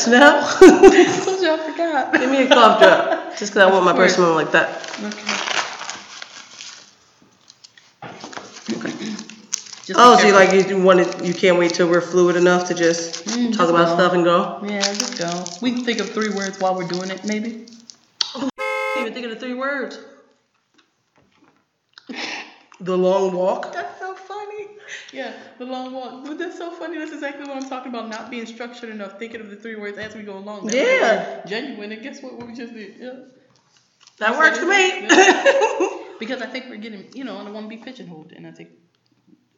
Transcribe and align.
Just 0.00 0.12
now? 0.12 0.40
Told 0.60 1.42
you 1.42 1.52
I 1.52 1.58
forgot. 1.58 2.12
Give 2.14 2.30
me 2.30 2.44
a 2.44 2.48
cough 2.48 2.80
drop. 2.80 3.36
Just 3.36 3.52
because 3.52 3.56
I 3.58 3.70
want 3.70 3.84
my 3.84 3.92
breath 3.92 4.12
smelling 4.12 4.34
like 4.34 4.50
that. 4.52 4.68
Okay. 8.72 8.92
Just 9.84 9.94
Oh, 9.96 10.16
so 10.16 10.26
you 10.26 10.32
like 10.32 10.68
you 10.70 10.80
wanted 10.80 11.26
you 11.26 11.34
can't 11.34 11.58
wait 11.58 11.74
till 11.74 11.86
we're 11.90 12.00
fluid 12.00 12.36
enough 12.36 12.66
to 12.68 12.74
just 12.74 13.26
Mm, 13.26 13.48
talk 13.52 13.68
just 13.68 13.70
about 13.70 13.88
go. 13.88 13.94
stuff 13.94 14.12
and 14.14 14.24
go. 14.24 14.60
Yeah, 14.64 14.80
just 14.80 15.18
go. 15.18 15.44
We 15.60 15.72
can 15.72 15.84
think 15.84 15.98
of 15.98 16.08
three 16.12 16.30
words 16.30 16.58
while 16.58 16.74
we're 16.74 16.88
doing 16.88 17.10
it, 17.10 17.22
maybe. 17.26 17.66
even 18.96 19.12
think 19.12 19.26
of 19.26 19.32
the 19.32 19.36
three 19.38 19.52
words. 19.52 19.98
The 22.80 22.96
long 22.96 23.34
walk. 23.34 23.72
That's 23.72 23.98
so 23.98 24.14
funny. 24.14 24.68
Yeah, 25.12 25.32
the 25.58 25.66
long 25.66 25.92
walk. 25.92 26.24
But 26.24 26.38
that's 26.38 26.56
so 26.56 26.70
funny. 26.70 26.98
That's 26.98 27.12
exactly 27.12 27.46
what 27.46 27.56
I'm 27.62 27.68
talking 27.68 27.90
about. 27.90 28.08
Not 28.08 28.30
being 28.30 28.46
structured 28.46 28.90
enough, 28.90 29.18
thinking 29.18 29.40
of 29.40 29.50
the 29.50 29.56
three 29.56 29.76
words 29.76 29.98
as 29.98 30.14
we 30.14 30.22
go 30.22 30.38
along. 30.38 30.66
That 30.66 30.74
Yeah. 30.74 31.42
Genuine. 31.46 31.92
And 31.92 32.02
guess 32.02 32.22
what? 32.22 32.34
What 32.34 32.46
we 32.46 32.54
just 32.54 32.72
did? 32.72 32.96
Yeah. 32.98 33.12
That 34.18 34.38
works 34.38 34.58
for 34.58 34.66
me. 34.66 35.96
Because 36.20 36.42
I 36.42 36.46
think 36.46 36.66
we're 36.68 36.76
getting, 36.76 37.08
you 37.14 37.24
know, 37.24 37.38
I 37.38 37.44
don't 37.44 37.54
want 37.54 37.70
to 37.70 37.74
be 37.74 37.82
pigeonholed, 37.82 38.32
and 38.32 38.46
I 38.46 38.50
think 38.50 38.68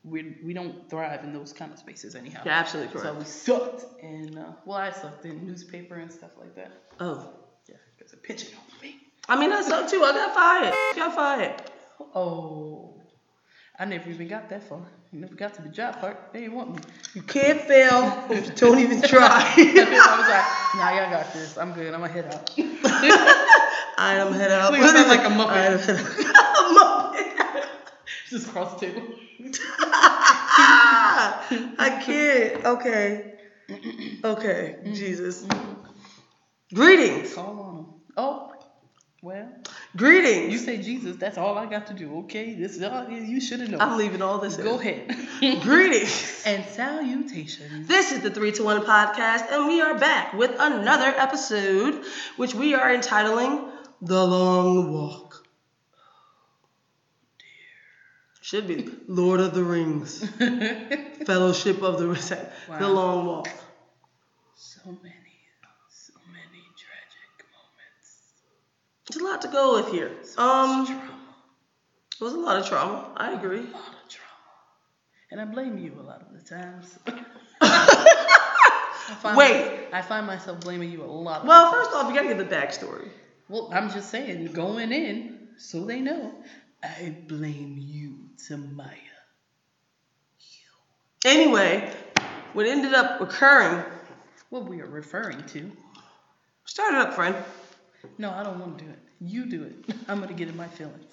we 0.04 0.36
we 0.44 0.54
don't 0.54 0.88
thrive 0.88 1.24
in 1.24 1.32
those 1.32 1.52
kind 1.52 1.72
of 1.72 1.78
spaces 1.80 2.14
anyhow. 2.14 2.42
You're 2.44 2.54
absolutely 2.54 3.00
So 3.00 3.14
we 3.14 3.24
sucked, 3.24 3.84
and 4.00 4.38
uh, 4.38 4.52
well, 4.64 4.78
I 4.78 4.92
sucked 4.92 5.24
in 5.24 5.44
newspaper 5.44 5.96
and 5.96 6.10
stuff 6.10 6.30
like 6.38 6.54
that. 6.54 6.70
Oh. 7.00 7.30
Yeah, 7.68 7.76
because 7.98 8.12
it 8.12 8.22
pigeonholed 8.22 8.80
me. 8.80 9.00
I 9.28 9.38
mean, 9.40 9.52
I 9.52 9.60
sucked 9.62 9.90
too. 9.90 10.04
I 10.04 10.12
got 10.12 10.34
fired. 10.34 10.72
I 10.72 10.92
Got 10.94 11.14
fired. 11.16 11.62
Oh, 12.14 12.91
I 13.78 13.84
never 13.86 14.10
even 14.10 14.28
got 14.28 14.50
that 14.50 14.68
far. 14.68 14.80
I 14.80 15.16
never 15.16 15.34
got 15.34 15.54
to 15.54 15.62
the 15.62 15.68
job 15.70 15.98
part. 15.98 16.30
They 16.32 16.40
didn't 16.40 16.54
want 16.54 16.72
me. 16.76 16.78
You 17.14 17.22
can't 17.22 17.60
fail. 17.60 18.02
Don't 18.56 18.78
even 18.78 19.00
try. 19.02 19.28
I 19.56 20.16
was 20.18 20.28
like, 20.28 20.44
nah, 20.76 20.90
y'all 20.90 21.10
got 21.10 21.32
this. 21.32 21.56
I'm 21.56 21.72
good. 21.72 21.92
I'm 21.94 22.00
gonna 22.00 22.12
head 22.12 22.26
out. 22.26 22.50
I 23.98 24.16
am 24.16 24.32
head 24.32 24.50
out. 24.50 24.76
You 24.76 24.86
sound 24.86 25.08
like 25.08 25.20
a 25.20 25.30
Muppet. 25.30 25.48
I 25.48 25.66
am 25.66 25.78
head 25.78 25.96
out. 25.96 26.10
a 26.58 26.74
Muppet. 26.74 27.64
Just 28.28 28.48
across 28.48 28.78
the 28.78 28.86
table. 28.86 29.02
I 31.78 32.00
can't. 32.04 32.64
Okay. 32.64 33.34
Okay. 34.24 34.76
Mm-hmm. 34.80 34.92
Jesus. 34.92 35.46
Greetings. 36.74 37.34
Call 37.34 37.60
on 37.60 37.76
them. 37.76 37.86
Oh, 38.16 38.51
well, 39.22 39.48
Greetings. 39.96 40.52
you 40.52 40.58
say 40.58 40.78
Jesus. 40.82 41.16
That's 41.16 41.38
all 41.38 41.56
I 41.56 41.66
got 41.66 41.86
to 41.86 41.94
do. 41.94 42.18
Okay, 42.20 42.54
this 42.54 42.76
is 42.76 42.82
all 42.82 43.08
you 43.08 43.40
should 43.40 43.60
have 43.60 43.70
known. 43.70 43.80
I'm 43.80 43.96
leaving 43.96 44.20
all 44.20 44.38
this 44.38 44.56
Go 44.56 44.80
in. 44.80 45.08
ahead. 45.10 45.62
Greetings. 45.62 46.42
and 46.44 46.64
salutations. 46.66 47.86
This 47.86 48.10
is 48.10 48.20
the 48.22 48.30
3 48.30 48.50
to 48.52 48.64
1 48.64 48.82
podcast, 48.84 49.50
and 49.52 49.68
we 49.68 49.80
are 49.80 49.96
back 49.96 50.32
with 50.34 50.50
another 50.58 51.06
episode, 51.16 52.04
which 52.36 52.52
we 52.54 52.74
are 52.74 52.92
entitling 52.92 53.64
The 54.00 54.26
Long 54.26 54.92
Walk. 54.92 55.44
Oh, 55.44 55.48
should 58.40 58.66
be 58.66 58.90
Lord 59.06 59.38
of 59.40 59.54
the 59.54 59.62
Rings, 59.62 60.28
Fellowship 61.26 61.80
of 61.82 61.98
the 62.00 62.08
Ring, 62.08 62.78
The 62.80 62.88
Long 62.88 63.24
Walk. 63.26 63.48
So 64.56 64.80
many, 64.84 65.38
so 65.88 66.12
many 66.32 66.62
tragic 66.76 67.46
moments. 67.54 68.18
There's 69.12 69.22
a 69.22 69.28
lot 69.28 69.42
to 69.42 69.48
go 69.48 69.74
with 69.74 69.92
here. 69.92 70.10
Um, 70.38 70.86
it 72.18 72.24
was 72.24 72.32
a 72.32 72.38
lot 72.38 72.56
of 72.56 72.66
trauma. 72.66 73.12
I 73.14 73.32
agree. 73.32 73.58
A 73.58 73.62
lot 73.64 73.74
of 73.74 74.08
trauma. 74.08 74.30
And 75.30 75.38
I 75.38 75.44
blame 75.44 75.76
you 75.76 76.00
a 76.00 76.02
lot 76.02 76.22
of 76.22 76.32
the 76.32 76.40
times. 76.40 76.98
I 77.60 79.14
find 79.20 79.36
Wait. 79.36 79.88
I 79.92 80.00
find 80.00 80.26
myself 80.26 80.60
blaming 80.60 80.90
you 80.90 81.02
a 81.02 81.04
lot. 81.04 81.44
Well, 81.44 81.70
first 81.72 81.94
off, 81.94 82.08
you 82.08 82.14
gotta 82.14 82.34
get 82.34 82.38
the 82.38 82.56
backstory. 82.56 83.10
Well, 83.50 83.68
I'm 83.70 83.90
just 83.90 84.08
saying, 84.08 84.46
going 84.54 84.92
in, 84.92 85.48
so 85.58 85.84
they 85.84 86.00
know, 86.00 86.32
I 86.82 87.14
blame 87.28 87.76
you, 87.78 88.30
Tamaya. 88.38 88.96
You. 90.38 91.30
Anyway, 91.30 91.92
what 92.54 92.64
ended 92.64 92.94
up 92.94 93.20
occurring, 93.20 93.84
What 94.48 94.64
we 94.70 94.80
are 94.80 94.86
referring 94.86 95.44
to. 95.48 95.70
start 96.64 96.94
it 96.94 97.00
up, 97.00 97.12
friend. 97.14 97.36
No, 98.18 98.30
I 98.30 98.42
don't 98.42 98.58
want 98.58 98.78
to 98.78 98.84
do 98.84 98.90
it. 98.90 98.98
You 99.20 99.46
do 99.46 99.62
it. 99.64 99.94
I'm 100.08 100.18
going 100.18 100.28
to 100.28 100.34
get 100.34 100.48
in 100.48 100.56
my 100.56 100.68
feelings. 100.68 101.04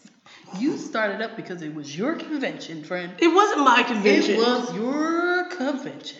You 0.57 0.77
started 0.77 1.21
up 1.21 1.35
because 1.35 1.61
it 1.61 1.73
was 1.73 1.95
your 1.95 2.15
convention, 2.15 2.83
friend. 2.83 3.13
It 3.19 3.27
wasn't 3.27 3.61
my 3.61 3.83
convention. 3.83 4.35
It 4.35 4.37
was 4.37 4.75
your 4.75 5.49
convention. 5.49 6.19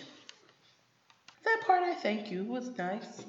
That 1.44 1.62
part, 1.66 1.82
I 1.82 1.94
thank 1.94 2.30
you. 2.30 2.44
Was 2.44 2.76
nice. 2.76 3.24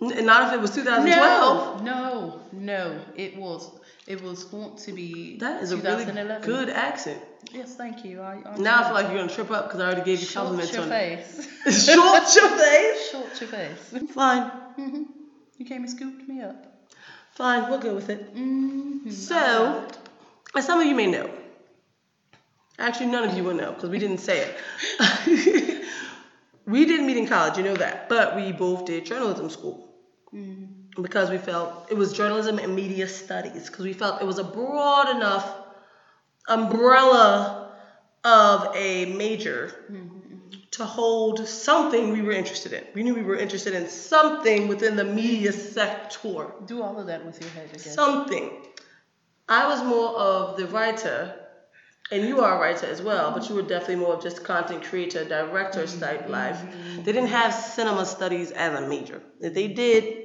N- 0.00 0.26
Not 0.26 0.42
if 0.42 0.52
it 0.52 0.60
was 0.60 0.70
2012. 0.72 1.80
No, 1.82 1.82
no, 1.82 2.42
no. 2.52 3.00
It 3.14 3.34
was 3.34 3.70
it 4.06 4.20
was 4.20 4.44
going 4.44 4.76
to 4.76 4.92
be 4.92 5.36
That 5.38 5.62
is 5.62 5.72
a 5.72 5.76
really 5.76 6.04
2011. 6.04 6.46
good 6.46 6.68
accent. 6.68 7.22
Yes, 7.52 7.74
thank 7.74 8.04
you. 8.04 8.20
I, 8.20 8.42
I 8.44 8.56
Now 8.58 8.80
I 8.80 8.82
feel 8.84 8.94
like 8.94 9.08
you're 9.08 9.16
gonna 9.16 9.28
trip 9.28 9.50
up 9.50 9.64
because 9.64 9.80
I 9.80 9.84
already 9.86 10.02
gave 10.02 10.20
you 10.20 10.26
short 10.26 10.46
compliments 10.46 10.72
your 10.72 10.82
on 10.82 10.92
it. 10.92 11.22
face. 11.22 11.48
Short 11.94 12.34
your 12.34 12.50
face. 12.50 13.08
Short 13.10 13.40
your 13.40 13.48
face. 13.48 13.94
Fine, 14.08 14.48
hmm 14.76 15.02
You 15.58 15.64
came 15.64 15.82
and 15.82 15.90
scooped 15.90 16.28
me 16.28 16.42
up. 16.42 16.66
Fine, 17.36 17.68
we'll 17.70 17.78
go 17.78 17.94
with 17.94 18.10
it. 18.10 18.34
Mm-hmm. 18.34 19.10
So, 19.10 19.86
as 20.54 20.66
some 20.66 20.80
of 20.80 20.86
you 20.86 20.94
may 20.94 21.06
know, 21.06 21.30
actually 22.78 23.06
none 23.06 23.28
of 23.28 23.36
you 23.36 23.44
will 23.44 23.54
know 23.54 23.72
because 23.72 23.90
we 23.90 23.98
didn't 23.98 24.18
say 24.18 24.54
it. 24.98 25.84
we 26.66 26.84
didn't 26.84 27.06
meet 27.06 27.16
in 27.16 27.26
college, 27.26 27.56
you 27.58 27.64
know 27.64 27.76
that, 27.76 28.08
but 28.08 28.36
we 28.36 28.52
both 28.52 28.86
did 28.86 29.06
journalism 29.06 29.50
school. 29.50 29.86
Mm-hmm. 30.34 31.02
because 31.02 31.30
we 31.30 31.38
felt 31.38 31.86
it 31.88 31.96
was 31.96 32.12
journalism 32.12 32.58
and 32.58 32.74
media 32.74 33.06
studies 33.06 33.70
because 33.70 33.84
we 33.84 33.92
felt 33.92 34.20
it 34.20 34.26
was 34.26 34.38
a 34.38 34.44
broad 34.44 35.08
enough 35.14 35.48
umbrella 36.48 37.70
of 38.24 38.74
a 38.74 39.06
major 39.06 39.72
to 40.76 40.84
hold 40.84 41.46
something 41.48 42.12
we 42.12 42.20
were 42.20 42.32
interested 42.32 42.72
in. 42.72 42.84
We 42.94 43.02
knew 43.02 43.14
we 43.14 43.22
were 43.22 43.36
interested 43.36 43.72
in 43.72 43.88
something 43.88 44.68
within 44.68 44.94
the 44.96 45.04
media 45.04 45.52
sector. 45.52 46.52
Do 46.66 46.82
all 46.82 46.98
of 46.98 47.06
that 47.06 47.24
with 47.24 47.40
your 47.40 47.50
head, 47.50 47.72
guess. 47.72 47.94
Something. 47.94 48.50
I 49.48 49.68
was 49.68 49.82
more 49.82 50.10
of 50.16 50.58
the 50.58 50.66
writer, 50.66 51.34
and 52.10 52.28
you 52.28 52.40
are 52.40 52.58
a 52.58 52.60
writer 52.60 52.86
as 52.86 53.00
well, 53.00 53.30
but 53.30 53.48
you 53.48 53.54
were 53.54 53.62
definitely 53.62 53.96
more 53.96 54.14
of 54.14 54.22
just 54.22 54.44
content 54.44 54.84
creator, 54.84 55.24
director 55.24 55.84
mm-hmm. 55.84 56.00
type 56.00 56.28
life. 56.28 56.56
Mm-hmm. 56.56 57.04
They 57.04 57.12
didn't 57.12 57.30
have 57.30 57.54
cinema 57.54 58.04
studies 58.04 58.50
as 58.50 58.78
a 58.78 58.86
major. 58.86 59.22
If 59.40 59.54
they 59.54 59.68
did, 59.68 60.24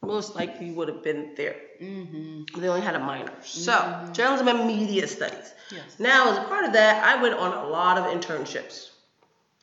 most 0.00 0.36
likely 0.36 0.70
would 0.70 0.88
have 0.88 1.02
been 1.02 1.34
there. 1.36 1.56
Mm-hmm. 1.80 2.60
They 2.60 2.68
only 2.68 2.82
had 2.82 2.94
a 2.94 3.00
minor. 3.00 3.32
So, 3.42 3.72
mm-hmm. 3.72 4.12
journalism 4.12 4.46
and 4.46 4.64
media 4.64 5.08
studies. 5.08 5.52
Yes. 5.72 5.98
Now, 5.98 6.30
as 6.30 6.38
a 6.38 6.42
part 6.42 6.66
of 6.66 6.72
that, 6.74 7.02
I 7.02 7.20
went 7.20 7.34
on 7.34 7.52
a 7.52 7.68
lot 7.68 7.98
of 7.98 8.04
internships 8.04 8.91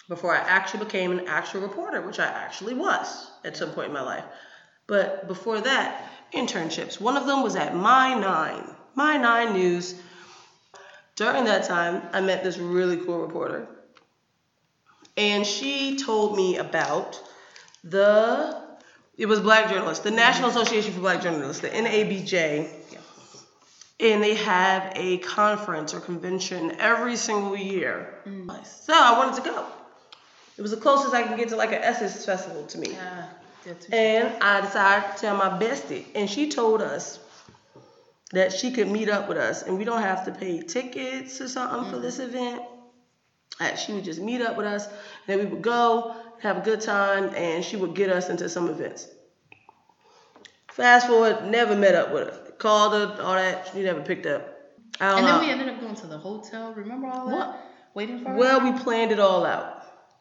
before 0.10 0.36
I 0.36 0.40
actually 0.40 0.84
became 0.84 1.12
an 1.12 1.28
actual 1.28 1.62
reporter, 1.62 2.02
which 2.02 2.20
I 2.20 2.26
actually 2.26 2.74
was 2.74 3.30
at 3.46 3.56
some 3.56 3.72
point 3.72 3.88
in 3.88 3.94
my 3.94 4.02
life. 4.02 4.26
But 4.88 5.28
before 5.28 5.62
that, 5.62 6.04
internships. 6.34 7.00
One 7.00 7.16
of 7.16 7.28
them 7.28 7.44
was 7.44 7.56
at 7.56 7.76
My 7.76 8.16
Nine, 8.16 8.68
My 8.96 9.18
Nine 9.18 9.54
News. 9.54 9.96
During 11.16 11.46
that 11.46 11.66
time, 11.66 12.02
I 12.12 12.22
met 12.22 12.44
this 12.44 12.58
really 12.58 12.98
cool 12.98 13.20
reporter, 13.20 13.68
and 15.16 15.46
she 15.46 15.98
told 15.98 16.36
me 16.36 16.58
about 16.58 17.22
the 17.84 18.70
it 19.18 19.28
was 19.28 19.42
Black 19.42 19.70
Journalists, 19.70 20.04
the 20.04 20.12
National 20.12 20.50
Association 20.50 20.94
for 20.94 21.02
Black 21.02 21.22
Journalists, 21.22 21.62
the 21.62 21.68
NABJ, 21.68 22.70
and 24.00 24.24
they 24.24 24.36
have 24.36 24.94
a 24.96 25.18
conference 25.18 25.94
or 25.94 26.00
convention 26.00 26.72
every 26.80 27.18
single 27.18 27.58
year. 27.58 28.14
Mm. 28.26 28.66
So 28.66 28.94
I 28.94 29.18
wanted 29.18 29.44
to 29.44 29.50
go. 29.50 29.66
It 30.60 30.62
was 30.62 30.72
the 30.72 30.78
closest 30.78 31.14
I 31.14 31.24
could 31.24 31.38
get 31.38 31.48
to 31.50 31.56
like 31.56 31.72
an 31.72 31.82
Essence 31.82 32.26
festival 32.26 32.66
to 32.66 32.78
me. 32.78 32.98
Ah, 33.00 33.30
what 33.64 33.88
And 33.94 34.44
I 34.44 34.60
decided 34.60 35.16
to 35.16 35.22
tell 35.22 35.38
my 35.38 35.58
bestie, 35.58 36.04
and 36.16 36.30
she 36.30 36.50
told 36.50 36.82
us 36.82 37.18
that 38.34 38.52
she 38.52 38.72
could 38.72 38.90
meet 38.90 39.08
up 39.08 39.30
with 39.30 39.38
us, 39.38 39.64
and 39.64 39.78
we 39.78 39.86
don't 39.86 40.02
have 40.02 40.26
to 40.26 40.34
pay 40.34 40.62
tickets 40.62 41.40
or 41.40 41.48
something 41.48 41.90
for 41.90 41.98
this 41.98 42.18
mm-hmm. 42.20 42.36
event. 42.36 42.62
That 43.60 43.80
she 43.80 43.94
would 43.94 44.04
just 44.04 44.20
meet 44.20 44.42
up 44.42 44.58
with 44.58 44.66
us, 44.66 44.88
and 44.88 44.96
then 45.28 45.40
we 45.40 45.46
would 45.46 45.62
go, 45.62 46.14
have 46.42 46.58
a 46.58 46.62
good 46.62 46.82
time, 46.82 47.34
and 47.36 47.64
she 47.64 47.78
would 47.78 47.96
get 47.96 48.10
us 48.10 48.30
into 48.30 48.50
some 48.50 48.68
events. 48.68 49.08
Fast 50.68 51.08
forward, 51.08 51.46
never 51.46 51.74
met 51.74 51.96
up 51.96 52.12
with 52.12 52.28
her. 52.28 52.52
Called 52.58 52.92
her, 52.92 53.24
all 53.24 53.36
that, 53.36 53.70
she 53.72 53.82
never 53.82 54.02
picked 54.02 54.26
up. 54.26 54.46
I 55.00 55.12
don't 55.12 55.20
And 55.20 55.26
know. 55.26 55.38
then 55.38 55.46
we 55.46 55.52
ended 55.52 55.70
up 55.70 55.80
going 55.80 55.96
to 55.96 56.08
the 56.08 56.18
hotel. 56.18 56.74
Remember 56.74 57.08
all 57.08 57.30
that? 57.30 57.48
What? 57.48 57.66
Waiting 57.94 58.26
for 58.26 58.36
well, 58.36 58.60
her? 58.60 58.72
we 58.72 58.78
planned 58.80 59.14
it 59.14 59.22
all 59.22 59.46
out. 59.46 59.79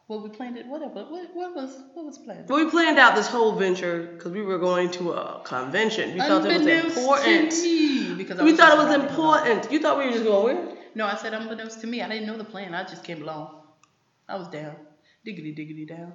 Well, 0.09 0.21
we 0.21 0.29
planned 0.29 0.57
it. 0.57 0.65
Whatever. 0.65 1.03
What, 1.03 1.29
what 1.35 1.55
was 1.55 1.77
what 1.93 2.03
was 2.03 2.17
planned? 2.17 2.49
Well, 2.49 2.65
we 2.65 2.71
planned 2.71 2.97
out 2.97 3.13
this 3.13 3.27
whole 3.27 3.51
venture 3.51 4.07
because 4.13 4.31
we 4.31 4.41
were 4.41 4.57
going 4.57 4.89
to 4.93 5.11
a 5.11 5.41
convention. 5.45 6.13
We 6.13 6.19
felt 6.19 6.45
it 6.45 6.57
was 6.57 6.97
important. 6.97 7.51
To 7.51 7.61
me, 7.61 8.15
because 8.15 8.41
We 8.41 8.57
thought 8.57 8.73
it 8.73 8.83
was 8.83 8.95
important. 8.95 9.71
You 9.71 9.79
thought 9.79 9.99
we 9.99 10.05
were 10.05 10.11
just 10.11 10.23
going 10.23 10.57
where? 10.57 10.77
No, 10.95 11.05
I 11.05 11.15
said 11.15 11.35
unbeknownst 11.35 11.81
to 11.81 11.87
me. 11.87 12.01
I 12.01 12.09
didn't 12.09 12.25
know 12.25 12.37
the 12.37 12.43
plan. 12.43 12.73
I 12.73 12.83
just 12.85 13.03
came 13.03 13.21
along. 13.21 13.55
I 14.27 14.35
was 14.35 14.47
down, 14.47 14.75
diggity 15.23 15.53
diggity 15.53 15.85
down, 15.85 16.13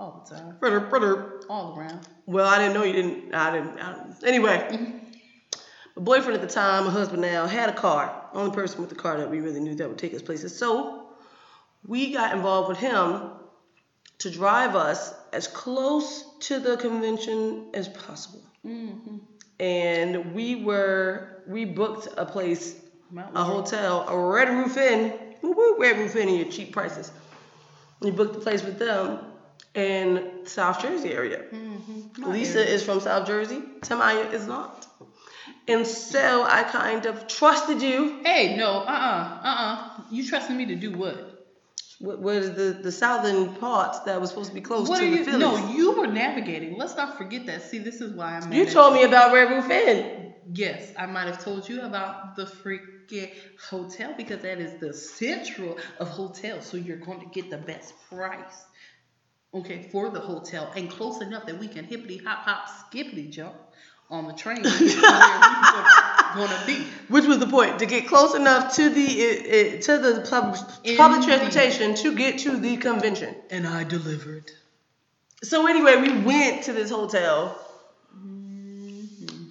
all 0.00 0.24
the 0.26 0.34
time, 0.34 0.56
Fritter, 0.58 0.88
fritter. 0.88 1.42
all 1.50 1.78
around. 1.78 2.08
Well, 2.24 2.48
I 2.48 2.56
didn't 2.56 2.72
know 2.72 2.84
you 2.84 2.94
didn't. 2.94 3.34
I 3.34 3.52
didn't. 3.52 3.78
I 3.78 3.92
didn't. 3.92 4.24
Anyway, 4.26 4.66
mm-hmm. 4.72 4.98
my 5.96 6.02
boyfriend 6.02 6.40
at 6.40 6.40
the 6.40 6.54
time, 6.54 6.86
my 6.86 6.90
husband 6.90 7.20
now, 7.20 7.46
had 7.46 7.68
a 7.68 7.74
car. 7.74 8.30
Only 8.32 8.54
person 8.54 8.80
with 8.80 8.88
the 8.88 8.96
car 8.96 9.18
that 9.18 9.30
we 9.30 9.40
really 9.40 9.60
knew 9.60 9.74
that 9.74 9.86
would 9.86 9.98
take 9.98 10.14
us 10.14 10.22
places. 10.22 10.58
So 10.58 11.05
we 11.84 12.12
got 12.12 12.34
involved 12.34 12.68
with 12.68 12.78
him 12.78 13.30
to 14.18 14.30
drive 14.30 14.74
us 14.74 15.14
as 15.32 15.46
close 15.46 16.24
to 16.40 16.58
the 16.58 16.76
convention 16.76 17.66
as 17.74 17.88
possible. 17.88 18.42
Mm-hmm. 18.64 19.18
And 19.60 20.34
we 20.34 20.56
were 20.56 21.42
we 21.46 21.64
booked 21.64 22.08
a 22.16 22.26
place 22.26 22.74
Mount 23.10 23.36
a 23.36 23.44
hotel, 23.44 24.06
a 24.08 24.18
Red 24.18 24.48
Roof 24.48 24.76
Inn. 24.76 25.12
Woo 25.42 25.76
Red 25.78 25.98
Roof 25.98 26.16
Inn 26.16 26.28
and 26.28 26.38
your 26.38 26.50
cheap 26.50 26.72
prices. 26.72 27.10
We 28.00 28.10
booked 28.10 28.34
the 28.34 28.40
place 28.40 28.62
with 28.62 28.78
them 28.78 29.20
in 29.74 30.42
South 30.44 30.82
Jersey 30.82 31.12
area. 31.12 31.44
Mm-hmm. 31.52 32.30
Lisa 32.30 32.60
area. 32.60 32.74
is 32.74 32.82
from 32.82 33.00
South 33.00 33.26
Jersey. 33.26 33.62
Tamaya 33.80 34.32
is 34.32 34.46
not. 34.46 34.86
And 35.68 35.86
so 35.86 36.44
I 36.44 36.62
kind 36.62 37.06
of 37.06 37.26
trusted 37.26 37.82
you. 37.82 38.20
Hey, 38.22 38.56
no, 38.56 38.70
uh, 38.70 38.82
uh-uh, 38.82 39.44
uh, 39.44 40.02
You 40.10 40.26
trusted 40.26 40.56
me 40.56 40.66
to 40.66 40.76
do 40.76 40.92
what? 40.92 41.25
What 41.98 42.20
was 42.20 42.54
the, 42.54 42.78
the 42.82 42.92
southern 42.92 43.54
parts 43.54 44.00
that 44.00 44.20
was 44.20 44.30
supposed 44.30 44.50
to 44.50 44.54
be 44.54 44.60
close 44.60 44.88
What 44.88 45.00
to 45.00 45.10
the 45.10 45.16
you? 45.16 45.24
Phillies? 45.24 45.40
No, 45.40 45.70
you 45.70 45.92
were 45.92 46.06
navigating. 46.06 46.76
Let's 46.76 46.94
not 46.96 47.16
forget 47.16 47.46
that. 47.46 47.62
See, 47.62 47.78
this 47.78 48.00
is 48.00 48.12
why 48.12 48.36
I'm. 48.36 48.52
you 48.52 48.66
told 48.66 48.94
me 48.94 49.04
about 49.04 49.32
Red 49.32 49.50
Roof 49.50 49.70
Inn. 49.70 50.34
Yes, 50.52 50.92
I 50.98 51.06
might 51.06 51.26
have 51.26 51.42
told 51.42 51.68
you 51.68 51.82
about 51.82 52.36
the 52.36 52.44
freaking 52.44 53.32
hotel 53.70 54.14
because 54.16 54.42
that 54.42 54.60
is 54.60 54.78
the 54.78 54.92
central 54.92 55.78
of 55.98 56.08
hotels. 56.08 56.66
So 56.66 56.76
you're 56.76 56.98
going 56.98 57.20
to 57.20 57.26
get 57.26 57.50
the 57.50 57.58
best 57.58 57.94
price, 58.08 58.66
okay, 59.54 59.88
for 59.90 60.10
the 60.10 60.20
hotel 60.20 60.70
and 60.76 60.88
close 60.90 61.20
enough 61.22 61.46
that 61.46 61.58
we 61.58 61.66
can 61.66 61.84
hippity 61.84 62.18
hop 62.18 62.38
hop 62.40 62.68
skippity 62.68 63.28
jump 63.28 63.56
on 64.10 64.28
the 64.28 64.34
train 64.34 64.62
to 66.32 66.38
get 66.38 66.48
to 66.48 66.48
going 66.48 66.60
to 66.60 66.66
be. 66.66 66.90
Which 67.08 67.26
was 67.26 67.38
the 67.38 67.46
point 67.46 67.78
to 67.78 67.86
get 67.86 68.06
close 68.06 68.34
enough 68.34 68.74
to 68.76 68.88
the 68.88 69.06
uh, 69.06 69.78
uh, 69.78 69.80
to 69.82 69.98
the 69.98 70.26
public 70.28 70.96
public 70.96 71.22
transportation 71.22 71.94
to 71.96 72.14
get 72.14 72.38
to 72.40 72.56
the 72.56 72.76
convention. 72.76 73.34
And 73.50 73.66
I 73.66 73.84
delivered. 73.84 74.50
So 75.42 75.66
anyway, 75.66 76.00
we 76.00 76.22
went 76.22 76.64
to 76.64 76.72
this 76.72 76.90
hotel. 76.90 77.60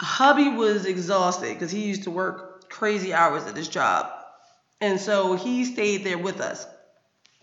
Hubby 0.01 0.49
was 0.49 0.85
exhausted 0.85 1.53
because 1.53 1.71
he 1.71 1.85
used 1.85 2.03
to 2.03 2.11
work 2.11 2.69
crazy 2.69 3.13
hours 3.13 3.43
at 3.43 3.55
this 3.55 3.67
job, 3.67 4.11
and 4.81 4.99
so 4.99 5.35
he 5.35 5.65
stayed 5.65 6.03
there 6.03 6.17
with 6.17 6.41
us. 6.41 6.67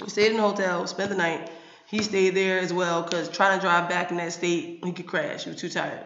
We 0.03 0.11
stayed 0.11 0.33
in 0.33 0.37
the 0.37 0.43
hotel, 0.43 0.87
spent 0.87 1.11
the 1.11 1.17
night. 1.17 1.51
He 1.89 2.03
stayed 2.03 2.31
there 2.31 2.59
as 2.59 2.73
well 2.73 3.03
because 3.03 3.29
trying 3.29 3.59
to 3.59 3.63
drive 3.63 3.89
back 3.89 4.11
in 4.11 4.17
that 4.17 4.33
state, 4.33 4.81
he 4.83 4.93
could 4.93 5.07
crash. 5.07 5.45
He 5.45 5.51
was 5.51 5.61
too 5.61 5.69
tired. 5.69 6.05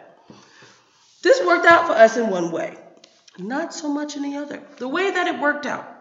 This 1.22 1.44
worked 1.44 1.66
out 1.66 1.86
for 1.86 1.92
us 1.92 2.16
in 2.16 2.28
one 2.28 2.50
way, 2.50 2.76
not 3.38 3.74
so 3.74 3.92
much 3.92 4.16
in 4.16 4.22
the 4.22 4.36
other. 4.36 4.62
The 4.78 4.88
way 4.88 5.10
that 5.10 5.26
it 5.26 5.40
worked 5.40 5.66
out 5.66 5.96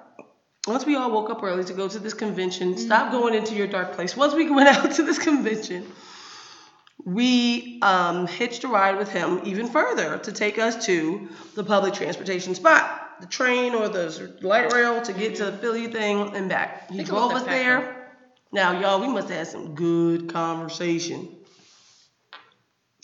once 0.67 0.85
we 0.85 0.95
all 0.95 1.11
woke 1.11 1.29
up 1.29 1.43
early 1.43 1.63
to 1.63 1.73
go 1.73 1.87
to 1.87 1.99
this 1.99 2.13
convention, 2.13 2.77
stop 2.77 3.11
going 3.11 3.33
into 3.33 3.53
your 3.53 3.67
dark 3.67 3.93
place. 3.93 4.15
Once 4.17 4.33
we 4.33 4.49
went 4.51 4.67
out 4.67 4.91
to 4.91 5.03
this 5.03 5.19
convention, 5.19 5.85
we 7.05 7.79
um, 7.81 8.25
hitched 8.27 8.63
a 8.63 8.67
ride 8.67 8.97
with 8.97 9.09
him 9.09 9.41
even 9.43 9.67
further 9.67 10.17
to 10.17 10.31
take 10.31 10.57
us 10.57 10.85
to 10.87 11.29
the 11.53 11.63
public 11.63 11.93
transportation 11.93 12.55
spot, 12.55 13.21
the 13.21 13.27
train 13.27 13.75
or 13.75 13.87
the 13.89 14.37
light 14.41 14.73
rail 14.73 15.01
to 15.01 15.13
get 15.13 15.35
to 15.35 15.45
the 15.45 15.57
Philly 15.57 15.87
thing 15.87 16.35
and 16.35 16.49
back. 16.49 16.89
He 16.89 17.03
drove 17.03 17.33
us 17.33 17.43
there. 17.43 18.09
Now, 18.51 18.79
y'all, 18.79 19.01
we 19.01 19.07
must 19.07 19.29
have 19.29 19.37
had 19.37 19.47
some 19.47 19.75
good 19.75 20.31
conversation. 20.31 21.29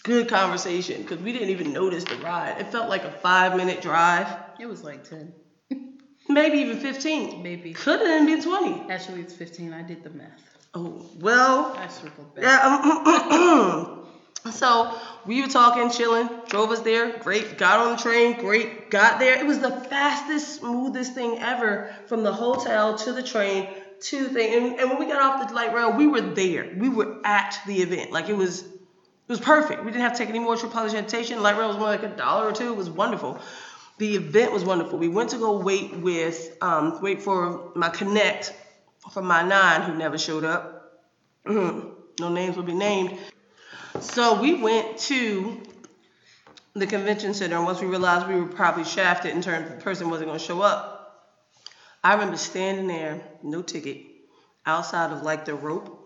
Good 0.03 0.29
conversation 0.29 1.03
because 1.03 1.20
we 1.20 1.31
didn't 1.31 1.50
even 1.50 1.74
notice 1.74 2.03
the 2.03 2.15
ride. 2.17 2.60
It 2.60 2.72
felt 2.72 2.89
like 2.89 3.03
a 3.03 3.12
five 3.12 3.55
minute 3.55 3.81
drive, 3.81 4.27
It 4.60 4.65
was 4.65 4.84
like 4.84 5.08
10, 5.08 5.31
maybe 6.29 6.58
even 6.60 6.79
15. 6.79 7.43
maybe. 7.43 7.74
Could 7.74 8.00
have 8.01 8.25
been 8.25 8.41
20. 8.41 8.91
Actually, 8.91 9.22
it's 9.22 9.34
15. 9.34 9.74
I 9.74 9.84
did 9.84 10.03
the 10.03 10.10
math. 10.10 10.41
Oh, 10.74 11.05
well, 11.20 11.75
I 11.77 11.88
circled 11.88 12.34
back. 12.34 12.43
yeah. 12.43 12.65
Um, 12.65 12.91
um, 12.91 13.08
um, 13.08 14.05
um, 14.46 14.51
so 14.51 14.98
we 15.25 15.41
were 15.41 15.48
talking, 15.48 15.91
chilling, 15.91 16.27
drove 16.48 16.72
us 16.72 16.79
there, 16.79 17.20
great, 17.20 17.60
got 17.60 17.79
on 17.79 17.98
the 17.98 18.01
train, 18.01 18.39
great, 18.39 18.89
got 18.89 19.20
there. 19.20 19.38
It 19.38 19.46
was 19.46 19.60
the 19.60 19.70
fastest, 19.70 20.55
smoothest 20.62 21.13
thing 21.13 21.38
ever 21.39 21.93
from 22.08 22.24
the 22.24 22.34
hotel 22.34 22.98
to 23.00 23.13
the 23.13 23.22
train 23.22 23.70
to 24.00 24.24
the 24.24 24.29
thing. 24.29 24.53
And, 24.55 24.79
and 24.79 24.89
when 24.89 24.98
we 24.98 25.05
got 25.05 25.22
off 25.22 25.48
the 25.48 25.53
light 25.53 25.74
rail, 25.75 25.91
we 25.96 26.08
were 26.08 26.22
there. 26.22 26.74
We 26.75 26.89
were 26.89 27.17
at 27.24 27.60
the 27.67 27.84
event. 27.84 28.12
Like 28.12 28.29
it 28.29 28.38
was, 28.38 28.63
it 29.31 29.39
was 29.39 29.45
perfect. 29.45 29.85
We 29.85 29.91
didn't 29.91 30.03
have 30.03 30.11
to 30.11 30.17
take 30.17 30.27
any 30.27 30.39
more 30.39 30.57
trip 30.57 30.73
public 30.73 30.91
transportation. 30.91 31.41
Light 31.41 31.57
rail 31.57 31.69
was 31.69 31.77
more 31.77 31.88
like 31.88 32.03
a 32.03 32.09
dollar 32.09 32.50
or 32.50 32.51
two. 32.51 32.73
It 32.73 32.75
was 32.75 32.89
wonderful. 32.89 33.39
The 33.97 34.15
event 34.17 34.51
was 34.51 34.65
wonderful. 34.65 35.00
We 35.00 35.07
went 35.07 35.29
to 35.29 35.38
go 35.38 35.57
wait 35.57 35.95
with, 35.95 36.57
um, 36.59 37.01
wait 37.01 37.21
for 37.21 37.71
my 37.73 37.88
connect 37.88 38.53
from 39.13 39.25
my 39.25 39.41
nine 39.41 39.83
who 39.83 39.95
never 39.95 40.17
showed 40.17 40.43
up. 40.43 41.05
no 41.45 41.93
names 42.19 42.57
will 42.57 42.63
be 42.63 42.73
named. 42.73 43.17
So 44.01 44.41
we 44.41 44.55
went 44.55 44.97
to 44.97 45.61
the 46.73 46.85
convention 46.85 47.33
center, 47.33 47.55
and 47.55 47.63
once 47.63 47.79
we 47.79 47.88
realized 47.88 48.27
we 48.27 48.35
were 48.35 48.47
probably 48.47 48.83
shafted 48.83 49.33
in 49.33 49.41
terms 49.41 49.71
of 49.71 49.77
the 49.77 49.81
person 49.81 50.09
wasn't 50.09 50.27
going 50.27 50.39
to 50.39 50.45
show 50.45 50.61
up, 50.61 51.31
I 52.03 52.15
remember 52.15 52.35
standing 52.35 52.88
there, 52.88 53.21
no 53.43 53.61
ticket, 53.61 54.07
outside 54.65 55.13
of 55.13 55.23
like 55.23 55.45
the 55.45 55.55
rope, 55.55 56.00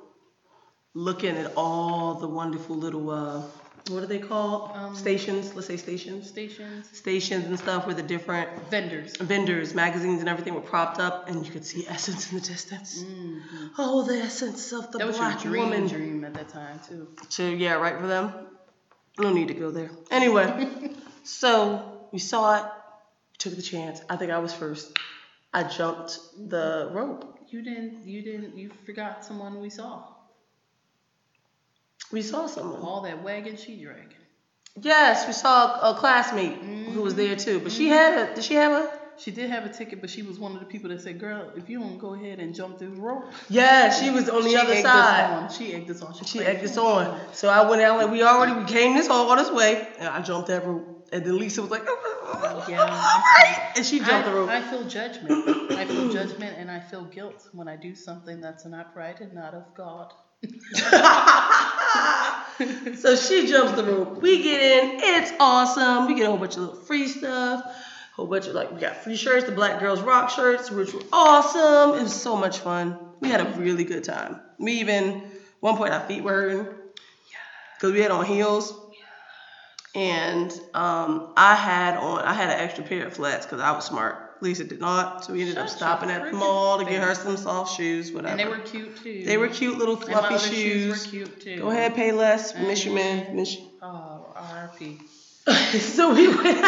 looking 0.96 1.36
at 1.38 1.52
all 1.56 2.16
the 2.16 2.28
wonderful 2.28 2.76
little 2.76 3.10
uh, 3.12 3.42
what 3.90 4.02
are 4.02 4.08
they 4.08 4.18
called? 4.18 4.72
Um, 4.74 4.96
stations. 4.96 5.54
Let's 5.54 5.68
say 5.68 5.78
stations. 5.78 6.28
stations, 6.28 6.90
Stations 6.92 7.46
and 7.46 7.60
stuff 7.60 7.86
where 7.86 7.94
the 7.94 8.02
different 8.02 8.50
vendors. 8.72 9.16
vendors, 9.18 9.76
magazines, 9.76 10.22
and 10.22 10.28
everything 10.30 10.56
were 10.56 10.62
propped 10.62 11.00
up, 11.00 11.30
and 11.30 11.46
you 11.46 11.52
could 11.52 11.64
see 11.64 11.86
Essence 11.88 12.32
in 12.32 12.40
the 12.40 12.44
distance. 12.44 13.04
hmm 13.04 13.38
Oh, 13.78 14.02
the 14.04 14.16
essence 14.18 14.72
of 14.72 14.92
the 14.92 14.98
That 14.98 15.06
was 15.08 15.18
black 15.18 15.44
your 15.44 15.54
dream 15.54 15.64
woman. 15.70 15.88
dream 15.88 16.24
at 16.24 16.34
that 16.34 16.50
time 16.50 16.80
too. 16.88 17.10
So 17.30 17.48
yeah, 17.48 17.74
right 17.74 18.00
for 18.00 18.08
them. 18.08 18.34
No 19.20 19.32
need 19.32 19.50
to 19.50 19.54
go 19.54 19.70
there. 19.70 19.92
Anyway, 20.10 20.80
so 21.24 22.08
we 22.12 22.18
saw 22.18 22.58
it, 22.58 22.66
took 23.38 23.56
the 23.56 23.62
chance. 23.62 24.02
I 24.10 24.16
think 24.16 24.32
I 24.32 24.40
was 24.40 24.52
first. 24.54 24.98
I 25.54 25.62
jumped 25.64 26.18
the 26.50 26.90
rope. 26.92 27.38
You 27.50 27.62
didn't. 27.62 28.08
You 28.08 28.24
didn't. 28.24 28.58
You 28.58 28.72
forgot 28.88 29.24
someone 29.24 29.62
we 29.62 29.70
saw. 29.70 30.04
We 32.16 32.22
saw 32.22 32.48
someone. 32.48 32.80
All 32.80 33.02
that 33.02 33.24
wagon 33.24 33.58
she 33.58 33.76
dragging. 33.76 34.08
Yes, 34.82 35.28
we 35.28 35.34
saw 35.34 35.92
a 35.92 36.00
classmate 36.00 36.54
who 36.94 37.02
was 37.02 37.14
there 37.16 37.36
too. 37.36 37.60
But 37.60 37.74
she 37.74 37.88
mm-hmm. 37.90 37.94
had 37.94 38.30
a. 38.32 38.36
Did 38.36 38.44
she 38.46 38.54
have 38.54 38.72
a? 38.72 39.00
She 39.18 39.32
did 39.32 39.50
have 39.50 39.66
a 39.66 39.70
ticket, 39.70 40.00
but 40.00 40.10
she 40.10 40.22
was 40.22 40.40
one 40.40 40.54
of 40.54 40.62
the 40.62 40.66
people 40.66 40.90
that 40.92 41.02
said, 41.02 41.20
"Girl, 41.20 41.52
if 41.58 41.70
you 41.70 41.78
don't 41.78 41.98
go 41.98 42.14
ahead 42.14 42.40
and 42.40 42.56
jump 42.56 42.80
this 42.80 42.98
rope." 42.98 43.26
Yeah, 43.50 43.90
she 43.90 44.12
was 44.12 44.30
on 44.30 44.44
the 44.44 44.52
she 44.52 44.56
other 44.56 44.72
egged 44.76 44.84
side. 44.84 45.24
Us 45.26 45.60
on. 45.60 45.60
She 45.60 45.74
egged 45.74 45.92
us 45.92 46.02
on. 46.02 46.14
She 46.14 46.38
was 46.38 46.48
egged 46.48 46.64
us 46.64 46.78
on. 46.78 47.20
So 47.34 47.50
I 47.50 47.70
went 47.70 47.82
out 47.82 47.98
like 47.98 48.10
we 48.10 48.24
already 48.24 48.54
we 48.54 48.64
came 48.64 48.96
this 48.96 49.10
all, 49.10 49.30
all 49.30 49.36
this 49.36 49.52
way, 49.52 49.86
and 50.00 50.08
I 50.08 50.22
jumped 50.22 50.48
that 50.48 50.66
rope. 50.66 51.10
And 51.12 51.26
then 51.26 51.38
Lisa 51.38 51.64
was 51.64 51.72
like, 51.72 51.84
Yeah. 51.84 52.80
all 52.80 53.22
right, 53.44 53.72
and 53.76 53.86
she 53.86 54.00
jumped 54.00 54.28
I, 54.28 54.30
the 54.30 54.36
rope. 54.38 54.50
I 54.50 54.62
feel 54.62 54.86
judgment. 54.86 55.72
I 55.72 55.84
feel 55.84 56.14
judgment 56.14 56.56
and 56.58 56.72
I 56.72 56.80
feel 56.80 57.04
guilt 57.04 57.50
when 57.52 57.68
I 57.68 57.76
do 57.76 57.94
something 57.94 58.40
that's 58.40 58.66
not 58.66 58.96
right 58.96 59.20
and 59.20 59.34
not 59.34 59.54
of 59.54 59.66
God. 59.76 60.14
so 62.96 63.16
she 63.16 63.48
jumps 63.48 63.74
the 63.74 63.84
rope. 63.84 64.22
We 64.22 64.42
get 64.42 64.62
in. 64.62 65.00
It's 65.02 65.32
awesome. 65.40 66.08
We 66.08 66.16
get 66.16 66.24
a 66.24 66.28
whole 66.28 66.38
bunch 66.38 66.56
of 66.56 66.62
little 66.62 66.76
free 66.76 67.08
stuff. 67.08 67.66
A 67.66 68.16
Whole 68.16 68.28
bunch 68.28 68.48
of 68.48 68.56
like 68.56 68.72
we 68.72 68.80
got 68.80 69.04
free 69.04 69.18
shirts, 69.18 69.46
the 69.46 69.52
Black 69.52 69.80
Girls 69.80 70.02
Rock 70.02 70.30
shirts, 70.30 70.72
which 70.72 70.94
were 70.94 71.02
awesome. 71.12 72.00
It 72.00 72.04
was 72.04 72.20
so 72.20 72.38
much 72.38 72.60
fun. 72.60 72.98
We 73.20 73.30
had 73.30 73.42
a 73.42 73.60
really 73.60 73.84
good 73.84 74.06
time. 74.06 74.40
We 74.58 74.74
even 74.74 75.24
one 75.60 75.76
point 75.76 75.94
our 75.94 76.08
feet 76.08 76.24
were 76.24 76.32
hurting 76.32 76.68
because 77.76 77.92
we 77.92 78.00
had 78.00 78.12
on 78.12 78.26
heels. 78.26 78.74
And 79.94 80.52
um, 80.74 81.34
I 81.36 81.56
had 81.56 81.98
on 81.98 82.20
I 82.20 82.34
had 82.34 82.50
an 82.50 82.60
extra 82.60 82.84
pair 82.84 83.06
of 83.08 83.14
flats 83.14 83.46
because 83.46 83.60
I 83.60 83.72
was 83.72 83.86
smart. 83.86 84.25
Lisa 84.42 84.64
did 84.64 84.80
not, 84.80 85.26
so 85.26 85.34
we 85.34 85.42
ended 85.42 85.58
up 85.58 85.70
stopping 85.70 86.10
at 86.10 86.32
the 86.32 86.38
mall 86.38 86.80
to 86.80 86.86
get 86.86 87.02
her 87.02 87.16
some 87.16 87.38
soft 87.38 87.76
shoes, 87.76 88.12
whatever. 88.12 88.32
And 88.32 88.40
they 88.40 88.48
were 88.48 88.64
cute 88.64 89.02
too. 89.02 89.24
They 89.24 89.38
were 89.38 89.48
cute 89.48 89.78
little 89.78 89.96
And 89.96 90.04
fluffy 90.04 90.38
shoes 90.38 90.50
shoes. 90.50 91.06
were 91.06 91.12
cute 91.12 91.42
too. 91.42 91.60
Go 91.60 91.70
ahead, 91.70 91.96
pay 91.96 92.12
less. 92.12 92.54
Miss 92.56 92.86
you, 92.86 92.94
man. 92.94 93.36
Miss 93.36 93.56
you. 93.56 93.68
Oh, 93.82 94.26
RP. 94.36 95.00
so 95.80 96.14
we 96.14 96.28
went 96.28 96.66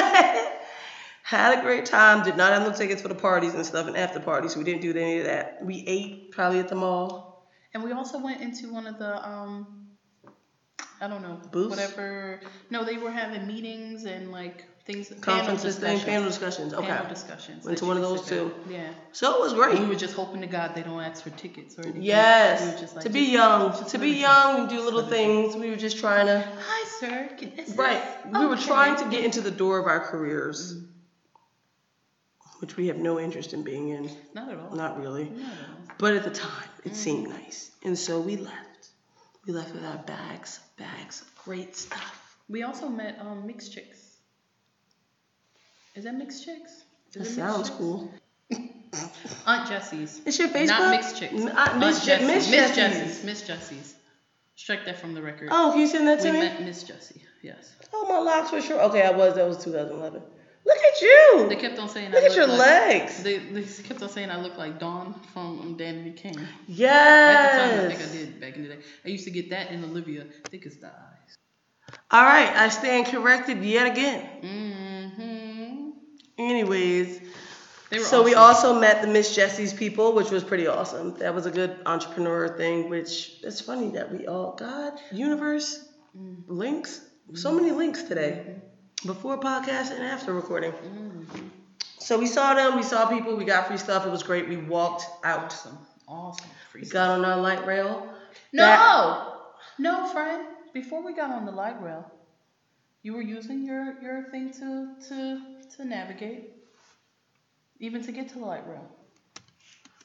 had 1.23 1.59
a 1.59 1.61
great 1.61 1.85
time. 1.85 2.23
Did 2.23 2.37
not 2.37 2.53
have 2.53 2.61
no 2.63 2.71
tickets 2.71 3.01
for 3.01 3.09
the 3.09 3.15
parties 3.15 3.53
and 3.53 3.65
stuff 3.65 3.87
and 3.87 3.97
after 3.97 4.19
parties, 4.21 4.53
so 4.53 4.59
we 4.59 4.63
didn't 4.65 4.81
do 4.81 4.91
any 4.91 5.19
of 5.19 5.25
that. 5.25 5.59
We 5.61 5.83
ate 5.85 6.31
probably 6.31 6.59
at 6.59 6.69
the 6.69 6.75
mall. 6.75 7.49
And 7.73 7.83
we 7.83 7.91
also 7.91 8.17
went 8.19 8.41
into 8.41 8.71
one 8.71 8.87
of 8.87 8.97
the 8.97 9.27
um 9.27 9.87
I 11.01 11.07
don't 11.07 11.21
know 11.21 11.39
Booths? 11.51 11.69
whatever. 11.69 12.39
No, 12.69 12.85
they 12.85 12.97
were 12.97 13.11
having 13.11 13.45
meetings 13.45 14.05
and 14.05 14.31
like 14.31 14.65
things. 14.87 15.09
Conferences, 15.21 15.75
thing, 15.77 15.99
panel 15.99 16.05
panel 16.05 16.27
discussions. 16.29 16.71
discussions. 16.71 16.73
Okay. 16.73 16.87
Panel 16.87 17.09
discussions. 17.09 17.65
Went 17.65 17.77
to 17.79 17.85
one 17.85 17.97
of 17.97 18.03
those 18.03 18.25
too. 18.25 18.53
Yeah. 18.69 18.89
So 19.11 19.35
it 19.35 19.41
was 19.41 19.53
And 19.75 19.83
we 19.83 19.89
were 19.93 19.99
just 19.99 20.15
hoping 20.15 20.41
to 20.41 20.47
God 20.47 20.73
they 20.75 20.81
don't 20.83 20.99
ask 21.01 21.23
for 21.23 21.29
tickets 21.31 21.77
or 21.77 21.81
anything. 21.83 22.01
Yes. 22.01 22.79
just 22.79 22.95
like, 22.95 23.03
to 23.03 23.09
be 23.09 23.25
young, 23.25 23.85
to 23.85 23.97
be 23.99 24.11
young 24.11 24.61
and 24.61 24.69
do 24.69 24.79
little 24.81 25.01
let 25.01 25.07
it 25.07 25.11
be. 25.11 25.15
things. 25.17 25.55
We 25.55 25.69
were 25.69 25.75
just 25.75 25.97
trying 25.99 26.25
to. 26.27 26.39
Hi, 26.67 26.87
sir. 26.99 27.29
Right. 27.75 28.01
this- 28.25 28.39
We 28.39 28.45
were 28.47 28.57
trying 28.57 28.95
to 28.97 29.05
get 29.09 29.23
into 29.25 29.41
the 29.41 29.51
door 29.51 29.77
of 29.79 29.85
our 29.87 29.99
careers, 29.99 30.73
Mm. 30.73 30.87
which 32.61 32.75
we 32.77 32.87
have 32.87 32.97
no 32.97 33.19
interest 33.19 33.53
in 33.53 33.63
being 33.63 33.89
in. 33.89 34.09
Not 34.33 34.49
at 34.49 34.57
all. 34.57 34.71
Not 34.75 34.99
really. 34.99 35.25
Not 35.25 35.51
at 35.51 35.69
all. 35.69 35.95
But 35.99 36.13
at 36.15 36.23
the 36.23 36.31
time, 36.31 36.69
it 36.83 36.93
Mm. 36.93 36.95
seemed 36.95 37.29
nice. 37.29 37.71
And 37.83 37.97
so 37.97 38.19
we 38.19 38.35
left. 38.37 38.89
We 39.45 39.53
left 39.53 39.73
with 39.73 39.85
our 39.85 39.97
bags, 39.97 40.59
bags 40.77 41.21
of 41.21 41.35
great 41.45 41.75
stuff. 41.75 42.37
We 42.49 42.63
also 42.63 42.87
met 42.89 43.17
um 43.21 43.45
mixed 43.47 43.73
chicks. 43.73 43.96
Is 45.97 46.03
that 46.03 46.13
mixed 46.15 46.45
chicks? 46.45 46.83
Is 47.15 47.35
That 47.35 47.41
sounds 47.41 47.69
chicks? 47.69 47.77
cool. 47.79 48.11
Aunt 49.47 49.67
Jesse's. 49.67 50.21
It's 50.25 50.37
your 50.37 50.47
Facebook? 50.49 50.67
Not 50.67 50.91
mixed 50.91 51.17
chicks. 51.17 51.33
N- 51.33 51.49
uh, 51.49 51.55
Aunt 51.57 51.79
Miss 51.79 52.05
Je- 52.05 52.25
Miss 52.25 52.49
Jessie's. 52.49 53.23
Miss 53.23 53.41
Jessie's. 53.47 53.95
Strike 54.55 54.85
that 54.85 54.99
from 54.99 55.13
the 55.15 55.21
record. 55.21 55.49
Oh, 55.51 55.71
can 55.71 55.81
you 55.81 55.87
send 55.87 56.07
that 56.07 56.19
to 56.21 56.27
we 56.27 56.33
me? 56.33 56.39
met 56.39 56.61
Miss 56.63 56.83
Jessie. 56.83 57.23
Yes. 57.41 57.73
Oh, 57.93 58.05
my 58.07 58.19
locks 58.19 58.51
were 58.51 58.61
short. 58.61 58.81
Okay, 58.89 59.01
I 59.01 59.11
was. 59.11 59.35
That 59.35 59.47
was 59.47 59.63
2011. 59.63 60.21
Look 60.65 60.77
at 60.77 61.01
you. 61.01 61.45
They 61.49 61.55
kept 61.55 61.79
on 61.79 61.89
saying 61.89 62.11
Look 62.11 62.21
I 62.21 62.25
at 62.25 62.29
look 62.31 62.37
your 62.37 62.47
like, 62.47 62.59
legs. 62.59 63.23
They, 63.23 63.37
they 63.39 63.63
kept 63.63 64.01
on 64.03 64.09
saying 64.09 64.29
I 64.29 64.39
look 64.41 64.57
like 64.57 64.79
Dawn 64.79 65.13
from 65.33 65.77
Danity 65.79 66.15
Kane. 66.15 66.37
At 66.37 66.45
the 66.67 66.73
Yes. 66.73 67.71
time, 67.71 67.85
I 67.91 67.93
think 67.95 68.09
I 68.09 68.13
did 68.13 68.39
back 68.41 68.55
in 68.55 68.63
the 68.63 68.69
day. 68.69 68.79
I 69.05 69.09
used 69.09 69.23
to 69.25 69.31
get 69.31 69.49
that 69.51 69.71
in 69.71 69.83
Olivia. 69.83 70.25
I 70.45 70.49
think 70.49 70.65
it's 70.65 70.77
the 70.77 70.87
eyes. 70.87 71.37
All 72.11 72.23
right, 72.23 72.49
I 72.53 72.67
stand 72.69 73.05
corrected 73.07 73.63
yet 73.63 73.87
again. 73.91 74.27
Mm-hmm. 74.43 75.36
Anyways, 76.37 77.19
They 77.89 77.99
were 77.99 78.05
so 78.05 78.21
we 78.23 78.35
also 78.35 78.79
met 78.79 79.01
the 79.01 79.07
Miss 79.07 79.33
Jessie's 79.35 79.73
people, 79.73 80.13
which 80.13 80.29
was 80.29 80.43
pretty 80.43 80.67
awesome. 80.67 81.13
That 81.19 81.33
was 81.33 81.45
a 81.45 81.51
good 81.51 81.75
entrepreneur 81.85 82.47
thing, 82.57 82.89
which 82.89 83.39
it's 83.43 83.61
funny 83.61 83.91
that 83.91 84.11
we 84.11 84.27
all, 84.27 84.55
God, 84.55 84.99
universe, 85.11 85.83
Mm. 86.17 86.43
links, 86.47 87.01
so 87.35 87.51
many 87.53 87.71
links 87.71 88.03
today, 88.03 88.55
before 89.05 89.37
podcast 89.39 89.91
and 89.91 90.03
after 90.03 90.33
recording. 90.33 90.71
Mhm. 90.73 91.49
So 91.99 92.17
we 92.17 92.27
saw 92.27 92.53
them, 92.53 92.75
we 92.75 92.83
saw 92.83 93.07
people, 93.07 93.35
we 93.35 93.45
got 93.45 93.67
free 93.67 93.77
stuff. 93.77 94.05
It 94.05 94.11
was 94.11 94.23
great. 94.23 94.47
We 94.47 94.57
walked 94.57 95.05
out. 95.23 95.45
Awesome. 95.53 95.77
Awesome. 96.07 96.49
Free 96.71 96.81
We 96.83 96.89
got 96.89 97.09
on 97.09 97.25
our 97.25 97.37
light 97.37 97.65
rail. 97.67 98.07
No, 98.53 98.63
That- 98.63 99.27
no, 99.77 100.07
friend. 100.07 100.47
Before 100.73 101.01
we 101.03 101.13
got 101.13 101.31
on 101.31 101.45
the 101.45 101.51
light 101.51 101.81
rail, 101.81 102.09
you 103.03 103.13
were 103.13 103.21
using 103.21 103.63
your 103.65 103.99
your 104.01 104.23
thing 104.31 104.51
to 104.59 104.95
to 105.09 105.41
to 105.75 105.85
navigate, 105.85 106.51
even 107.79 108.03
to 108.03 108.11
get 108.11 108.29
to 108.29 108.39
the 108.39 108.45
light 108.45 108.67
rail. 108.67 108.87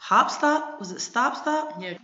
HopStop? 0.00 0.78
Was 0.78 0.92
it 0.92 1.00
stop 1.00 1.37
stop? 1.37 1.81
Yeah. 1.81 1.99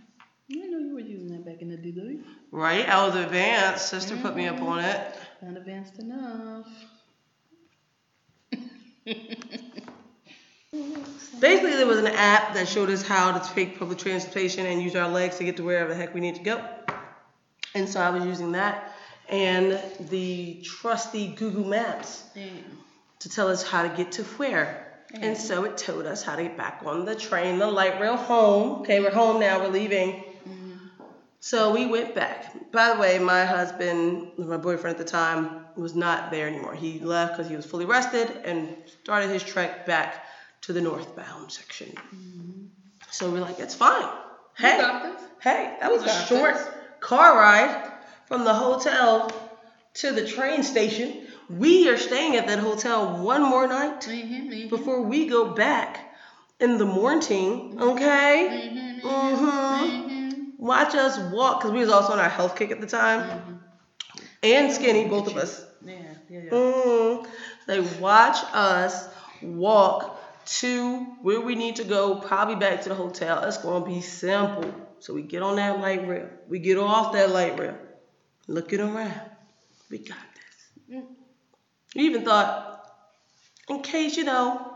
I 0.51 0.55
know 0.67 0.79
you 0.79 0.93
were 0.95 0.99
using 0.99 1.27
that 1.27 1.45
back 1.45 1.61
in 1.61 1.69
the 1.69 1.77
day. 1.77 2.19
Right, 2.51 2.89
I 2.89 3.05
was 3.05 3.15
advanced. 3.15 3.87
Sister 3.87 4.17
put 4.17 4.35
me 4.35 4.47
up 4.47 4.55
mm-hmm. 4.55 4.65
on 4.65 4.79
it. 4.79 5.17
Not 5.43 5.57
advanced 5.57 5.99
enough. 5.99 6.65
Basically, 11.39 11.75
there 11.75 11.85
was 11.85 11.99
an 11.99 12.07
app 12.07 12.55
that 12.55 12.67
showed 12.67 12.89
us 12.89 13.05
how 13.07 13.37
to 13.37 13.53
take 13.53 13.77
public 13.77 13.99
transportation 13.99 14.65
and 14.65 14.81
use 14.81 14.95
our 14.95 15.07
legs 15.07 15.37
to 15.37 15.43
get 15.43 15.57
to 15.57 15.63
wherever 15.63 15.89
the 15.89 15.95
heck 15.95 16.13
we 16.15 16.21
need 16.21 16.35
to 16.35 16.43
go. 16.43 16.63
And 17.75 17.87
so 17.87 18.01
I 18.01 18.09
was 18.09 18.25
using 18.25 18.53
that 18.53 18.93
and 19.29 19.79
the 20.09 20.61
trusty 20.63 21.27
Google 21.27 21.65
Maps 21.65 22.23
Damn. 22.33 22.49
To 23.19 23.29
tell 23.29 23.47
us 23.47 23.63
how 23.63 23.83
to 23.83 23.89
get 23.89 24.11
to 24.13 24.23
where. 24.23 24.85
Mm. 25.13 25.23
And 25.23 25.37
so 25.37 25.63
it 25.65 25.77
told 25.77 26.05
us 26.05 26.23
how 26.23 26.35
to 26.35 26.43
get 26.43 26.57
back 26.57 26.81
on 26.85 27.05
the 27.05 27.15
train, 27.15 27.59
the 27.59 27.67
light 27.67 27.99
rail 27.99 28.15
home. 28.15 28.81
Okay, 28.81 28.99
we're 28.99 29.11
home 29.11 29.39
now, 29.39 29.59
we're 29.59 29.69
leaving. 29.69 30.23
Mm-hmm. 30.47 30.73
So 31.39 31.73
we 31.73 31.85
went 31.87 32.13
back. 32.15 32.71
By 32.71 32.93
the 32.93 32.99
way, 32.99 33.17
my 33.19 33.45
husband, 33.45 34.31
my 34.37 34.57
boyfriend 34.57 34.99
at 34.99 35.05
the 35.05 35.09
time, 35.09 35.65
was 35.75 35.95
not 35.95 36.31
there 36.31 36.47
anymore. 36.47 36.75
He 36.75 36.99
left 36.99 37.33
because 37.37 37.49
he 37.49 37.55
was 37.55 37.65
fully 37.65 37.85
rested 37.85 38.29
and 38.45 38.75
started 39.03 39.29
his 39.29 39.43
trek 39.43 39.85
back 39.85 40.25
to 40.61 40.73
the 40.73 40.81
northbound 40.81 41.51
section. 41.51 41.89
Mm-hmm. 42.13 42.65
So 43.11 43.31
we're 43.31 43.39
like, 43.39 43.59
it's 43.59 43.75
fine. 43.75 44.07
Hey, 44.57 44.75
You 44.75 44.81
got 44.81 45.03
this. 45.03 45.27
hey, 45.41 45.77
that 45.79 45.91
was 45.91 46.03
a 46.03 46.25
short 46.27 46.53
this. 46.55 46.67
car 46.99 47.35
ride 47.37 47.91
from 48.27 48.43
the 48.43 48.53
hotel 48.53 49.31
to 49.95 50.11
the 50.11 50.27
train 50.27 50.61
station. 50.63 51.25
We 51.49 51.89
are 51.89 51.97
staying 51.97 52.35
at 52.35 52.47
that 52.47 52.59
hotel 52.59 53.23
one 53.23 53.41
more 53.43 53.67
night 53.67 54.01
Mm-hmm, 54.01 54.33
mm-hmm. 54.49 54.69
before 54.69 55.01
we 55.01 55.27
go 55.27 55.53
back 55.53 55.99
in 56.59 56.77
the 56.77 56.85
morning. 56.85 57.77
Okay. 57.81 58.69
Mm-hmm, 59.03 59.07
Mm-hmm. 59.07 60.29
Watch 60.57 60.93
us 60.95 61.17
walk 61.31 61.61
because 61.61 61.71
we 61.73 61.79
was 61.79 61.89
also 61.89 62.13
on 62.13 62.19
our 62.19 62.29
health 62.29 62.55
kick 62.55 62.71
at 62.71 62.81
the 62.81 62.87
time 62.87 63.61
and 64.43 64.71
skinny, 64.71 65.05
both 65.07 65.27
of 65.27 65.37
us. 65.37 65.65
Yeah, 65.83 65.95
yeah, 66.29 66.39
yeah. 66.43 66.49
Mm. 66.51 67.27
They 67.67 67.79
watch 67.99 68.37
us 68.53 69.07
walk 69.41 70.19
to 70.59 70.99
where 71.21 71.41
we 71.41 71.55
need 71.55 71.77
to 71.77 71.83
go, 71.85 72.15
probably 72.15 72.55
back 72.55 72.81
to 72.83 72.89
the 72.89 72.95
hotel. 72.95 73.43
It's 73.43 73.57
gonna 73.57 73.85
be 73.85 74.01
simple. 74.01 74.73
So 74.99 75.13
we 75.13 75.21
get 75.21 75.41
on 75.43 75.55
that 75.55 75.79
light 75.79 76.07
rail. 76.07 76.29
We 76.49 76.59
get 76.59 76.77
off 76.77 77.13
that 77.13 77.29
light 77.31 77.57
rail. 77.59 77.77
Looking 78.47 78.81
around. 78.81 79.21
We 79.89 79.99
got 79.99 80.17
this. 80.35 81.03
We 81.95 82.03
even 82.03 82.23
thought, 82.23 82.85
in 83.67 83.81
case, 83.81 84.17
you 84.17 84.23
know, 84.23 84.73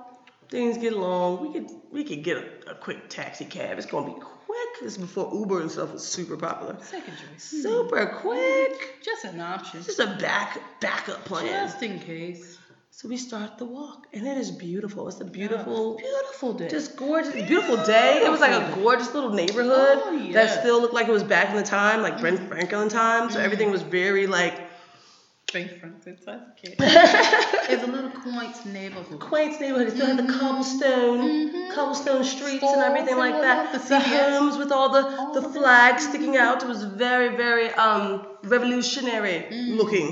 things 0.49 0.77
get 0.77 0.93
long. 0.93 1.41
We 1.41 1.53
could 1.53 1.71
we 1.91 2.03
could 2.03 2.23
get 2.23 2.37
a, 2.37 2.71
a 2.71 2.75
quick 2.75 3.09
taxi 3.09 3.45
cab. 3.45 3.77
It's 3.77 3.87
gonna 3.87 4.07
be 4.07 4.19
quick. 4.19 4.81
This 4.81 4.93
is 4.93 4.97
before 4.97 5.31
Uber 5.33 5.61
and 5.61 5.71
stuff 5.71 5.93
was 5.93 6.05
super 6.07 6.37
popular. 6.37 6.77
Second 6.81 7.13
choice. 7.17 7.51
Hmm. 7.51 7.61
Super 7.61 8.05
quick. 8.21 8.99
Just 9.03 9.25
an 9.25 9.39
option. 9.39 9.83
Just 9.83 9.99
a 9.99 10.17
back 10.19 10.59
backup 10.79 11.23
plan. 11.25 11.45
Just 11.45 11.81
in 11.83 11.99
case. 11.99 12.57
So 12.95 13.09
we 13.09 13.17
start 13.17 13.57
the 13.57 13.65
walk, 13.65 14.05
and 14.13 14.27
it 14.27 14.37
is 14.37 14.51
beautiful. 14.51 15.07
It's 15.07 15.19
a 15.19 15.25
beautiful, 15.25 15.97
Beautiful 15.97 16.53
day. 16.53 16.67
just 16.67 16.95
gorgeous, 16.95 17.33
beautiful 17.33 17.77
day. 17.77 18.21
It 18.23 18.29
was 18.29 18.39
like 18.39 18.51
a 18.51 18.75
gorgeous 18.75 19.11
little 19.15 19.31
neighborhood 19.31 19.99
Oh, 20.05 20.29
that 20.33 20.59
still 20.59 20.79
looked 20.79 20.93
like 20.93 21.07
it 21.07 21.11
was 21.11 21.23
back 21.23 21.49
in 21.49 21.55
the 21.55 21.63
time, 21.63 22.03
like 22.03 22.21
Ben 22.21 22.37
Franklin 22.47 22.89
time. 22.89 23.31
So 23.31 23.37
mm-hmm. 23.37 23.45
everything 23.45 23.71
was 23.71 23.81
very 23.81 24.27
like 24.27 24.61
Thanks, 25.53 25.73
Francis. 25.79 26.19
Okay. 26.27 26.75
It's 27.73 27.83
a 27.83 27.87
little 27.95 28.09
quaint 28.25 28.57
neighborhood. 28.65 29.19
quaint 29.19 29.53
neighborhood. 29.61 29.87
It 29.87 29.95
still 29.95 30.07
had 30.07 30.17
the 30.27 30.31
cobblestone, 30.39 31.19
Mhm. 31.21 31.71
cobblestone 31.75 32.23
streets 32.23 32.57
Stores 32.57 32.73
and 32.73 32.83
everything 32.89 33.17
and 33.19 33.25
like 33.27 33.39
that. 33.47 33.71
the 33.73 33.79
The 33.95 33.99
homes 33.99 34.57
with 34.61 34.71
all 34.77 34.89
the 34.97 35.03
All 35.19 35.33
the 35.33 35.43
of 35.47 35.53
flags 35.53 36.01
sticking 36.09 36.35
out. 36.45 36.57
It 36.63 36.69
was 36.75 36.83
very 37.05 37.29
very 37.43 37.67
um 37.85 38.03
revolutionary 38.55 39.37
looking. 39.79 40.07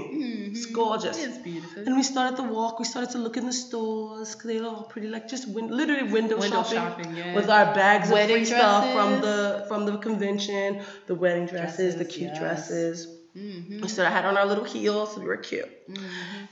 It's 0.54 0.66
gorgeous. 0.68 1.18
It's 1.26 1.38
beautiful. 1.50 1.84
And 1.86 1.96
we 2.00 2.04
started 2.04 2.36
the 2.42 2.48
walk. 2.58 2.74
We 2.84 2.86
started 2.94 3.12
to 3.16 3.20
look 3.26 3.36
in 3.42 3.46
the 3.52 3.58
stores 3.66 4.28
because 4.34 4.48
they're 4.52 4.66
all 4.72 4.84
pretty, 4.92 5.08
like 5.16 5.26
just 5.36 5.46
win- 5.56 5.72
literally 5.80 6.08
window, 6.20 6.38
Window 6.38 6.64
shopping, 6.64 6.78
shopping, 6.78 7.10
yeah. 7.16 7.36
with 7.38 7.50
our 7.58 7.68
bags 7.82 8.08
of 8.10 8.14
Wedding 8.14 8.46
free 8.46 8.58
stuff 8.58 8.84
from 8.96 9.10
the 9.26 9.66
from 9.70 9.82
the 9.88 9.98
convention, 10.08 10.68
the 11.08 11.16
wedding 11.24 11.46
dresses, 11.54 11.96
the 12.04 12.06
cute 12.16 12.32
yes. 12.34 12.40
dresses. 12.42 12.98
Mm-hmm. 13.38 13.82
We 13.82 13.88
still 13.88 14.06
had 14.06 14.26
on 14.26 14.38
our 14.38 14.46
little 14.46 14.64
heels, 14.66 15.14
so 15.16 15.22
we 15.22 15.28
were 15.28 15.38
cute. 15.38 15.70
Mm-hmm. 15.90 16.06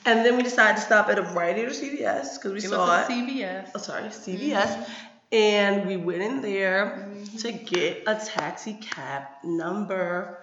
And 0.05 0.25
then 0.25 0.37
we 0.37 0.43
decided 0.43 0.77
to 0.77 0.81
stop 0.85 1.09
at 1.09 1.19
a 1.19 1.23
Rite 1.23 1.57
Aid 1.57 1.65
or 1.67 1.71
CVS 1.71 2.35
because 2.35 2.51
we 2.53 2.59
It 2.59 2.69
saw 2.69 2.87
was 2.87 3.09
it. 3.09 3.11
CVS. 3.13 3.71
oh, 3.75 3.79
sorry, 3.79 4.03
CVS. 4.09 4.87
And 5.31 5.85
we 5.87 5.97
went 5.97 6.21
in 6.21 6.41
there 6.41 7.09
to 7.39 7.51
get 7.51 8.03
a 8.07 8.15
taxi 8.15 8.73
cab 8.81 9.23
number 9.43 10.39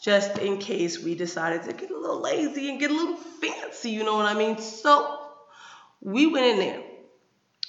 just 0.00 0.38
in 0.38 0.58
case 0.58 1.02
we 1.02 1.16
decided 1.16 1.64
to 1.64 1.72
get 1.72 1.90
a 1.90 1.98
little 1.98 2.20
lazy 2.20 2.68
and 2.70 2.78
get 2.78 2.90
a 2.90 2.94
little 2.94 3.16
fancy, 3.16 3.90
you 3.90 4.04
know 4.04 4.14
what 4.14 4.26
I 4.26 4.34
mean? 4.34 4.58
So 4.58 5.18
we 6.00 6.26
went 6.28 6.46
in 6.46 6.58
there. 6.58 6.82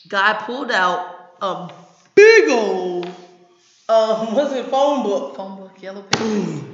Guy 0.07 0.33
pulled 0.45 0.69
out 0.71 1.31
a 1.41 1.71
big 2.13 2.49
old, 2.51 3.05
um, 3.87 4.35
what's 4.35 4.53
it, 4.53 4.67
phone 4.67 5.01
book. 5.03 5.35
Phone 5.35 5.57
book, 5.57 5.81
yellow 5.81 6.03
pages. 6.03 6.61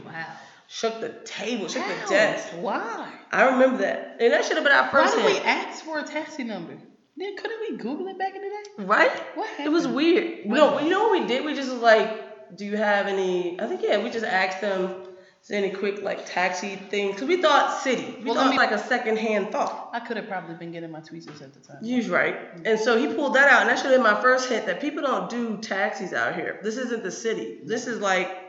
Shook 0.68 1.00
the 1.02 1.10
table, 1.26 1.68
shook 1.68 1.84
How? 1.84 2.06
the 2.06 2.10
desk. 2.10 2.48
Why? 2.60 3.12
I 3.32 3.46
remember 3.50 3.78
that. 3.80 4.18
And 4.20 4.34
that 4.34 4.46
should 4.46 4.56
have 4.58 4.64
been 4.64 4.74
our 4.74 4.90
first. 4.90 5.16
Why 5.16 5.24
did 5.24 5.34
we 5.34 5.40
ask 5.40 5.84
for 5.84 6.00
a 6.00 6.04
taxi 6.04 6.44
number? 6.44 6.78
Then 7.18 7.38
couldn't 7.38 7.60
we 7.70 7.78
Google 7.78 8.08
it 8.08 8.18
back 8.18 8.36
in 8.36 8.42
the 8.42 8.50
day? 8.50 8.84
Right? 8.86 9.12
What 9.36 9.48
happened? 9.48 9.68
It 9.68 9.72
was 9.72 9.88
weird. 9.88 10.46
No, 10.46 10.80
you 10.80 10.90
know 10.90 11.08
what 11.08 11.22
we 11.22 11.28
did? 11.28 11.46
We 11.46 11.54
just 11.54 11.72
was 11.72 11.82
like, 11.82 12.56
do 12.58 12.66
you 12.66 12.78
have 12.78 13.08
any? 13.08 13.60
I 13.60 13.68
think 13.68 13.82
yeah, 13.84 14.04
we 14.04 14.10
just 14.10 14.26
asked 14.26 14.62
them, 14.62 15.04
any 15.52 15.70
quick 15.70 16.02
like 16.02 16.26
taxi 16.26 16.76
thing 16.76 17.12
Because 17.12 17.28
we 17.28 17.40
thought 17.42 17.82
city. 17.84 18.16
We 18.20 18.26
Well, 18.26 18.36
thought 18.36 18.50
me- 18.50 18.58
like 18.58 18.72
a 18.72 18.80
second 18.80 19.18
hand 19.18 19.52
thought. 19.52 19.92
I 19.94 20.00
could 20.00 20.18
have 20.18 20.28
probably 20.28 20.56
been 20.56 20.72
getting 20.72 20.92
my 20.92 21.02
tweezers 21.02 21.42
at 21.42 21.54
the 21.54 21.60
time. 21.60 21.78
You 21.84 21.98
was 21.98 22.10
right. 22.10 22.36
Mm-hmm. 22.36 22.66
And 22.66 22.80
so 22.80 22.98
he 22.98 23.14
pulled 23.14 23.36
that 23.36 23.50
out, 23.50 23.62
and 23.62 23.70
that 23.70 23.78
should 23.78 23.92
have 23.92 23.96
been 23.96 24.04
my 24.04 24.20
first 24.22 24.50
hit 24.50 24.66
that 24.66 24.82
people 24.82 25.04
don't 25.04 25.30
do 25.30 25.58
taxis 25.58 26.14
out 26.14 26.36
here. 26.36 26.60
This 26.64 26.78
isn't 26.78 27.04
the 27.04 27.12
city. 27.12 27.60
This 27.64 27.86
is 27.86 28.00
like 28.02 28.45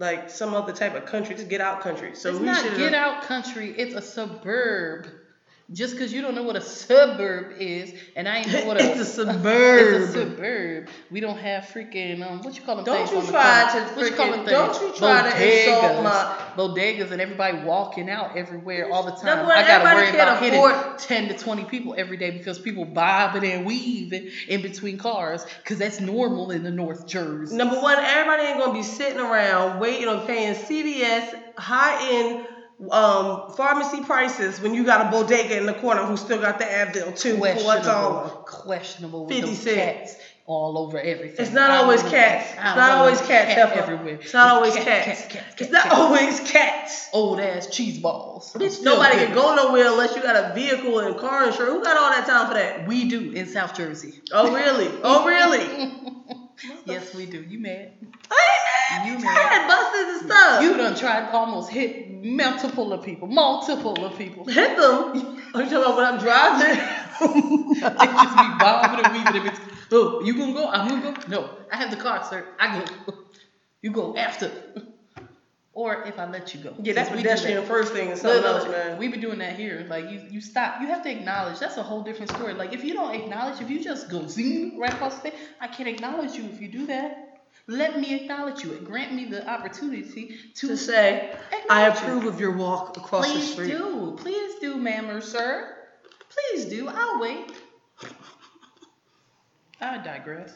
like 0.00 0.30
some 0.30 0.54
other 0.54 0.72
type 0.72 0.94
of 0.94 1.04
country. 1.04 1.36
Just 1.36 1.48
get 1.48 1.60
out 1.60 1.82
country. 1.82 2.16
So 2.16 2.30
it's 2.30 2.40
we 2.40 2.46
not 2.46 2.64
get 2.76 2.94
out 2.94 3.22
country. 3.22 3.72
It's 3.76 3.94
a 3.94 4.02
suburb. 4.02 5.06
Just 5.72 5.94
because 5.94 6.12
you 6.12 6.20
don't 6.20 6.34
know 6.34 6.42
what 6.42 6.56
a 6.56 6.60
suburb 6.60 7.52
is, 7.60 7.94
and 8.16 8.28
I 8.28 8.38
ain't 8.38 8.52
know 8.52 8.64
what 8.66 8.80
a 8.80 8.84
It's 8.90 9.00
a 9.00 9.04
suburb. 9.04 10.02
It's 10.02 10.10
a 10.10 10.12
suburb. 10.12 10.88
We 11.12 11.20
don't 11.20 11.38
have 11.38 11.64
freaking 11.64 12.26
um, 12.28 12.42
what 12.42 12.56
you 12.56 12.62
call 12.62 12.76
them? 12.76 12.84
Don't 12.84 12.96
things 12.96 13.10
you 13.12 13.18
on 13.18 13.26
the 13.26 13.30
try 13.30 13.70
to 13.72 13.94
What 13.94 14.10
you 14.10 14.16
call 14.16 14.30
them 14.32 14.40
freaking- 14.40 14.50
don't 14.50 14.80
you 14.82 14.92
try 14.96 15.30
to 15.30 15.60
insult 15.60 15.84
Bodegas. 15.84 16.02
my- 16.02 16.36
bodegas 16.56 17.10
and 17.12 17.20
everybody 17.20 17.58
walking 17.58 18.10
out 18.10 18.36
everywhere 18.36 18.90
all 18.90 19.04
the 19.04 19.12
time. 19.12 19.46
What 19.46 19.56
I 19.56 19.62
gotta 19.62 19.72
everybody 19.88 19.96
worry 20.10 20.18
can't 20.18 20.38
hitting 20.40 20.58
afford. 20.58 20.98
ten 20.98 21.28
to 21.28 21.34
twenty 21.38 21.64
people 21.64 21.94
every 21.96 22.16
day 22.16 22.32
because 22.32 22.58
people 22.58 22.84
bobbing 22.84 23.44
and 23.44 23.64
weaving 23.64 24.28
in 24.48 24.62
between 24.62 24.98
cars 24.98 25.44
because 25.62 25.78
that's 25.78 26.00
normal 26.00 26.50
in 26.50 26.64
the 26.64 26.70
North 26.72 27.06
Jersey. 27.06 27.56
Number 27.56 27.80
one, 27.80 27.96
everybody 27.98 28.42
ain't 28.42 28.58
gonna 28.58 28.72
be 28.72 28.82
sitting 28.82 29.20
around 29.20 29.78
waiting 29.78 30.08
on 30.08 30.26
paying 30.26 30.54
CVS 30.54 31.32
high 31.56 32.10
end 32.12 32.46
um, 32.90 33.52
pharmacy 33.56 34.02
prices 34.04 34.60
when 34.60 34.74
you 34.74 34.84
got 34.84 35.06
a 35.06 35.10
bodega 35.10 35.56
in 35.58 35.66
the 35.66 35.74
corner 35.74 36.02
who 36.04 36.16
still 36.16 36.40
got 36.40 36.58
the 36.58 36.64
Advil 36.64 37.18
too. 37.18 37.34
for 37.34 37.40
What's 37.40 37.62
questionable, 37.62 38.44
questionable 38.46 39.26
with 39.26 39.34
50 39.36 39.46
those 39.50 39.58
cent. 39.60 39.76
cats 39.76 40.16
all 40.46 40.78
over 40.78 40.98
everything. 40.98 41.36
It's 41.44 41.54
not 41.54 41.70
always 41.70 42.02
cats. 42.02 42.50
It's 42.52 42.56
don't 42.56 42.78
always 42.78 43.20
cats. 43.20 43.76
Everywhere. 43.76 44.14
It's 44.14 44.32
not 44.32 44.48
always 44.56 44.74
cats. 44.74 45.32
It's 45.58 45.70
not 45.70 45.92
always 45.92 46.40
cats. 46.40 47.08
old 47.12 47.38
ass 47.38 47.68
cheese 47.68 47.98
balls. 47.98 48.52
Bitch, 48.54 48.82
nobody 48.82 49.16
can 49.18 49.34
go 49.34 49.54
nowhere 49.54 49.86
unless 49.86 50.16
you 50.16 50.22
got 50.22 50.36
a 50.36 50.54
vehicle 50.54 50.98
and 51.00 51.16
car 51.16 51.46
insurance. 51.46 51.72
Who 51.74 51.84
got 51.84 51.96
all 51.96 52.10
that 52.10 52.26
time 52.26 52.48
for 52.48 52.54
that? 52.54 52.88
We 52.88 53.08
do 53.08 53.30
in 53.30 53.46
South 53.46 53.76
Jersey. 53.76 54.20
Oh 54.32 54.52
really? 54.52 54.90
Oh 55.04 55.24
really? 55.26 56.36
yes, 56.84 57.14
we 57.14 57.26
do. 57.26 57.42
You 57.42 57.58
mad? 57.60 57.92
I. 58.30 59.06
You 59.06 59.12
You 59.12 59.18
mad. 59.24 59.38
had 59.38 59.68
buses 59.68 60.20
and 60.22 60.30
stuff. 60.30 60.62
You 60.62 60.76
done 60.76 60.96
tried 60.96 61.26
to 61.30 61.32
almost 61.32 61.70
hit 61.70 62.10
multiple 62.24 62.92
of 62.92 63.04
people, 63.04 63.28
multiple 63.28 64.04
of 64.04 64.18
people. 64.18 64.44
hit 64.44 64.76
them. 64.76 65.38
Are 65.54 65.62
you 65.62 65.70
talking 65.70 65.76
about 65.76 65.96
when 65.96 66.06
I'm 66.06 66.18
driving? 66.18 66.76
just 67.20 68.36
be 68.36 68.48
bobbing 68.58 69.04
and 69.04 69.12
weaving. 69.12 69.36
in 69.36 69.42
between. 69.44 69.68
Oh, 69.92 70.22
you 70.24 70.36
gonna 70.36 70.52
go? 70.52 70.68
I'm 70.68 70.88
gonna 70.88 71.02
go. 71.02 71.14
No, 71.28 71.50
I 71.70 71.76
have 71.76 71.90
the 71.90 71.96
car, 71.96 72.24
sir. 72.28 72.46
I 72.58 72.78
go. 72.78 73.14
You 73.82 73.90
go 73.92 74.16
after. 74.16 74.50
Or 75.72 76.02
if 76.02 76.18
I 76.18 76.28
let 76.28 76.52
you 76.52 76.60
go. 76.60 76.74
Yeah, 76.82 76.94
that's 76.94 77.10
do 77.10 77.22
that. 77.22 77.66
first 77.66 77.92
thing 77.92 78.10
and 78.10 78.18
something 78.18 78.42
Look, 78.42 78.64
else, 78.64 78.68
man. 78.68 78.98
We 78.98 79.06
be 79.06 79.18
doing 79.18 79.38
that 79.38 79.56
here. 79.56 79.86
Like 79.88 80.10
you, 80.10 80.20
you 80.28 80.40
stop. 80.40 80.80
You 80.80 80.88
have 80.88 81.02
to 81.04 81.10
acknowledge. 81.10 81.60
That's 81.60 81.76
a 81.76 81.82
whole 81.82 82.02
different 82.02 82.32
story. 82.32 82.54
Like 82.54 82.72
if 82.72 82.82
you 82.82 82.92
don't 82.92 83.14
acknowledge, 83.14 83.60
if 83.60 83.70
you 83.70 83.82
just 83.82 84.10
go 84.10 84.26
zing 84.26 84.78
right 84.78 84.92
across 84.92 85.14
the 85.16 85.30
face, 85.30 85.40
I 85.60 85.68
can't 85.68 85.88
acknowledge 85.88 86.34
you 86.34 86.44
if 86.44 86.60
you 86.60 86.68
do 86.68 86.86
that. 86.86 87.30
Let 87.68 88.00
me 88.00 88.14
acknowledge 88.14 88.64
you. 88.64 88.72
and 88.72 88.84
Grant 88.84 89.14
me 89.14 89.26
the 89.26 89.48
opportunity 89.48 90.02
to, 90.56 90.66
to 90.66 90.76
say, 90.76 91.36
I 91.70 91.86
acknowledge 91.86 92.00
you. 92.02 92.06
approve 92.16 92.34
of 92.34 92.40
your 92.40 92.56
walk 92.56 92.96
across 92.96 93.32
the 93.32 93.40
street. 93.40 93.68
Please 93.68 93.78
do. 93.78 94.16
Please 94.18 94.54
do, 94.60 94.76
ma'am 94.76 95.08
or 95.08 95.20
sir. 95.20 95.76
Please 96.30 96.64
do. 96.64 96.88
I'll 96.88 97.20
wait. 97.20 97.52
I 99.80 99.98
digress. 99.98 100.52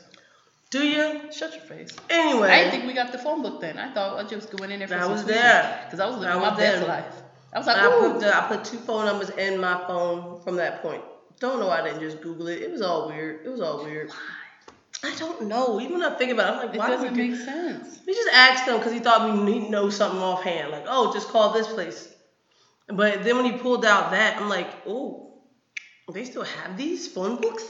Do 0.74 0.84
you? 0.84 1.32
Shut 1.32 1.52
your 1.52 1.62
face. 1.62 1.90
Anyway, 2.10 2.48
I 2.48 2.58
didn't 2.58 2.70
think 2.72 2.86
we 2.86 2.94
got 2.94 3.12
the 3.12 3.18
phone 3.18 3.42
book 3.42 3.60
then. 3.60 3.78
I 3.78 3.92
thought 3.94 4.18
I 4.18 4.28
just 4.28 4.58
went 4.58 4.72
in 4.72 4.80
there 4.80 4.88
for 4.88 4.96
I 4.96 5.06
was 5.06 5.24
there. 5.24 5.80
Because 5.84 6.00
I 6.00 6.06
was 6.06 6.16
living 6.16 6.30
I 6.30 6.38
my 6.40 6.50
was 6.50 6.58
best 6.58 6.88
life. 6.88 7.04
I 7.52 7.58
was 7.58 7.66
like, 7.68 7.76
I 7.76 7.88
put 8.00 8.20
the, 8.20 8.36
I 8.36 8.48
put 8.48 8.64
two 8.64 8.78
phone 8.78 9.04
numbers 9.04 9.30
in 9.30 9.60
my 9.60 9.84
phone 9.86 10.42
from 10.42 10.56
that 10.56 10.82
point. 10.82 11.02
Don't 11.38 11.60
know 11.60 11.68
why 11.68 11.80
I 11.80 11.84
didn't 11.84 12.00
just 12.00 12.20
Google 12.20 12.48
it. 12.48 12.60
It 12.60 12.72
was 12.72 12.82
all 12.82 13.06
weird. 13.06 13.46
It 13.46 13.50
was 13.50 13.60
all 13.60 13.84
weird. 13.84 14.10
I 15.04 15.14
don't 15.16 15.42
know. 15.46 15.80
Even 15.80 15.98
when 15.98 16.02
I 16.02 16.16
think 16.16 16.32
about 16.32 16.54
it, 16.54 16.56
I'm 16.56 16.66
like, 16.66 16.74
It 16.74 16.78
why 16.78 16.88
doesn't 16.90 17.12
we 17.12 17.16
do? 17.16 17.30
make 17.30 17.40
sense. 17.40 18.00
We 18.04 18.14
just 18.14 18.30
asked 18.32 18.66
him 18.66 18.78
because 18.78 18.92
he 18.92 18.98
thought 18.98 19.32
we 19.32 19.44
need 19.44 19.70
know 19.70 19.90
something 19.90 20.20
offhand. 20.20 20.72
Like, 20.72 20.86
oh, 20.88 21.12
just 21.12 21.28
call 21.28 21.52
this 21.52 21.68
place. 21.68 22.08
But 22.88 23.22
then 23.22 23.36
when 23.36 23.44
he 23.44 23.52
pulled 23.52 23.84
out 23.84 24.10
that, 24.10 24.40
I'm 24.40 24.48
like, 24.48 24.68
oh, 24.86 25.34
they 26.12 26.24
still 26.24 26.44
have 26.44 26.76
these 26.76 27.06
phone 27.06 27.40
books? 27.40 27.64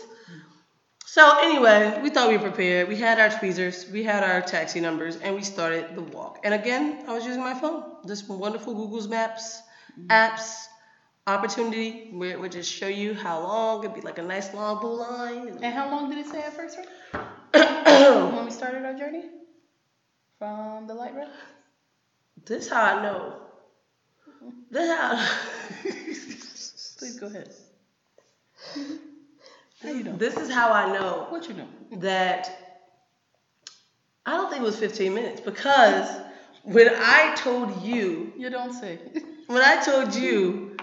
So 1.07 1.39
anyway, 1.39 2.01
we 2.03 2.11
thought 2.11 2.29
we 2.29 2.37
were 2.37 2.51
prepared. 2.51 2.89
We 2.89 2.97
had 2.97 3.21
our 3.21 3.29
tweezers, 3.39 3.89
we 3.91 4.03
had 4.03 4.25
our 4.25 4.41
taxi 4.41 4.81
numbers, 4.81 5.17
and 5.17 5.35
we 5.35 5.43
started 5.43 5.95
the 5.95 6.01
walk. 6.03 6.41
And 6.45 6.55
again, 6.55 7.05
I 7.07 7.13
was 7.13 7.25
using 7.25 7.43
my 7.43 7.55
phone. 7.55 7.85
This 8.05 8.27
wonderful 8.27 8.75
Google's 8.75 9.07
Maps 9.07 9.63
apps 10.09 10.67
opportunity 11.27 12.09
where 12.13 12.31
it 12.31 12.41
would 12.41 12.53
just 12.53 12.73
show 12.73 12.89
you 12.89 13.15
how 13.15 13.41
long. 13.41 13.85
It'd 13.85 13.95
be 13.95 14.01
like 14.01 14.19
a 14.19 14.23
nice 14.23 14.53
long 14.55 14.81
blue 14.81 14.99
line. 14.99 15.59
And 15.63 15.75
how 15.75 15.91
long 15.91 16.11
did 16.11 16.19
it 16.19 16.27
say 16.27 16.43
at 16.43 16.57
first, 16.57 16.79
when 17.53 18.45
we 18.45 18.51
started 18.51 18.85
our 18.85 18.95
journey? 18.95 19.25
From 20.39 20.87
the 20.87 20.95
light 20.95 21.15
rail? 21.15 21.29
this 22.45 22.69
how 22.69 22.83
I 22.83 23.03
know. 23.03 23.41
This 24.71 24.91
how. 24.91 25.29
Please 26.99 27.19
go 27.19 27.27
ahead. 27.27 27.55
Mm-hmm. 28.75 29.14
How 29.85 29.91
you 29.91 30.05
know? 30.05 30.17
This 30.17 30.37
is 30.37 30.51
how 30.51 30.73
I 30.73 30.93
know 30.93 31.27
What 31.29 31.49
you 31.49 31.55
know? 31.55 31.69
that 31.99 32.51
I 34.27 34.33
don't 34.37 34.49
think 34.51 34.63
it 34.63 34.67
was 34.67 34.79
15 34.79 35.13
minutes 35.15 35.41
because 35.41 36.09
when 36.63 36.89
I 36.99 37.35
told 37.37 37.83
you, 37.83 38.33
You 38.39 38.49
don't 38.51 38.73
say. 38.73 38.99
when 39.47 39.63
I 39.63 39.77
told 39.85 40.15
you 40.15 40.77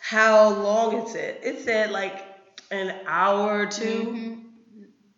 how 0.00 0.50
long 0.50 0.96
it 1.00 1.08
said, 1.08 1.40
it 1.42 1.64
said 1.64 1.90
like 1.90 2.24
an 2.70 2.94
hour 3.06 3.62
or 3.62 3.66
2 3.66 3.82
Mhm. 3.84 4.45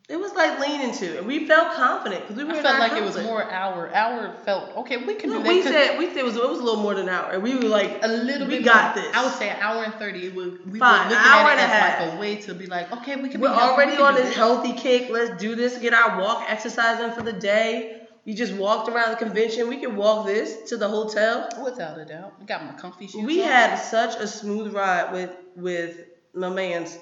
It 0.09 0.19
was 0.19 0.33
like 0.33 0.59
leaning 0.59 0.93
to, 0.95 1.19
and 1.19 1.27
we 1.27 1.47
felt 1.47 1.75
confident 1.75 2.23
because 2.23 2.37
we 2.37 2.45
were. 2.45 2.55
I 2.59 2.63
felt 2.63 2.79
like 2.79 2.93
it 2.93 3.05
was 3.05 3.19
more 3.23 3.45
hour. 3.51 3.91
Hour 3.95 4.35
felt 4.43 4.75
okay. 4.79 4.97
We 4.97 5.15
can 5.17 5.29
No, 5.29 5.37
do 5.37 5.43
that. 5.43 5.49
we 5.53 5.63
said 5.63 5.99
we 5.99 6.07
said 6.07 6.17
it 6.17 6.25
was, 6.25 6.35
it 6.37 6.49
was 6.49 6.61
a 6.61 6.63
little 6.63 6.81
more 6.81 6.95
than 6.95 7.09
an 7.09 7.15
hour, 7.15 7.33
and 7.33 7.43
we 7.43 7.55
were 7.55 7.65
like, 7.69 7.99
a 8.03 8.09
little 8.09 8.47
we 8.49 8.57
bit. 8.57 8.65
got 8.65 8.97
more. 8.97 9.05
this. 9.05 9.15
I 9.15 9.23
would 9.23 9.35
say 9.35 9.51
an 9.51 9.59
hour 9.61 9.85
and 9.85 9.93
thirty. 9.97 10.27
It 10.29 10.35
was, 10.35 10.55
we 10.65 10.79
Fine, 10.79 11.09
were 11.09 11.15
looking 11.15 11.31
hour 11.31 11.51
at 11.51 11.59
and 11.59 11.61
it 11.61 11.63
a 11.63 11.67
as 11.67 11.71
half. 11.83 12.01
like 12.07 12.15
a 12.15 12.21
way 12.21 12.37
to 12.37 12.55
be 12.55 12.67
like, 12.67 12.91
okay, 12.91 13.17
we 13.17 13.29
can. 13.29 13.43
We're 13.43 13.51
be 13.51 13.55
already 13.55 13.93
we 13.99 14.03
on 14.03 14.15
do 14.15 14.23
this 14.23 14.35
healthy 14.35 14.73
kick. 14.73 15.11
Let's 15.11 15.39
do 15.39 15.55
this. 15.55 15.77
Get 15.77 15.93
our 15.93 16.19
walk, 16.23 16.47
exercising 16.49 17.13
for 17.13 17.21
the 17.23 17.35
day. 17.35 18.01
We 18.25 18.33
just 18.33 18.55
walked 18.55 18.89
around 18.89 19.11
the 19.11 19.17
convention. 19.17 19.69
We 19.69 19.77
can 19.77 19.95
walk 19.95 20.25
this 20.27 20.71
to 20.71 20.79
the 20.79 20.89
hotel. 20.89 21.51
Without 21.63 21.99
a 21.99 22.07
doubt, 22.07 22.33
I 22.41 22.45
got 22.45 22.65
my 22.65 22.73
comfy 22.73 23.09
shoes. 23.09 23.27
We 23.27 23.43
on. 23.43 23.49
had 23.49 23.77
such 23.77 24.19
a 24.19 24.27
smooth 24.27 24.73
ride 24.73 25.13
with 25.13 25.37
with 25.55 25.99
my 26.33 26.49
man's 26.49 26.97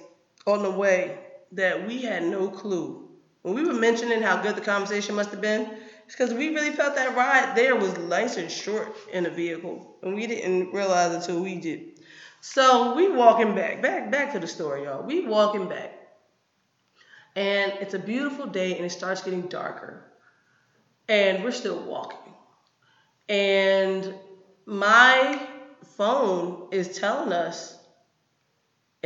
on 0.45 0.65
the 0.65 0.71
way 0.73 1.19
that 1.53 1.87
we 1.87 2.03
had 2.03 2.25
no 2.25 2.49
clue. 2.49 3.09
When 3.43 3.55
we 3.55 3.65
were 3.65 3.75
mentioning 3.75 4.23
how 4.23 4.43
good 4.43 4.57
the 4.57 4.61
conversation 4.61 5.15
must 5.15 5.31
have 5.31 5.41
been, 5.41 5.71
it's 6.05 6.15
because 6.17 6.35
we 6.35 6.49
really 6.55 6.71
felt 6.71 6.97
that 6.97 7.17
ride 7.17 7.57
there 7.57 7.77
was 7.77 7.97
nice 7.99 8.37
and 8.37 8.51
short 8.51 8.97
in 9.13 9.25
the 9.25 9.31
vehicle, 9.31 9.97
and 10.03 10.15
we 10.15 10.27
didn't 10.27 10.73
realize 10.73 11.13
it 11.13 11.17
until 11.17 11.43
we 11.43 11.57
did. 11.57 12.01
So 12.41 12.95
we 12.95 13.09
walking 13.09 13.55
back, 13.55 13.83
back, 13.83 14.11
back 14.11 14.33
to 14.33 14.39
the 14.39 14.47
story, 14.47 14.85
y'all. 14.85 15.05
We 15.05 15.27
walking 15.27 15.69
back, 15.69 15.93
and 17.35 17.73
it's 17.81 17.95
a 17.95 17.99
beautiful 17.99 18.47
day, 18.47 18.77
and 18.77 18.85
it 18.85 18.91
starts 18.91 19.23
getting 19.23 19.49
darker, 19.49 20.05
and 21.09 21.43
we're 21.45 21.53
still 21.53 21.81
walking, 21.83 22.35
and 23.29 24.15
my 24.65 25.41
phone 25.97 26.69
is 26.73 26.99
telling 26.99 27.33
us 27.33 27.79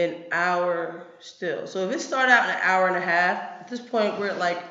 an 0.01 0.25
hour 0.33 1.07
still. 1.21 1.67
So 1.67 1.89
if 1.89 1.95
it 1.95 2.01
started 2.01 2.33
out 2.33 2.49
an 2.49 2.57
hour 2.63 2.89
and 2.89 2.97
a 2.97 3.01
half, 3.01 3.39
at 3.61 3.69
this 3.69 3.81
point 3.81 4.19
we're 4.19 4.29
at 4.31 4.39
like 4.39 4.63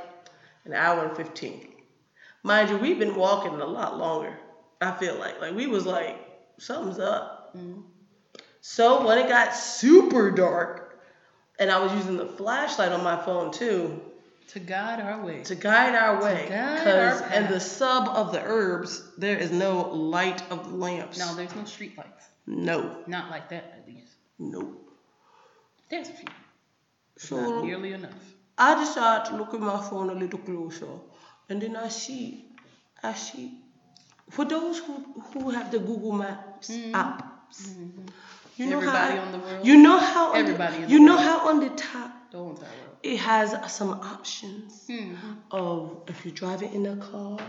an 0.65 0.73
hour 0.73 1.05
and 1.05 1.15
15. 1.15 1.67
Mind 2.43 2.69
you, 2.69 2.77
we've 2.77 2.99
been 2.99 3.15
walking 3.15 3.53
a 3.53 3.65
lot 3.65 3.97
longer. 3.97 4.37
I 4.81 4.91
feel 4.91 5.15
like 5.15 5.39
like 5.41 5.53
we 5.55 5.67
was 5.67 5.85
like 5.85 6.17
something's 6.57 6.99
up. 6.99 7.55
Mhm. 7.55 7.83
So 8.61 9.05
when 9.05 9.17
it 9.17 9.27
got 9.27 9.55
super 9.55 10.31
dark, 10.31 10.99
and 11.59 11.71
I 11.71 11.79
was 11.79 11.91
using 11.93 12.17
the 12.17 12.25
flashlight 12.25 12.91
on 12.91 13.03
my 13.03 13.17
phone 13.23 13.51
too 13.51 14.01
to 14.49 14.59
guide 14.59 14.99
our 15.01 15.21
way. 15.23 15.43
to 15.43 15.55
guide 15.55 15.95
our 15.95 16.21
way, 16.23 16.47
guide 16.49 16.83
'cause 16.83 17.21
our 17.21 17.27
in 17.27 17.43
path. 17.43 17.49
the 17.51 17.59
sub 17.59 18.07
of 18.09 18.31
the 18.31 18.41
herbs 18.41 19.03
there 19.17 19.37
is 19.37 19.51
no 19.51 19.81
light 19.89 20.41
of 20.51 20.73
lamps. 20.73 21.17
No, 21.19 21.35
there's 21.35 21.55
no 21.55 21.65
street 21.65 21.97
lights. 21.97 22.25
no, 22.47 23.03
Not 23.05 23.29
like 23.29 23.49
that, 23.49 23.65
at 23.77 23.85
least. 23.87 24.13
no. 24.39 24.75
There's 25.89 26.09
a 26.09 26.13
few. 26.13 26.27
So 27.17 27.35
not 27.41 27.63
nearly 27.65 27.93
enough. 27.93 28.11
I 28.57 28.79
decided 28.83 29.29
to 29.29 29.37
look 29.37 29.53
at 29.53 29.59
my 29.59 29.81
phone 29.89 30.09
a 30.09 30.13
little 30.13 30.39
closer, 30.39 30.87
and 31.49 31.61
then 31.61 31.75
I 31.75 31.87
see, 31.89 32.45
I 33.03 33.13
see, 33.13 33.53
for 34.29 34.45
those 34.45 34.79
who 34.79 34.93
who 35.33 35.49
have 35.49 35.71
the 35.71 35.79
Google 35.79 36.11
Maps 36.11 36.69
Mhm. 36.69 36.91
apps, 36.91 37.59
Mhm. 37.67 38.09
you 38.57 38.65
know 38.67 38.77
Everybody 38.77 39.15
how 39.17 39.23
on 39.25 39.31
the 39.31 39.37
world. 39.39 39.65
you 39.65 39.77
know 39.77 39.97
how 39.99 40.25
on 40.27 40.33
the- 40.33 40.39
Everybody 40.39 40.81
the 40.83 40.89
you 40.91 40.99
know 40.99 41.15
world. 41.15 41.27
how 41.29 41.49
on 41.49 41.59
the 41.61 41.69
top 41.69 42.11
The 42.31 42.37
whole 42.37 42.49
entire 42.51 42.69
world. 42.81 42.97
it 43.03 43.17
has 43.17 43.49
some 43.77 43.91
options 43.91 44.85
Mhm. 44.87 45.15
of 45.51 46.03
if 46.07 46.25
you're 46.25 46.33
driving 46.43 46.73
in 46.73 46.85
a 46.85 46.97
car, 46.97 47.39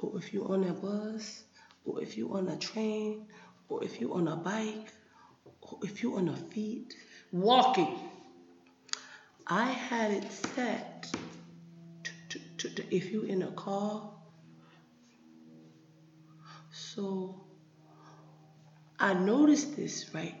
or 0.00 0.18
if 0.18 0.34
you're 0.34 0.50
on 0.52 0.64
a 0.64 0.72
bus, 0.74 1.44
or 1.86 2.02
if 2.02 2.16
you're 2.18 2.36
on 2.36 2.48
a 2.48 2.56
train, 2.56 3.26
or 3.68 3.82
if 3.84 4.00
you're 4.00 4.14
on 4.20 4.26
a 4.28 4.36
bike, 4.36 4.92
or 5.62 5.78
if 5.82 6.02
you're 6.02 6.18
on 6.18 6.28
a 6.28 6.36
feet. 6.36 6.94
Walking. 7.32 7.98
I 9.46 9.64
had 9.64 10.12
it 10.12 10.30
set 10.30 11.06
to, 12.28 12.38
to, 12.58 12.68
to, 12.74 12.94
if 12.94 13.10
you're 13.10 13.26
in 13.26 13.42
a 13.42 13.50
car. 13.52 14.10
So 16.70 17.40
I 18.98 19.14
noticed 19.14 19.76
this, 19.76 20.14
right? 20.14 20.34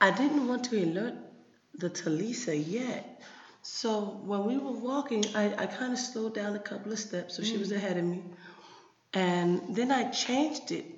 I 0.00 0.10
didn't 0.10 0.48
want 0.48 0.64
to 0.64 0.82
alert 0.82 1.14
the 1.74 1.90
Talisa 1.90 2.54
yet. 2.54 3.20
So 3.62 4.20
when 4.24 4.44
we 4.44 4.58
were 4.58 4.72
walking, 4.72 5.24
I, 5.34 5.54
I 5.56 5.66
kind 5.66 5.92
of 5.92 5.98
slowed 5.98 6.34
down 6.34 6.56
a 6.56 6.58
couple 6.58 6.92
of 6.92 6.98
steps 6.98 7.36
so 7.36 7.42
she 7.42 7.58
was 7.58 7.72
mm. 7.72 7.76
ahead 7.76 7.96
of 7.96 8.04
me. 8.04 8.22
And 9.12 9.74
then 9.74 9.90
I 9.90 10.10
changed 10.10 10.72
it 10.72 10.95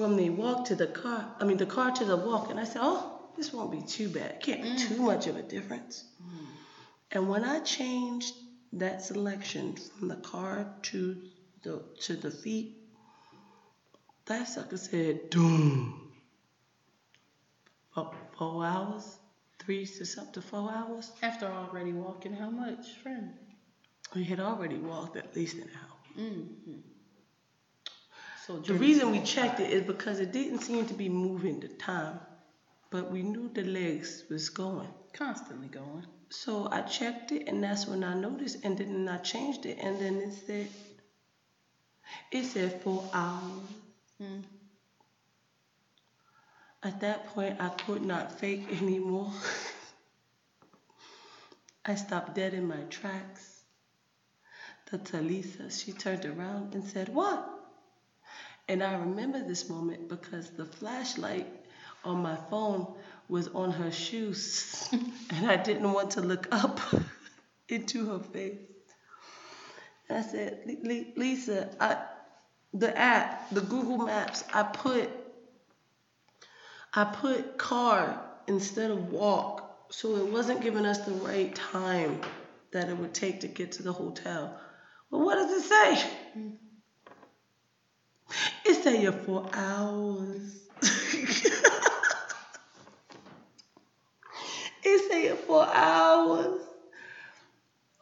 from 0.00 0.16
the 0.16 0.30
walk 0.30 0.64
to 0.64 0.74
the 0.74 0.86
car, 0.86 1.30
I 1.38 1.44
mean, 1.44 1.58
the 1.58 1.66
car 1.66 1.90
to 1.90 2.06
the 2.06 2.16
walk. 2.16 2.50
And 2.50 2.58
I 2.58 2.64
said, 2.64 2.80
oh, 2.82 3.20
this 3.36 3.52
won't 3.52 3.70
be 3.70 3.82
too 3.82 4.08
bad. 4.08 4.40
Can't 4.40 4.62
be 4.62 4.74
too 4.74 5.02
much 5.02 5.26
of 5.26 5.36
a 5.36 5.42
difference. 5.42 6.04
And 7.12 7.28
when 7.28 7.44
I 7.44 7.58
changed 7.60 8.34
that 8.72 9.02
selection 9.02 9.76
from 9.98 10.08
the 10.08 10.16
car 10.16 10.72
to 10.84 11.20
the 11.62 11.82
to 12.04 12.16
the 12.16 12.30
feet, 12.30 12.78
that 14.24 14.48
sucker 14.48 14.78
said, 14.78 15.28
doom. 15.28 16.12
Four, 17.94 18.14
four 18.38 18.64
hours, 18.64 19.18
three 19.58 19.84
to 19.84 20.06
something, 20.06 20.42
four 20.42 20.70
hours. 20.72 21.12
After 21.20 21.44
already 21.44 21.92
walking, 21.92 22.32
how 22.32 22.48
much, 22.48 22.86
friend? 23.02 23.34
We 24.14 24.24
had 24.24 24.40
already 24.40 24.78
walked 24.78 25.18
at 25.18 25.36
least 25.36 25.56
an 25.56 25.68
hour. 25.74 26.24
Mm-hmm. 26.24 26.89
So 28.50 28.58
The 28.58 28.74
reason 28.74 29.12
we 29.12 29.20
checked 29.20 29.60
it 29.60 29.70
is 29.70 29.82
because 29.84 30.18
it 30.18 30.32
didn't 30.32 30.58
seem 30.58 30.84
to 30.86 30.94
be 30.94 31.08
moving 31.08 31.60
the 31.60 31.68
time, 31.68 32.18
but 32.90 33.08
we 33.08 33.22
knew 33.22 33.48
the 33.48 33.62
legs 33.62 34.24
was 34.28 34.48
going. 34.48 34.88
constantly 35.12 35.68
going. 35.68 36.04
So 36.30 36.68
I 36.68 36.80
checked 36.82 37.30
it, 37.30 37.46
and 37.46 37.62
that's 37.62 37.86
when 37.86 38.02
I 38.02 38.14
noticed, 38.14 38.64
and 38.64 38.76
then 38.76 39.08
I 39.08 39.18
changed 39.18 39.66
it, 39.66 39.78
and 39.80 40.00
then 40.00 40.16
it 40.16 40.32
said, 40.32 40.68
it 42.32 42.44
said 42.44 42.82
four 42.82 43.08
hours. 43.12 43.68
Mm. 44.20 44.42
At 46.82 46.98
that 47.02 47.26
point, 47.28 47.60
I 47.60 47.68
could 47.68 48.02
not 48.02 48.40
fake 48.40 48.66
anymore. 48.82 49.32
I 51.84 51.94
stopped 51.94 52.34
dead 52.34 52.52
in 52.52 52.66
my 52.66 52.82
tracks. 52.90 53.62
The 54.90 54.98
Talisa, 54.98 55.70
she 55.70 55.92
turned 55.92 56.24
around 56.24 56.74
and 56.74 56.82
said, 56.82 57.10
What? 57.10 57.59
And 58.70 58.84
I 58.84 58.92
remember 58.94 59.42
this 59.42 59.68
moment 59.68 60.08
because 60.08 60.50
the 60.50 60.64
flashlight 60.64 61.48
on 62.04 62.22
my 62.22 62.36
phone 62.50 62.86
was 63.28 63.48
on 63.48 63.72
her 63.72 63.90
shoes, 63.90 64.88
and 65.30 65.50
I 65.50 65.56
didn't 65.56 65.92
want 65.92 66.12
to 66.12 66.20
look 66.20 66.46
up 66.52 66.78
into 67.68 68.06
her 68.10 68.20
face. 68.20 68.60
And 70.08 70.18
I 70.18 70.22
said, 70.22 70.60
"Li- 70.66 70.78
Li- 70.84 71.12
Lisa, 71.16 71.68
I, 71.80 71.96
the 72.72 72.96
app, 72.96 73.50
the 73.50 73.60
Google 73.60 73.98
Maps, 73.98 74.44
I 74.54 74.62
put 74.62 75.10
I 76.94 77.02
put 77.06 77.58
car 77.58 78.22
instead 78.46 78.92
of 78.92 79.10
walk, 79.10 79.88
so 79.90 80.14
it 80.14 80.26
wasn't 80.26 80.60
giving 80.60 80.86
us 80.86 80.98
the 81.00 81.10
right 81.14 81.52
time 81.56 82.20
that 82.70 82.88
it 82.88 82.96
would 82.96 83.14
take 83.14 83.40
to 83.40 83.48
get 83.48 83.72
to 83.72 83.82
the 83.82 83.92
hotel. 83.92 84.60
Well, 85.10 85.24
what 85.24 85.34
does 85.34 85.50
it 85.50 85.68
say? 85.68 86.10
Mm. 86.38 86.56
It 88.64 88.82
say 88.84 89.02
you're 89.02 89.12
four 89.12 89.48
hours. 89.52 90.68
it 94.82 95.10
say 95.10 95.24
you're 95.24 95.36
four 95.36 95.66
hours. 95.66 96.62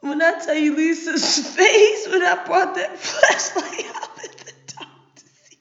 When 0.00 0.22
I 0.22 0.38
tell 0.44 0.54
you 0.54 0.76
Lisa's 0.76 1.38
face 1.56 2.08
when 2.08 2.22
I 2.22 2.44
brought 2.44 2.74
that 2.76 2.98
flashlight 2.98 3.96
up 3.96 4.18
at 4.22 4.38
the 4.38 4.52
top 4.66 5.16
to 5.16 5.24
see. 5.24 5.58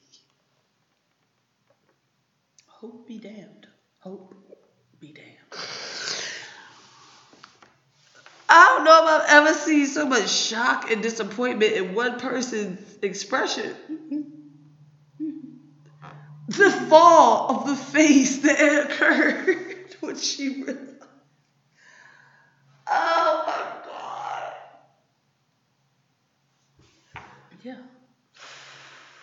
Hope 2.66 3.06
be 3.08 3.18
damned. 3.18 3.66
Hope 3.98 4.34
be 5.00 5.12
damned. 5.12 5.28
I 8.50 8.64
don't 8.64 8.84
know 8.84 9.04
if 9.04 9.22
I've 9.22 9.28
ever 9.28 9.54
seen 9.54 9.86
so 9.86 10.06
much 10.06 10.30
shock 10.30 10.90
and 10.90 11.02
disappointment 11.02 11.72
in 11.72 11.94
one 11.94 12.18
person's 12.18 12.98
expression. 13.02 13.74
The 16.48 16.70
fall 16.70 17.50
of 17.50 17.66
the 17.66 17.76
face 17.76 18.38
that 18.38 18.86
occurred 18.86 19.94
when 20.00 20.16
she 20.16 20.62
realized. 20.62 20.88
Oh 22.90 23.44
my 23.46 23.66
God. 27.14 27.22
Yeah. 27.62 27.76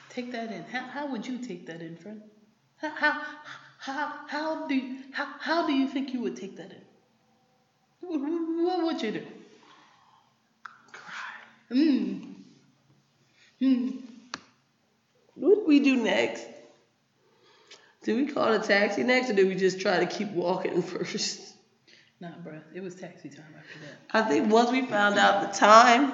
Take 0.10 0.32
that 0.34 0.52
in. 0.52 0.64
How, 0.64 0.82
how 0.82 1.12
would 1.12 1.26
you 1.26 1.40
take 1.40 1.66
that 1.66 1.82
in, 1.82 1.98
friend? 1.98 2.22
How 2.78 2.90
how 2.90 3.22
how, 3.86 4.14
how 4.28 4.68
do 4.68 4.74
you, 4.74 4.98
how, 5.12 5.28
how 5.40 5.68
do 5.68 5.74
you 5.74 5.88
think 5.88 6.12
you 6.12 6.20
would 6.22 6.36
take 6.36 6.58
that 6.58 6.72
in? 6.72 6.82
What, 8.02 8.84
would 8.84 9.00
you 9.00 9.12
do? 9.12 9.24
Cry. 10.92 11.78
Mm. 11.78 12.34
Mm. 13.62 14.02
What 15.36 15.68
we 15.68 15.82
do 15.82 15.98
next? 15.98 16.48
Do 18.06 18.15
we 18.15 18.28
call 18.28 18.54
a 18.54 18.60
taxi 18.60 19.04
next 19.04 19.32
or 19.32 19.34
do 19.34 19.48
we 19.48 19.56
just 19.56 19.82
try 19.82 19.98
to 19.98 20.06
keep 20.06 20.30
walking 20.30 20.82
first? 20.94 21.41
Nah, 22.22 22.30
bruh. 22.46 22.62
It 22.74 22.82
was 22.82 22.94
taxi 22.94 23.30
time 23.30 23.54
after 23.58 23.80
that. 23.80 23.96
I 24.12 24.30
think 24.30 24.52
once 24.52 24.72
we 24.72 24.86
found 24.86 25.18
out 25.18 25.52
the 25.52 25.58
time, 25.58 26.13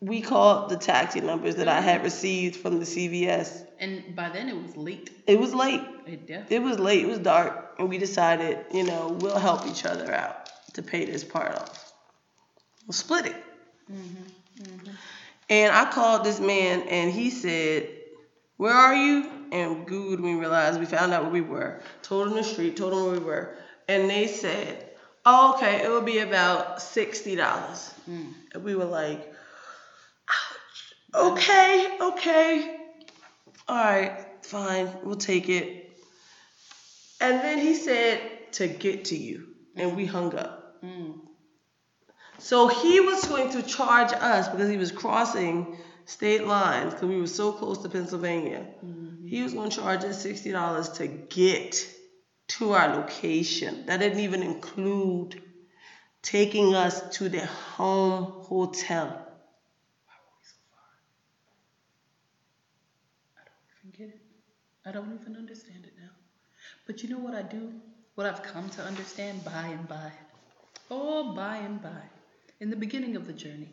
we 0.00 0.20
called 0.20 0.70
the 0.70 0.76
taxi 0.76 1.20
numbers 1.20 1.56
that 1.56 1.66
I 1.66 1.80
had 1.80 2.04
received 2.04 2.54
from 2.54 2.78
the 2.78 2.84
CVS. 2.84 3.66
And 3.80 4.14
by 4.14 4.28
then 4.28 4.48
it 4.48 4.62
was 4.62 4.76
late. 4.76 5.10
It 5.26 5.40
was 5.40 5.52
late. 5.52 5.82
It 6.06 6.28
definitely. 6.28 6.56
It 6.56 6.62
was 6.62 6.78
late. 6.78 7.04
It 7.04 7.08
was 7.08 7.18
dark, 7.18 7.74
and 7.80 7.88
we 7.88 7.98
decided, 7.98 8.64
you 8.72 8.84
know, 8.84 9.18
we'll 9.20 9.38
help 9.38 9.66
each 9.66 9.84
other 9.84 10.14
out 10.14 10.50
to 10.74 10.82
pay 10.82 11.04
this 11.04 11.24
part 11.24 11.52
off. 11.56 11.92
We'll 12.86 12.92
split 12.92 13.26
it. 13.26 13.36
Mm-hmm, 13.90 14.62
mm-hmm. 14.62 14.90
And 15.50 15.74
I 15.74 15.90
called 15.90 16.24
this 16.24 16.38
man, 16.38 16.82
and 16.82 17.10
he 17.10 17.30
said, 17.30 17.88
"Where 18.56 18.72
are 18.72 18.94
you?" 18.94 19.37
And 19.52 19.86
Googled, 19.86 20.20
we 20.20 20.34
realized 20.34 20.78
we 20.78 20.86
found 20.86 21.12
out 21.12 21.22
where 21.22 21.32
we 21.32 21.40
were. 21.40 21.80
Told 22.02 22.28
him 22.28 22.34
the 22.34 22.44
street. 22.44 22.76
Told 22.76 22.92
him 22.92 23.02
where 23.04 23.12
we 23.12 23.18
were, 23.18 23.54
and 23.88 24.08
they 24.08 24.26
said, 24.26 24.90
oh, 25.24 25.54
"Okay, 25.54 25.82
it 25.82 25.88
will 25.88 26.02
be 26.02 26.18
about 26.18 26.82
sixty 26.82 27.36
dollars." 27.36 27.94
Mm. 28.08 28.32
And 28.54 28.64
we 28.64 28.74
were 28.74 28.84
like, 28.84 29.32
"Ouch. 30.28 31.32
Okay, 31.32 31.98
okay, 32.00 32.76
all 33.66 33.76
right, 33.76 34.26
fine, 34.42 34.88
we'll 35.02 35.16
take 35.16 35.48
it." 35.48 35.90
And 37.20 37.40
then 37.40 37.58
he 37.58 37.74
said 37.74 38.20
to 38.52 38.68
get 38.68 39.06
to 39.06 39.16
you, 39.16 39.48
and 39.76 39.96
we 39.96 40.06
hung 40.06 40.34
up. 40.34 40.82
Mm. 40.82 41.20
So 42.38 42.68
he 42.68 43.00
was 43.00 43.24
going 43.24 43.50
to 43.52 43.62
charge 43.62 44.12
us 44.12 44.48
because 44.48 44.70
he 44.70 44.76
was 44.76 44.92
crossing 44.92 45.76
state 46.04 46.46
lines 46.46 46.94
because 46.94 47.08
we 47.08 47.20
were 47.20 47.26
so 47.26 47.52
close 47.52 47.78
to 47.78 47.88
Pennsylvania. 47.88 48.64
He 49.28 49.42
was 49.42 49.54
going 49.54 49.70
to 49.70 49.76
charge 49.76 50.04
us 50.04 50.22
sixty 50.22 50.52
dollars 50.52 50.88
to 50.90 51.06
get 51.06 51.86
to 52.48 52.72
our 52.72 52.96
location. 52.96 53.86
That 53.86 54.00
didn't 54.00 54.20
even 54.20 54.42
include 54.42 55.42
taking 56.22 56.74
us 56.74 57.16
to 57.18 57.28
the 57.28 57.44
home 57.46 58.24
hotel. 58.44 59.24
I 64.88 64.90
don't 64.90 65.18
even 65.20 65.36
understand 65.36 65.84
it 65.84 65.92
now. 66.00 66.08
But 66.86 67.02
you 67.02 67.10
know 67.10 67.18
what 67.18 67.34
I 67.34 67.42
do? 67.42 67.72
What 68.14 68.26
I've 68.26 68.42
come 68.42 68.70
to 68.70 68.82
understand 68.82 69.44
by 69.44 69.66
and 69.66 69.86
by. 69.86 70.10
Oh, 70.90 71.34
by 71.34 71.58
and 71.58 71.82
by. 71.82 72.02
In 72.60 72.70
the 72.70 72.76
beginning 72.76 73.14
of 73.14 73.26
the 73.26 73.34
journey, 73.34 73.68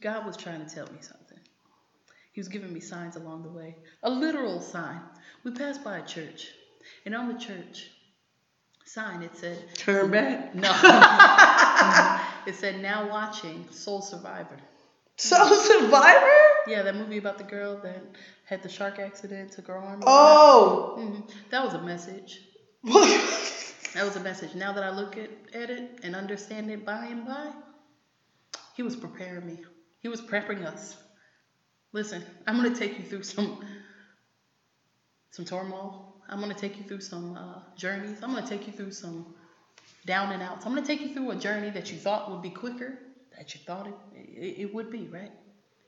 God 0.00 0.24
was 0.24 0.36
trying 0.36 0.64
to 0.64 0.72
tell 0.72 0.86
me 0.86 0.98
something. 1.00 1.19
He 2.40 2.42
was 2.42 2.48
giving 2.48 2.72
me 2.72 2.80
signs 2.80 3.16
along 3.16 3.42
the 3.42 3.50
way. 3.50 3.76
A 4.02 4.08
literal 4.08 4.62
sign. 4.62 4.98
We 5.44 5.50
passed 5.50 5.84
by 5.84 5.98
a 5.98 6.06
church, 6.06 6.48
and 7.04 7.14
on 7.14 7.28
the 7.28 7.38
church 7.38 7.90
sign 8.86 9.20
it 9.20 9.36
said, 9.36 9.62
Turn 9.76 10.10
back. 10.10 10.54
No. 10.54 10.70
it 12.46 12.54
said, 12.54 12.80
now 12.80 13.10
watching 13.10 13.66
Soul 13.70 14.00
Survivor. 14.00 14.56
So 15.18 15.52
Survivor? 15.52 16.40
Yeah, 16.66 16.80
that 16.80 16.96
movie 16.96 17.18
about 17.18 17.36
the 17.36 17.44
girl 17.44 17.78
that 17.82 18.02
had 18.46 18.62
the 18.62 18.70
shark 18.70 18.98
accident, 18.98 19.52
took 19.52 19.66
her 19.66 19.76
arm. 19.76 20.00
Oh. 20.06 20.94
hmm 20.96 21.20
That 21.50 21.62
was 21.62 21.74
a 21.74 21.82
message. 21.82 22.40
That 22.84 24.04
was 24.06 24.16
a 24.16 24.20
message. 24.20 24.54
Now 24.54 24.72
that 24.72 24.82
I 24.82 24.88
look 24.88 25.18
at, 25.18 25.28
at 25.52 25.68
it 25.68 26.00
and 26.02 26.16
understand 26.16 26.70
it 26.70 26.86
by 26.86 27.04
and 27.04 27.26
by, 27.26 27.50
he 28.76 28.82
was 28.82 28.96
preparing 28.96 29.44
me. 29.44 29.62
He 30.00 30.08
was 30.08 30.22
prepping 30.22 30.64
us. 30.64 30.96
Listen, 31.92 32.22
I'm 32.46 32.56
gonna 32.56 32.74
take 32.74 32.98
you 32.98 33.04
through 33.04 33.22
some 33.24 33.64
some 35.30 35.44
turmoil. 35.44 36.14
I'm 36.28 36.40
gonna 36.40 36.54
take 36.54 36.78
you 36.78 36.84
through 36.84 37.00
some 37.00 37.36
uh, 37.36 37.60
journeys. 37.76 38.18
I'm 38.22 38.32
gonna 38.32 38.46
take 38.46 38.66
you 38.66 38.72
through 38.72 38.92
some 38.92 39.34
down 40.06 40.32
and 40.32 40.42
outs. 40.42 40.66
I'm 40.66 40.74
gonna 40.74 40.86
take 40.86 41.00
you 41.00 41.12
through 41.12 41.32
a 41.32 41.36
journey 41.36 41.70
that 41.70 41.90
you 41.90 41.98
thought 41.98 42.30
would 42.30 42.42
be 42.42 42.50
quicker, 42.50 42.98
that 43.36 43.54
you 43.54 43.60
thought 43.66 43.88
it 43.88 43.94
it, 44.14 44.60
it 44.60 44.74
would 44.74 44.90
be, 44.90 45.08
right? 45.08 45.32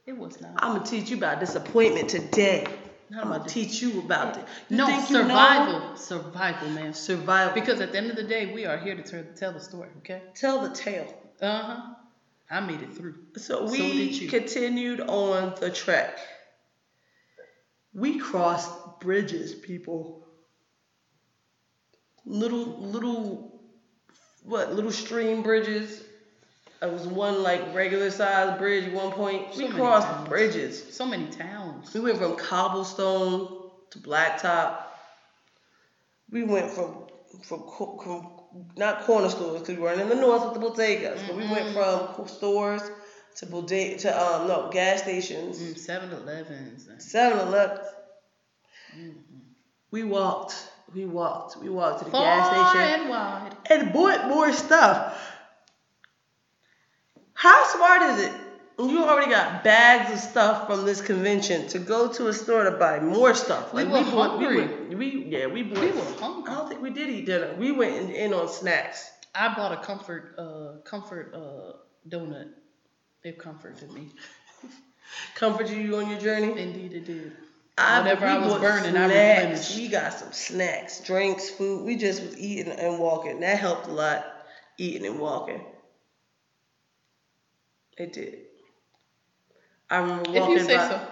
It 0.06 0.16
was 0.16 0.40
not. 0.40 0.52
I'm 0.56 0.74
gonna 0.74 0.84
teach 0.84 1.10
you 1.10 1.16
about 1.16 1.38
disappointment 1.38 2.08
today. 2.08 2.66
Not 3.08 3.24
I'm 3.24 3.30
gonna 3.30 3.48
teach 3.48 3.80
you 3.80 4.00
about 4.00 4.38
it. 4.38 4.44
You 4.68 4.78
no 4.78 4.86
think 4.86 5.10
you 5.10 5.16
know? 5.18 5.22
survival, 5.22 5.96
survival, 5.96 6.70
man. 6.70 6.94
Survival. 6.94 7.54
Because 7.54 7.80
at 7.80 7.92
the 7.92 7.98
end 7.98 8.10
of 8.10 8.16
the 8.16 8.24
day, 8.24 8.52
we 8.52 8.64
are 8.64 8.78
here 8.78 8.96
to 8.96 9.02
tell 9.02 9.24
tell 9.36 9.52
the 9.52 9.60
story, 9.60 9.90
okay? 9.98 10.22
Tell 10.34 10.60
the 10.62 10.74
tale. 10.74 11.14
Uh 11.40 11.62
huh. 11.62 11.94
I 12.52 12.60
made 12.60 12.82
it 12.82 12.92
through. 12.92 13.14
So 13.36 13.66
So 13.66 13.72
we 13.72 13.80
you. 13.80 14.28
continued 14.28 15.00
on 15.00 15.54
the 15.58 15.70
trek. 15.70 16.18
We 17.94 18.18
crossed 18.18 19.00
bridges, 19.00 19.54
people. 19.54 20.26
Little, 22.26 22.66
little, 22.78 23.58
what? 24.42 24.74
Little 24.74 24.92
stream 24.92 25.42
bridges. 25.42 26.02
It 26.82 26.92
was 26.92 27.06
one 27.06 27.42
like 27.42 27.74
regular 27.74 28.10
size 28.10 28.58
bridge 28.58 28.84
at 28.84 28.92
one 28.92 29.12
point. 29.12 29.54
So 29.54 29.66
we 29.66 29.72
crossed 29.72 30.08
towns. 30.08 30.28
bridges. 30.28 30.94
So 30.94 31.06
many 31.06 31.26
towns. 31.26 31.94
We 31.94 32.00
went 32.00 32.18
from 32.18 32.36
cobblestone 32.36 33.70
to 33.90 33.98
blacktop. 33.98 34.82
We 36.30 36.42
went 36.42 36.70
from 36.70 37.06
from, 37.44 37.62
from 38.04 38.31
not 38.76 39.02
corner 39.04 39.28
stores 39.28 39.60
because 39.60 39.76
we 39.76 39.82
weren't 39.82 40.00
in 40.00 40.08
the 40.08 40.14
north 40.14 40.44
with 40.44 40.54
the 40.60 40.66
bodegas, 40.68 41.26
but 41.26 41.36
we 41.36 41.46
went 41.48 41.72
from 41.74 42.26
stores 42.28 42.82
to 43.36 43.46
bodega 43.46 43.98
to 43.98 44.22
um 44.22 44.46
no 44.48 44.68
gas 44.70 45.02
stations, 45.02 45.58
Mm, 45.58 45.74
7-Elevens. 45.74 46.86
and- 46.88 47.00
7-Eleven. 47.00 47.78
We 49.90 50.02
walked, 50.04 50.54
we 50.94 51.04
walked, 51.06 51.56
we 51.58 51.68
walked 51.70 52.00
to 52.00 52.04
the 52.06 52.10
Far 52.10 52.24
gas 52.24 52.72
station 52.72 53.00
and 53.00 53.10
wide. 53.10 53.56
and 53.70 53.92
bought 53.92 54.28
more 54.28 54.52
stuff. 54.52 55.18
How 57.34 57.64
smart 57.74 58.02
is 58.02 58.26
it? 58.26 58.32
You 58.78 59.04
already 59.04 59.30
got 59.30 59.62
bags 59.62 60.12
of 60.12 60.18
stuff 60.18 60.66
from 60.66 60.84
this 60.84 61.00
convention 61.00 61.68
to 61.68 61.78
go 61.78 62.08
to 62.12 62.28
a 62.28 62.32
store 62.32 62.64
to 62.64 62.72
buy 62.72 63.00
more 63.00 63.34
stuff. 63.34 63.72
We 63.72 63.84
Like 63.84 64.06
were 64.06 64.10
bought- 64.10 64.38
we 64.38 64.44
hungry. 64.46 64.66
went- 64.66 64.98
we 64.98 65.24
yeah, 65.26 65.46
we 65.46 65.62
bought. 65.62 65.80
We 65.80 65.90
were 65.92 66.02
hungry. 66.18 66.52
I 66.52 66.56
don't 66.56 66.68
think 66.68 66.80
we 66.82 66.90
did 66.90 67.08
eat 67.10 67.26
dinner. 67.26 67.54
We 67.58 67.70
went 67.72 67.94
in, 67.96 68.10
in 68.10 68.34
on 68.34 68.48
snacks. 68.48 69.10
I 69.34 69.54
bought 69.54 69.72
a 69.72 69.84
comfort, 69.84 70.34
uh, 70.38 70.80
comfort 70.84 71.34
uh, 71.34 71.76
donut. 72.08 72.48
It 73.22 73.38
comforted 73.38 73.90
me. 73.92 74.08
Comforted 75.34 75.76
you 75.76 75.96
on 75.98 76.08
your 76.10 76.18
journey. 76.18 76.58
Indeed, 76.60 76.92
it 76.94 77.04
did. 77.04 77.32
I, 77.78 78.00
Whatever 78.00 78.24
we 78.26 78.32
I 78.32 78.38
was 78.38 78.52
bought 78.54 78.60
burning, 78.62 78.96
I 78.96 79.08
snacks. 79.08 79.40
replenished. 79.40 79.76
We 79.76 79.88
got 79.88 80.12
some 80.14 80.32
snacks, 80.32 81.00
drinks, 81.04 81.50
food. 81.50 81.84
We 81.86 81.96
just 81.96 82.22
was 82.22 82.38
eating 82.38 82.72
and 82.72 82.98
walking. 82.98 83.40
That 83.40 83.58
helped 83.58 83.86
a 83.88 83.92
lot. 83.92 84.24
Eating 84.78 85.06
and 85.06 85.18
walking. 85.20 85.60
It 87.98 88.12
did. 88.14 88.38
I 89.92 89.98
remember 89.98 90.30
If 90.30 90.36
walking 90.36 90.56
you 90.56 90.64
say 90.64 90.76
by. 90.78 90.88
so. 90.88 91.08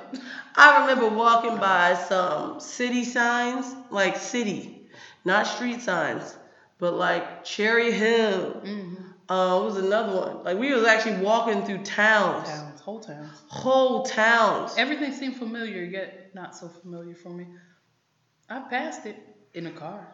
I 0.56 0.80
remember 0.80 1.14
walking 1.14 1.56
by 1.58 1.94
some 1.94 2.60
city 2.60 3.04
signs, 3.04 3.66
like 3.90 4.16
city, 4.16 4.88
not 5.24 5.46
street 5.46 5.82
signs, 5.82 6.36
but 6.78 6.94
like 6.94 7.44
Cherry 7.44 7.92
Hill. 7.92 8.60
hmm 8.62 8.94
Uh, 9.28 9.60
was 9.64 9.76
another 9.76 10.14
one? 10.18 10.42
Like 10.44 10.56
we 10.58 10.72
was 10.72 10.84
actually 10.84 11.18
walking 11.18 11.62
through 11.66 11.84
towns, 11.84 12.48
Towns, 12.48 12.80
whole 12.80 13.00
towns. 13.00 13.42
whole 13.48 14.02
towns. 14.04 14.74
Everything 14.78 15.12
seemed 15.12 15.36
familiar, 15.36 15.82
yet 15.84 16.30
not 16.34 16.56
so 16.56 16.68
familiar 16.68 17.14
for 17.14 17.30
me. 17.30 17.46
I 18.48 18.60
passed 18.60 19.04
it 19.06 19.16
in 19.54 19.66
a 19.66 19.70
car, 19.72 20.08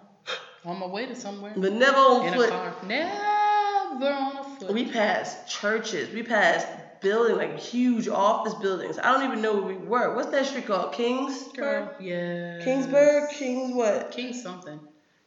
on 0.64 0.79
my 0.81 0.87
way 0.87 1.07
to 1.07 1.14
somewhere. 1.14 1.55
But 1.57 1.72
never 1.72 1.98
on 1.98 2.26
In 2.26 2.35
a 2.35 2.37
foot. 2.37 2.50
car, 2.50 2.74
never 2.83 4.11
on 4.12 4.37
a 4.38 4.44
foot. 4.44 4.72
We 4.72 4.85
passed 4.90 5.48
churches. 5.48 6.12
We 6.12 6.22
passed 6.24 6.66
buildings, 7.07 7.38
like 7.38 7.59
huge 7.59 8.09
office 8.09 8.55
buildings. 8.55 8.99
I 8.99 9.12
don't 9.12 9.25
even 9.25 9.40
know 9.40 9.55
where 9.55 9.62
we 9.62 9.77
were. 9.77 10.16
What's 10.16 10.31
that 10.31 10.47
street 10.47 10.66
called? 10.66 10.92
Kingsburg? 10.92 11.95
Yeah. 12.01 12.59
Kingsburg? 12.64 13.31
Kings 13.31 13.73
what? 13.75 14.11
King 14.11 14.35
something. 14.35 14.81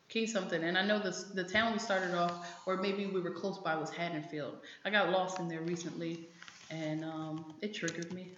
King 0.10 0.28
something. 0.28 0.62
And 0.64 0.78
I 0.78 0.86
know 0.86 1.00
this, 1.00 1.24
the 1.24 1.44
town 1.44 1.72
we 1.72 1.80
started 1.80 2.14
off, 2.16 2.34
or 2.66 2.78
maybe 2.78 3.06
we 3.06 3.22
were 3.22 3.32
close 3.32 3.58
by, 3.60 3.76
was 3.76 3.92
Haddonfield. 3.92 4.58
I 4.84 4.90
got 4.90 5.10
lost 5.12 5.40
in 5.40 5.48
there 5.48 5.62
recently, 5.62 6.28
and 6.70 7.06
um, 7.06 7.54
it 7.62 7.74
triggered 7.74 8.12
me. 8.14 8.32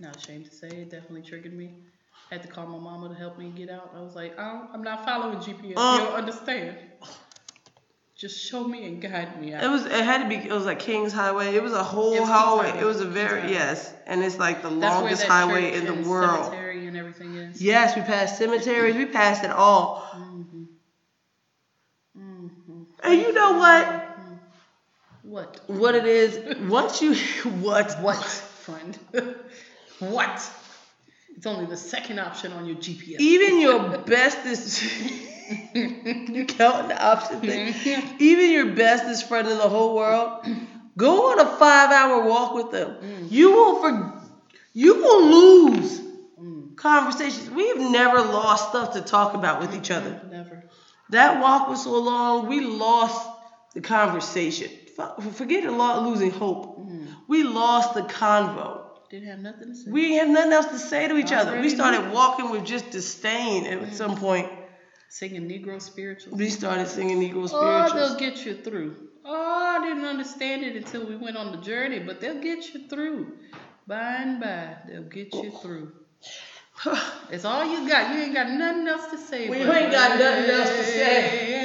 Not 0.00 0.16
ashamed 0.16 0.46
to 0.46 0.54
say, 0.54 0.68
it 0.68 0.90
definitely 0.90 1.22
triggered 1.22 1.52
me. 1.52 1.72
I 2.30 2.34
Had 2.34 2.42
to 2.42 2.48
call 2.48 2.66
my 2.66 2.78
mama 2.78 3.08
to 3.08 3.14
help 3.14 3.38
me 3.38 3.52
get 3.54 3.68
out. 3.68 3.92
I 3.96 4.00
was 4.00 4.14
like, 4.14 4.38
I 4.38 4.52
don't, 4.52 4.70
I'm 4.72 4.82
not 4.82 5.04
following 5.04 5.38
GPS. 5.38 5.74
Uh. 5.76 5.98
you 5.98 6.04
don't 6.06 6.14
understand. 6.14 6.76
Just 8.18 8.40
show 8.50 8.64
me 8.64 8.84
and 8.84 9.00
guide 9.00 9.40
me 9.40 9.54
out. 9.54 9.62
It 9.62 9.68
was. 9.68 9.86
It 9.86 9.92
had 9.92 10.22
to 10.22 10.28
be. 10.28 10.48
It 10.48 10.52
was 10.52 10.64
like 10.64 10.80
Kings 10.80 11.12
Highway. 11.12 11.54
It 11.54 11.62
was 11.62 11.72
a 11.72 11.84
whole 11.84 12.18
was 12.18 12.28
highway. 12.28 12.66
Highway. 12.70 12.80
It 12.80 12.84
was 12.84 13.00
a 13.00 13.06
very 13.06 13.48
yes, 13.52 13.94
and 14.08 14.24
it's 14.24 14.40
like 14.40 14.60
the 14.60 14.70
That's 14.70 14.80
longest 14.80 15.22
highway 15.22 15.72
in 15.72 15.86
the 15.86 15.94
world. 15.94 16.46
cemetery 16.46 16.86
and 16.86 16.96
everything 16.96 17.36
is. 17.36 17.62
Yes, 17.62 17.94
we 17.94 18.02
passed 18.02 18.36
cemeteries. 18.36 18.96
We 18.96 19.06
passed 19.06 19.44
it 19.44 19.52
all. 19.52 20.02
hmm 20.12 20.64
hmm 22.16 22.82
And 23.04 23.20
you 23.20 23.32
know 23.32 23.52
what? 23.52 24.08
What? 25.22 25.60
What 25.68 25.94
it 25.94 26.06
is? 26.06 26.40
Once 26.68 27.00
you 27.00 27.14
what 27.60 28.00
What, 28.00 28.24
friend? 28.24 28.98
what? 30.00 30.50
It's 31.36 31.46
only 31.46 31.66
the 31.66 31.76
second 31.76 32.18
option 32.18 32.52
on 32.52 32.66
your 32.66 32.74
GPS. 32.74 33.20
even 33.20 33.60
your 33.60 33.78
bestest 34.06 34.82
you 35.74 36.44
counting 36.46 36.88
the 36.88 37.02
option 37.04 37.40
thing. 37.40 37.74
Even 38.18 38.50
your 38.50 38.66
bestest 38.74 39.28
friend 39.28 39.48
in 39.48 39.56
the 39.58 39.68
whole 39.68 39.94
world, 39.96 40.46
go 40.96 41.30
on 41.32 41.40
a 41.40 41.46
five 41.58 41.90
hour 41.90 42.24
walk 42.26 42.54
with 42.54 42.70
them. 42.70 42.96
Mm. 43.02 43.30
You 43.30 43.52
will 43.52 43.80
for 43.80 44.22
you 44.74 44.94
will 44.94 45.24
lose 45.26 46.00
Mm. 46.38 46.76
conversations. 46.76 47.50
We 47.50 47.66
have 47.70 47.80
never 47.80 48.18
lost 48.22 48.68
stuff 48.68 48.92
to 48.92 49.00
talk 49.00 49.34
about 49.34 49.58
with 49.60 49.74
each 49.74 49.90
other. 49.90 50.20
Never. 50.30 50.62
That 51.10 51.40
walk 51.40 51.68
was 51.68 51.82
so 51.82 51.98
long, 51.98 52.46
we 52.46 52.60
lost 52.60 53.28
the 53.74 53.80
conversation. 53.80 54.70
Forget 55.32 55.64
the 55.64 55.72
lo- 55.72 56.08
losing 56.08 56.30
hope. 56.30 56.78
Mm. 56.78 57.08
We 57.26 57.42
lost 57.42 57.94
the 57.94 58.02
convo. 58.02 58.82
Didn't 59.10 59.28
have 59.30 59.38
nothing 59.40 59.68
to 59.70 59.74
say. 59.74 59.90
We 59.90 60.02
didn't 60.02 60.18
have 60.18 60.28
nothing 60.28 60.52
else 60.52 60.66
to 60.66 60.78
say 60.78 61.08
to 61.08 61.16
each 61.16 61.32
other. 61.32 61.60
We 61.60 61.70
started 61.70 62.12
walking 62.12 62.50
with 62.50 62.64
just 62.64 62.90
disdain 62.90 63.66
at 63.66 63.94
some 63.94 64.16
point. 64.16 64.48
Singing 65.10 65.48
Negro 65.48 65.80
spirituals. 65.80 66.38
We 66.38 66.50
started 66.50 66.86
singing 66.86 67.18
Negro 67.18 67.44
oh, 67.44 67.46
spirituals. 67.46 67.92
Oh, 67.94 67.94
they'll 67.94 68.18
get 68.18 68.44
you 68.44 68.54
through. 68.56 69.08
Oh, 69.24 69.78
I 69.80 69.86
didn't 69.86 70.04
understand 70.04 70.64
it 70.64 70.76
until 70.76 71.06
we 71.06 71.16
went 71.16 71.36
on 71.36 71.50
the 71.52 71.58
journey, 71.62 71.98
but 71.98 72.20
they'll 72.20 72.42
get 72.42 72.74
you 72.74 72.88
through. 72.88 73.32
By 73.86 74.16
and 74.16 74.38
by, 74.38 74.76
they'll 74.86 75.02
get 75.04 75.32
you 75.34 75.50
through. 75.50 75.92
That's 77.30 77.46
all 77.46 77.64
you 77.64 77.88
got. 77.88 78.14
You 78.14 78.20
ain't 78.20 78.34
got 78.34 78.50
nothing 78.50 78.86
else 78.86 79.06
to 79.10 79.16
say. 79.18 79.48
We 79.48 79.56
ain't 79.56 79.90
got 79.90 80.18
nothing 80.18 80.50
else 80.50 80.68
to 80.68 80.84
say. 80.84 81.58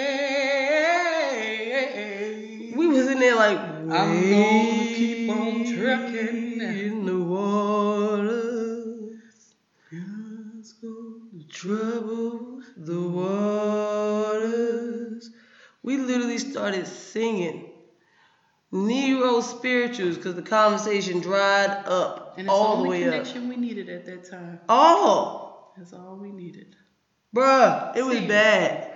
we 2.76 2.88
was 2.88 3.08
in 3.08 3.20
there 3.20 3.36
like, 3.36 3.60
I'm 3.60 3.90
gonna 3.90 4.86
keep 4.96 5.30
on 5.30 5.66
trucking. 5.66 6.62
in 6.62 7.06
the 7.06 7.20
water. 7.20 8.40
Just 9.92 10.82
gonna 10.82 11.44
trouble 11.50 12.53
the 12.78 13.02
waters. 14.14 15.30
We 15.84 15.98
literally 15.98 16.38
started 16.38 16.88
singing 16.88 17.70
Negro 18.72 19.44
spirituals 19.44 20.18
because 20.18 20.36
the 20.36 20.42
conversation 20.42 21.20
dried 21.20 21.70
up 21.86 22.34
And 22.38 22.48
it's 22.48 22.54
all 22.54 22.82
the 22.84 22.90
way 22.90 23.04
up. 23.08 23.12
connection 23.12 23.48
we 23.50 23.56
needed 23.56 23.88
at 23.90 24.06
that 24.08 24.30
time. 24.30 24.60
All. 24.68 25.74
That's 25.78 25.94
all 25.94 26.16
we 26.20 26.32
needed. 26.32 26.76
Bruh, 27.36 27.96
it 27.96 28.04
was 28.04 28.18
Sing. 28.18 28.28
bad. 28.28 28.90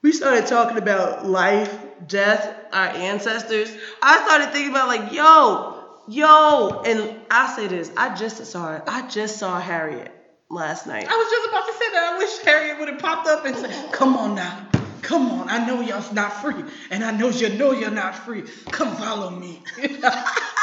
We 0.00 0.12
started 0.12 0.46
talking 0.46 0.78
about 0.78 1.26
life, 1.26 1.76
death, 2.06 2.54
our 2.72 2.86
ancestors. 2.88 3.70
I 4.00 4.24
started 4.24 4.52
thinking 4.52 4.70
about 4.70 4.88
like, 4.88 5.12
yo, 5.12 5.84
yo, 6.08 6.82
and 6.86 7.20
I 7.30 7.54
say 7.56 7.66
this, 7.66 7.90
I 7.96 8.14
just 8.14 8.44
saw. 8.46 8.80
I 8.86 9.08
just 9.08 9.38
saw 9.38 9.58
Harriet 9.60 10.12
last 10.50 10.86
night. 10.86 11.06
I 11.08 11.16
was 11.16 11.30
just 11.30 11.48
about 11.48 11.66
to 11.66 11.72
say 11.72 11.92
that. 11.92 12.12
I 12.14 12.18
wish 12.18 12.38
Harriet 12.38 12.78
would 12.78 12.88
have 12.88 12.98
popped 12.98 13.28
up 13.28 13.44
and 13.44 13.56
said, 13.56 13.92
Come 13.92 14.16
on 14.16 14.34
now. 14.34 14.66
Come 15.02 15.30
on. 15.30 15.48
I 15.48 15.66
know 15.66 15.80
y'all's 15.80 16.12
not 16.12 16.40
free. 16.42 16.64
And 16.90 17.04
I 17.04 17.12
know 17.12 17.28
you 17.28 17.50
know 17.50 17.72
you're 17.72 17.90
not 17.90 18.14
free. 18.14 18.42
Come 18.70 18.94
follow 18.96 19.30
me. 19.30 19.62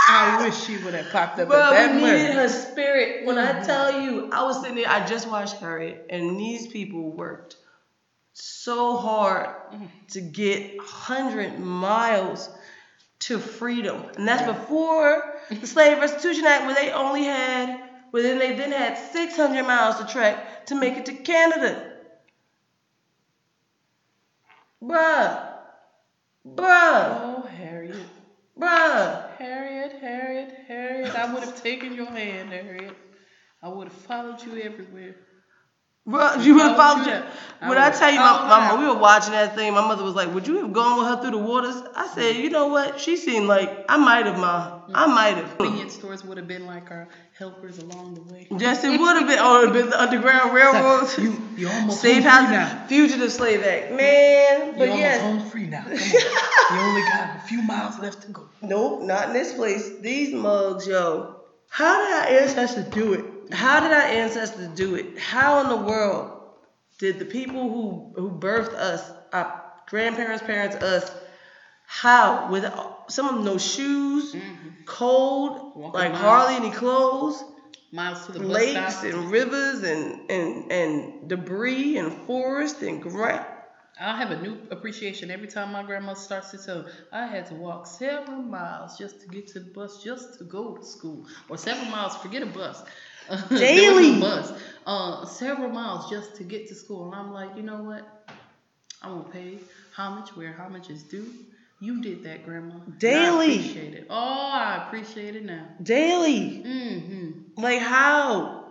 I 0.07 0.43
wish 0.43 0.65
she 0.65 0.77
would 0.83 0.93
have 0.93 1.11
popped 1.11 1.39
up 1.39 1.49
at 1.49 1.95
we 1.95 2.01
needed 2.01 2.19
moment. 2.19 2.33
her 2.35 2.49
spirit. 2.49 3.25
When 3.25 3.37
I 3.37 3.53
mm-hmm. 3.53 3.65
tell 3.65 4.01
you, 4.01 4.29
I 4.31 4.43
was 4.43 4.61
sitting 4.61 4.75
there, 4.75 4.87
I 4.87 5.05
just 5.05 5.27
watched 5.27 5.55
Harriet, 5.55 6.05
and 6.09 6.39
these 6.39 6.67
people 6.67 7.11
worked 7.11 7.57
so 8.33 8.97
hard 8.97 9.47
mm-hmm. 9.47 9.85
to 10.09 10.21
get 10.21 10.77
100 10.77 11.59
miles 11.59 12.49
to 13.19 13.39
freedom. 13.39 14.03
And 14.17 14.27
that's 14.27 14.45
before 14.45 15.39
the 15.49 15.65
Slave 15.65 15.97
Restitution 15.99 16.45
Act, 16.45 16.65
where 16.65 16.75
they 16.75 16.91
only 16.91 17.23
had, 17.23 17.84
where 18.15 18.23
then 18.23 18.39
they 18.39 18.55
then 18.55 18.71
had 18.71 18.97
600 18.97 19.65
miles 19.65 19.97
to 19.97 20.05
trek 20.05 20.67
to 20.67 20.75
make 20.75 20.95
it 20.95 21.05
to 21.07 21.13
Canada. 21.15 21.97
Bruh. 24.81 25.53
Bruh. 26.47 27.19
Oh, 27.25 27.41
Harriet. 27.57 28.07
Bruh. 28.57 29.35
Harriet, 29.35 29.99
Harriet, 29.99 30.55
Harriet. 30.65 31.13
I 31.13 31.33
would 31.33 31.43
have 31.43 31.61
taken 31.61 31.93
your 31.93 32.05
hand, 32.05 32.51
Harriet. 32.51 32.95
I 33.61 33.67
would 33.67 33.89
have 33.89 33.97
followed 33.97 34.41
you 34.43 34.61
everywhere. 34.61 35.17
Bro, 36.07 36.35
you 36.35 36.53
would 36.53 36.61
have 36.63 36.77
followed 36.77 37.05
would- 37.05 37.15
you. 37.15 37.23
I 37.61 37.69
When 37.69 37.77
I 37.77 37.89
tell 37.89 38.11
you, 38.11 38.19
my, 38.19 38.47
my, 38.47 38.67
her. 38.67 38.73
Oh, 38.73 38.79
we 38.79 38.85
were 38.85 38.99
watching 38.99 39.31
that 39.31 39.55
thing. 39.55 39.73
My 39.73 39.87
mother 39.87 40.03
was 40.03 40.13
like, 40.13 40.33
"Would 40.33 40.45
you 40.45 40.57
have 40.57 40.73
gone 40.73 40.99
with 40.99 41.07
her 41.07 41.21
through 41.21 41.31
the 41.31 41.37
waters?" 41.37 41.81
I 41.95 42.05
said, 42.07 42.35
"You 42.35 42.49
know 42.49 42.67
what? 42.67 42.99
She 42.99 43.15
seemed 43.15 43.47
like 43.47 43.85
I 43.87 43.95
might 43.97 44.25
have, 44.25 44.37
ma. 44.37 44.81
I 44.93 45.05
mm-hmm. 45.05 45.15
might 45.15 45.37
have." 45.37 45.57
Convenience 45.57 45.93
stores 45.93 46.23
would 46.25 46.37
have 46.37 46.47
been 46.47 46.65
like 46.67 46.91
our 46.91 47.07
helpers 47.37 47.79
along 47.79 48.15
the 48.15 48.33
way. 48.33 48.47
Yes, 48.51 48.83
it 48.83 48.99
would 48.99 49.15
have 49.15 49.27
been. 49.27 49.39
Oh, 49.39 49.67
it 49.67 49.73
been 49.73 49.89
the 49.89 49.99
Underground 49.99 50.53
Railroads, 50.53 51.17
You, 51.17 51.41
you're 51.55 51.71
almost 51.71 52.03
home 52.03 52.13
free 52.13 52.21
now. 52.23 52.85
Fugitive 52.87 53.31
Slave 53.31 53.63
Act, 53.63 53.93
man. 53.93 54.77
But 54.77 54.89
You're 54.89 54.97
yes, 54.97 55.23
almost 55.23 55.43
home 55.43 55.51
free 55.51 55.67
now. 55.67 55.83
Come 55.83 55.93
on. 55.93 55.97
you 55.99 56.79
only 56.81 57.01
got 57.01 57.37
a 57.37 57.41
few 57.47 57.61
miles 57.61 57.99
left 57.99 58.21
to 58.23 58.31
go. 58.31 58.47
Nope, 58.61 59.03
not 59.03 59.29
in 59.29 59.33
this 59.33 59.53
place. 59.53 59.99
These 60.01 60.33
mugs, 60.33 60.85
yo. 60.85 61.37
How 61.69 61.97
did 61.97 62.13
our 62.13 62.41
ancestors 62.41 62.85
do 62.93 63.13
it? 63.13 63.25
How 63.51 63.79
did 63.79 63.91
our 63.91 64.01
ancestors 64.01 64.67
do 64.69 64.95
it? 64.95 65.17
How 65.17 65.61
in 65.61 65.69
the 65.69 65.77
world 65.77 66.31
did 66.99 67.19
the 67.19 67.25
people 67.25 67.69
who 67.69 68.13
who 68.15 68.31
birthed 68.31 68.73
us, 68.73 69.11
our 69.33 69.63
grandparents, 69.87 70.43
parents, 70.43 70.75
us, 70.77 71.11
how 71.85 72.51
with 72.51 72.65
some 73.09 73.27
of 73.27 73.35
them 73.35 73.45
no 73.45 73.57
shoes, 73.57 74.33
mm-hmm. 74.33 74.69
cold, 74.85 75.73
Walking 75.75 75.99
like 75.99 76.11
miles. 76.11 76.21
hardly 76.23 76.55
any 76.55 76.71
clothes, 76.71 77.43
Miles 77.91 78.25
to 78.25 78.33
the 78.33 78.39
bus 78.39 78.47
lakes 78.49 79.03
and 79.03 79.31
rivers 79.31 79.83
and 79.83 80.29
and 80.29 80.71
and 80.71 81.29
debris 81.29 81.97
and 81.97 82.11
forest 82.25 82.81
and 82.81 83.01
grass. 83.01 83.45
I'll 83.97 84.17
have 84.17 84.31
a 84.31 84.41
new 84.41 84.57
appreciation 84.71 85.31
every 85.31 85.47
time 85.47 85.71
my 85.71 85.81
grandma 85.81 86.15
starts 86.15 86.51
to 86.51 86.57
tell 86.57 86.83
me 86.83 86.91
I 87.13 87.27
had 87.27 87.45
to 87.45 87.53
walk 87.53 87.87
several 87.87 88.41
miles 88.41 88.97
just 88.97 89.21
to 89.21 89.27
get 89.29 89.47
to 89.49 89.61
the 89.61 89.71
bus, 89.71 90.03
just 90.03 90.37
to 90.39 90.43
go 90.43 90.75
to 90.75 90.83
school, 90.83 91.25
or 91.47 91.57
several 91.57 91.89
miles. 91.89 92.17
Forget 92.17 92.41
a 92.41 92.47
bus. 92.47 92.83
there 93.29 93.37
was 93.39 93.51
no 93.51 93.57
Daily. 93.57 94.19
bus. 94.19 94.51
Uh, 94.85 95.25
several 95.25 95.69
miles 95.69 96.09
just 96.09 96.35
to 96.35 96.43
get 96.43 96.67
to 96.67 96.75
school, 96.75 97.05
and 97.05 97.15
I'm 97.15 97.33
like, 97.33 97.55
you 97.57 97.63
know 97.63 97.81
what? 97.81 98.27
I 99.01 99.09
won't 99.09 99.31
pay 99.31 99.59
homage 99.95 100.29
where 100.35 100.53
homage 100.53 100.89
is 100.89 101.03
due. 101.03 101.31
You 101.79 102.01
did 102.01 102.23
that, 102.23 102.45
Grandma. 102.45 102.75
Daily. 102.97 103.59
appreciate 103.59 103.93
it. 103.93 104.07
Oh, 104.09 104.51
I 104.53 104.85
appreciate 104.87 105.35
it 105.35 105.45
now. 105.45 105.65
Daily. 105.81 106.63
Mm-hmm. 106.65 107.61
Like 107.61 107.79
how? 107.79 108.65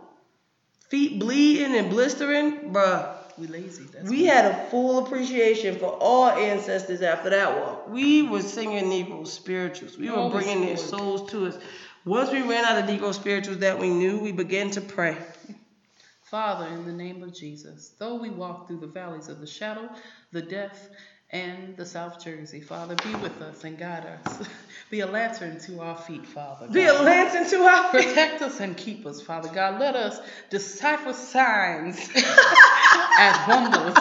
Feet 0.89 1.19
bleeding 1.19 1.77
and 1.77 1.91
blistering? 1.91 2.73
Bruh. 2.73 3.15
We 3.37 3.49
lazy. 3.49 3.85
That's 3.85 4.09
We 4.09 4.25
had 4.25 4.47
a 4.47 4.71
full 4.71 5.05
appreciation 5.05 5.79
for 5.79 5.87
all 5.87 6.31
ancestors 6.31 7.03
after 7.03 7.31
that 7.31 7.61
walk. 7.61 7.89
We 7.89 8.23
were 8.23 8.43
singing 8.43 8.85
Negro 8.85 9.27
spirituals. 9.27 9.99
We 9.99 10.09
were 10.09 10.31
bringing 10.31 10.67
their 10.67 10.77
souls 10.77 11.31
to 11.33 11.49
us. 11.49 11.59
Once 12.05 12.31
we 12.31 12.43
ran 12.43 12.65
out 12.67 12.79
of 12.79 12.85
Negro 12.85 13.15
spirituals 13.15 13.59
that 13.59 13.79
we 13.79 13.89
knew, 13.89 14.19
we 14.19 14.31
began 14.31 14.71
to 14.71 14.81
pray. 14.83 15.17
Father, 16.25 16.67
in 16.67 16.85
the 16.85 16.93
name 16.93 17.23
of 17.23 17.33
Jesus, 17.33 17.93
though 17.99 18.17
we 18.17 18.29
walk 18.29 18.69
through 18.69 18.81
the 18.81 18.87
valleys 18.87 19.29
of 19.29 19.41
the 19.41 19.47
shadow, 19.47 19.89
the 20.31 20.43
death, 20.43 20.91
and 21.31 21.75
the 21.79 21.87
South 21.87 22.23
Jersey, 22.23 22.61
Father, 22.61 22.95
be 22.97 23.15
with 23.17 23.41
us 23.41 23.65
and 23.65 23.79
guide 23.79 24.05
us. 24.27 24.47
be 24.91 25.01
a 25.01 25.07
lantern 25.07 25.59
to 25.61 25.81
our 25.81 25.97
feet, 25.97 26.27
Father. 26.27 26.69
Be 26.69 26.85
a 26.85 26.93
lantern 26.93 27.49
to 27.49 27.63
our 27.63 27.91
feet. 27.91 28.09
Protect 28.09 28.43
us 28.43 28.61
and 28.61 28.77
keep 28.77 29.07
us, 29.07 29.23
Father 29.23 29.49
God. 29.49 29.81
Let 29.81 29.97
us 29.97 30.21
decipher 30.51 31.15
signs 31.15 31.97
as 33.19 33.49
wonders 33.49 33.97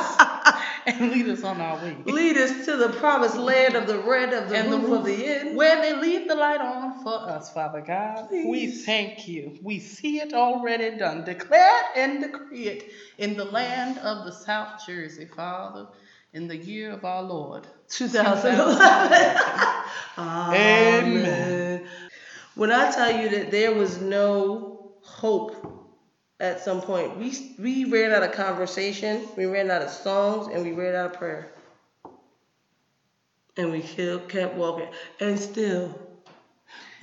and 0.88 1.12
lead 1.12 1.28
us 1.30 1.43
on 1.43 1.60
our 1.62 1.78
way. 1.78 1.96
Lead 2.06 2.38
us 2.38 2.65
to 2.65 2.78
the 2.78 2.89
promised 2.89 3.38
land 3.38 3.76
of 3.76 3.88
the 3.88 4.00
red 4.00 4.34
of 4.34 4.50
the 4.50 4.56
And 4.56 4.72
the 4.72 4.78
roof 4.78 4.89
roof 4.89 5.00
of 5.00 5.06
the 5.06 5.41
inn. 5.41 5.56
where 5.56 5.82
they 5.82 5.93
leave 6.00 6.28
the 6.28 6.36
light 6.36 6.62
on 6.62 7.04
for 7.04 7.13
us, 7.30 7.52
Father 7.54 7.82
God. 7.82 8.28
We 8.32 8.67
thank 8.72 9.28
you. 9.28 9.58
We 9.62 9.80
see 9.80 10.19
it 10.19 10.34
already 10.34 10.98
done. 10.98 11.24
Declare 11.24 11.72
it 11.96 12.00
and 12.00 12.22
decree 12.24 12.67
it 12.67 12.91
in 13.17 13.36
the 13.38 13.46
land 13.46 13.98
of 14.00 14.26
the 14.26 14.32
South 14.32 14.86
Jersey, 14.86 15.25
Father, 15.25 15.88
in 16.34 16.48
the 16.48 16.58
year 16.58 16.92
of 16.92 17.06
our 17.06 17.23
Lord. 17.23 17.67
2011. 17.90 19.38
Amen. 20.17 21.06
Amen. 21.06 21.88
When 22.56 22.71
I 22.71 22.92
tell 22.92 23.12
you 23.15 23.29
that 23.29 23.52
there 23.52 23.73
was 23.73 24.00
no 24.02 24.92
hope 25.02 25.73
at 26.44 26.62
some 26.63 26.81
point, 26.81 27.17
we 27.17 27.56
we 27.60 27.85
ran 27.85 28.12
out 28.12 28.23
of 28.23 28.31
conversation, 28.33 29.27
we 29.37 29.46
ran 29.46 29.71
out 29.71 29.81
of 29.81 29.89
songs, 29.89 30.54
and 30.54 30.63
we 30.63 30.71
ran 30.73 30.96
out 30.96 31.12
of 31.12 31.13
prayer. 31.13 31.50
And 33.56 33.71
we 33.71 33.81
kept, 33.81 34.29
kept 34.29 34.56
walking, 34.56 34.87
and 35.19 35.39
still 35.39 35.94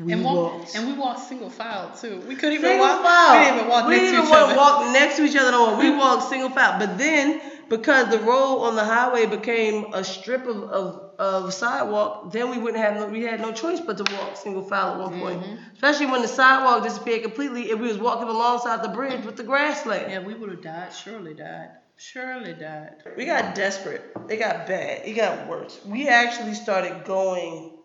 we 0.00 0.12
and 0.14 0.24
walked. 0.24 0.74
and 0.74 0.88
we 0.88 0.94
walked 0.94 1.20
single 1.20 1.48
file 1.50 1.94
too. 1.96 2.18
We 2.26 2.34
couldn't 2.34 2.54
even 2.54 2.70
Single 2.70 2.86
walk. 2.88 3.02
file. 3.04 3.38
We 3.38 3.44
didn't 3.44 3.56
even 3.58 3.68
walk 3.68 3.86
We 3.86 3.90
next 3.94 4.00
didn't 4.10 4.12
to 4.12 4.18
even 4.18 4.24
each 4.26 4.30
walk, 4.30 4.48
other. 4.48 4.56
walk 4.56 4.92
next 4.92 5.16
to 5.16 5.24
each 5.24 5.36
other 5.36 5.50
no 5.52 5.70
more. 5.70 5.78
We 5.78 5.90
walked 5.90 6.28
single 6.28 6.50
file. 6.50 6.78
But 6.78 6.98
then, 6.98 7.40
because 7.70 8.10
the 8.10 8.18
road 8.18 8.64
on 8.64 8.74
the 8.74 8.84
highway 8.84 9.26
became 9.26 9.94
a 9.94 10.02
strip 10.02 10.44
of, 10.44 10.64
of, 10.64 11.12
of 11.20 11.54
sidewalk, 11.54 12.32
then 12.32 12.50
we 12.50 12.58
wouldn't 12.58 12.82
have 12.82 12.96
no, 12.96 13.06
we 13.06 13.22
had 13.22 13.40
no 13.40 13.52
choice 13.52 13.78
but 13.78 13.96
to 13.96 14.16
walk 14.16 14.36
single 14.36 14.62
file 14.62 14.94
at 14.94 14.98
one 14.98 15.20
point. 15.20 15.40
Mm-hmm. 15.40 15.74
Especially 15.74 16.06
when 16.06 16.20
the 16.20 16.28
sidewalk 16.28 16.82
disappeared 16.82 17.22
completely 17.22 17.70
and 17.70 17.80
we 17.80 17.86
was 17.86 17.96
walking 17.96 18.28
alongside 18.28 18.82
the 18.82 18.88
bridge 18.88 19.24
with 19.24 19.36
the 19.36 19.44
grassland. 19.44 20.10
Yeah, 20.10 20.18
we 20.18 20.34
would 20.34 20.50
have 20.50 20.62
died. 20.62 20.92
Surely 20.92 21.32
died. 21.32 21.70
Surely 21.96 22.54
died. 22.54 23.04
We 23.16 23.24
got 23.24 23.54
desperate. 23.54 24.02
It 24.28 24.38
got 24.38 24.66
bad. 24.66 25.06
It 25.06 25.14
got 25.14 25.46
worse. 25.46 25.78
We 25.86 26.08
actually 26.08 26.54
started 26.54 27.04
going 27.04 27.78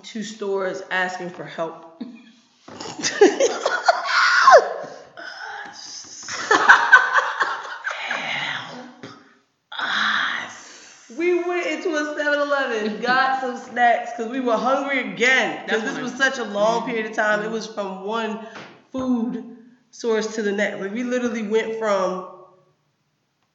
to 0.00 0.22
stores 0.22 0.80
asking 0.92 1.30
for 1.30 1.44
help. 1.44 2.00
We 11.16 11.42
went 11.42 11.66
into 11.66 11.90
a 11.90 12.14
7-Eleven, 12.14 13.00
got 13.00 13.40
some 13.40 13.56
snacks 13.56 14.12
because 14.12 14.30
we 14.30 14.40
were 14.40 14.56
hungry 14.56 15.12
again. 15.12 15.64
Because 15.64 15.82
this 15.82 15.98
was 15.98 16.14
such 16.14 16.38
a 16.38 16.44
long 16.44 16.80
mm-hmm. 16.80 16.90
period 16.90 17.06
of 17.06 17.12
time. 17.12 17.42
It 17.42 17.50
was 17.50 17.66
from 17.66 18.04
one 18.04 18.46
food 18.92 19.56
source 19.90 20.34
to 20.34 20.42
the 20.42 20.52
next. 20.52 20.80
Like 20.80 20.92
we 20.92 21.02
literally 21.02 21.42
went 21.42 21.78
from 21.78 22.28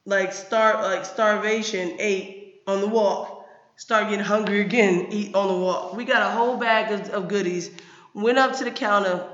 like 0.04 0.32
start 0.32 0.82
like 0.82 1.04
starvation, 1.04 1.96
ate 1.98 2.62
on 2.66 2.80
the 2.80 2.88
walk, 2.88 3.46
start 3.76 4.08
getting 4.08 4.24
hungry 4.24 4.60
again, 4.60 5.06
eat 5.10 5.34
on 5.34 5.48
the 5.48 5.54
walk. 5.54 5.94
We 5.94 6.04
got 6.04 6.22
a 6.22 6.30
whole 6.30 6.56
bag 6.56 6.92
of, 6.92 7.08
of 7.10 7.28
goodies. 7.28 7.70
Went 8.14 8.38
up 8.38 8.56
to 8.58 8.64
the 8.64 8.70
counter 8.70 9.28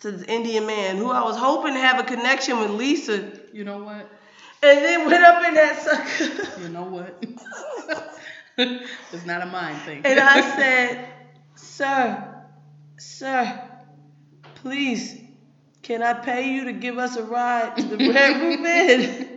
to 0.00 0.12
this 0.12 0.22
Indian 0.28 0.66
man 0.66 0.96
who 0.96 1.10
I 1.10 1.22
was 1.22 1.36
hoping 1.36 1.74
to 1.74 1.80
have 1.80 1.98
a 1.98 2.04
connection 2.04 2.60
with 2.60 2.70
Lisa. 2.70 3.32
You 3.52 3.64
know 3.64 3.82
what? 3.82 4.10
And 4.62 4.84
then 4.84 5.06
went 5.06 5.24
up 5.24 5.44
in 5.44 5.54
that 5.54 5.82
sucker. 5.82 6.62
You 6.62 6.68
know 6.68 6.84
what? 6.84 7.24
it's 9.12 9.26
not 9.26 9.42
a 9.42 9.46
mind 9.46 9.80
thing. 9.82 10.02
And 10.04 10.20
I 10.20 10.40
said, 10.56 11.08
Sir, 11.56 12.44
sir, 12.96 13.70
please, 14.56 15.20
can 15.82 16.02
I 16.02 16.12
pay 16.12 16.52
you 16.52 16.64
to 16.66 16.72
give 16.72 16.98
us 16.98 17.16
a 17.16 17.24
ride 17.24 17.76
to 17.76 17.82
the 17.82 17.96
Red 18.08 18.40
Roof 18.40 18.66
Inn? 18.66 19.32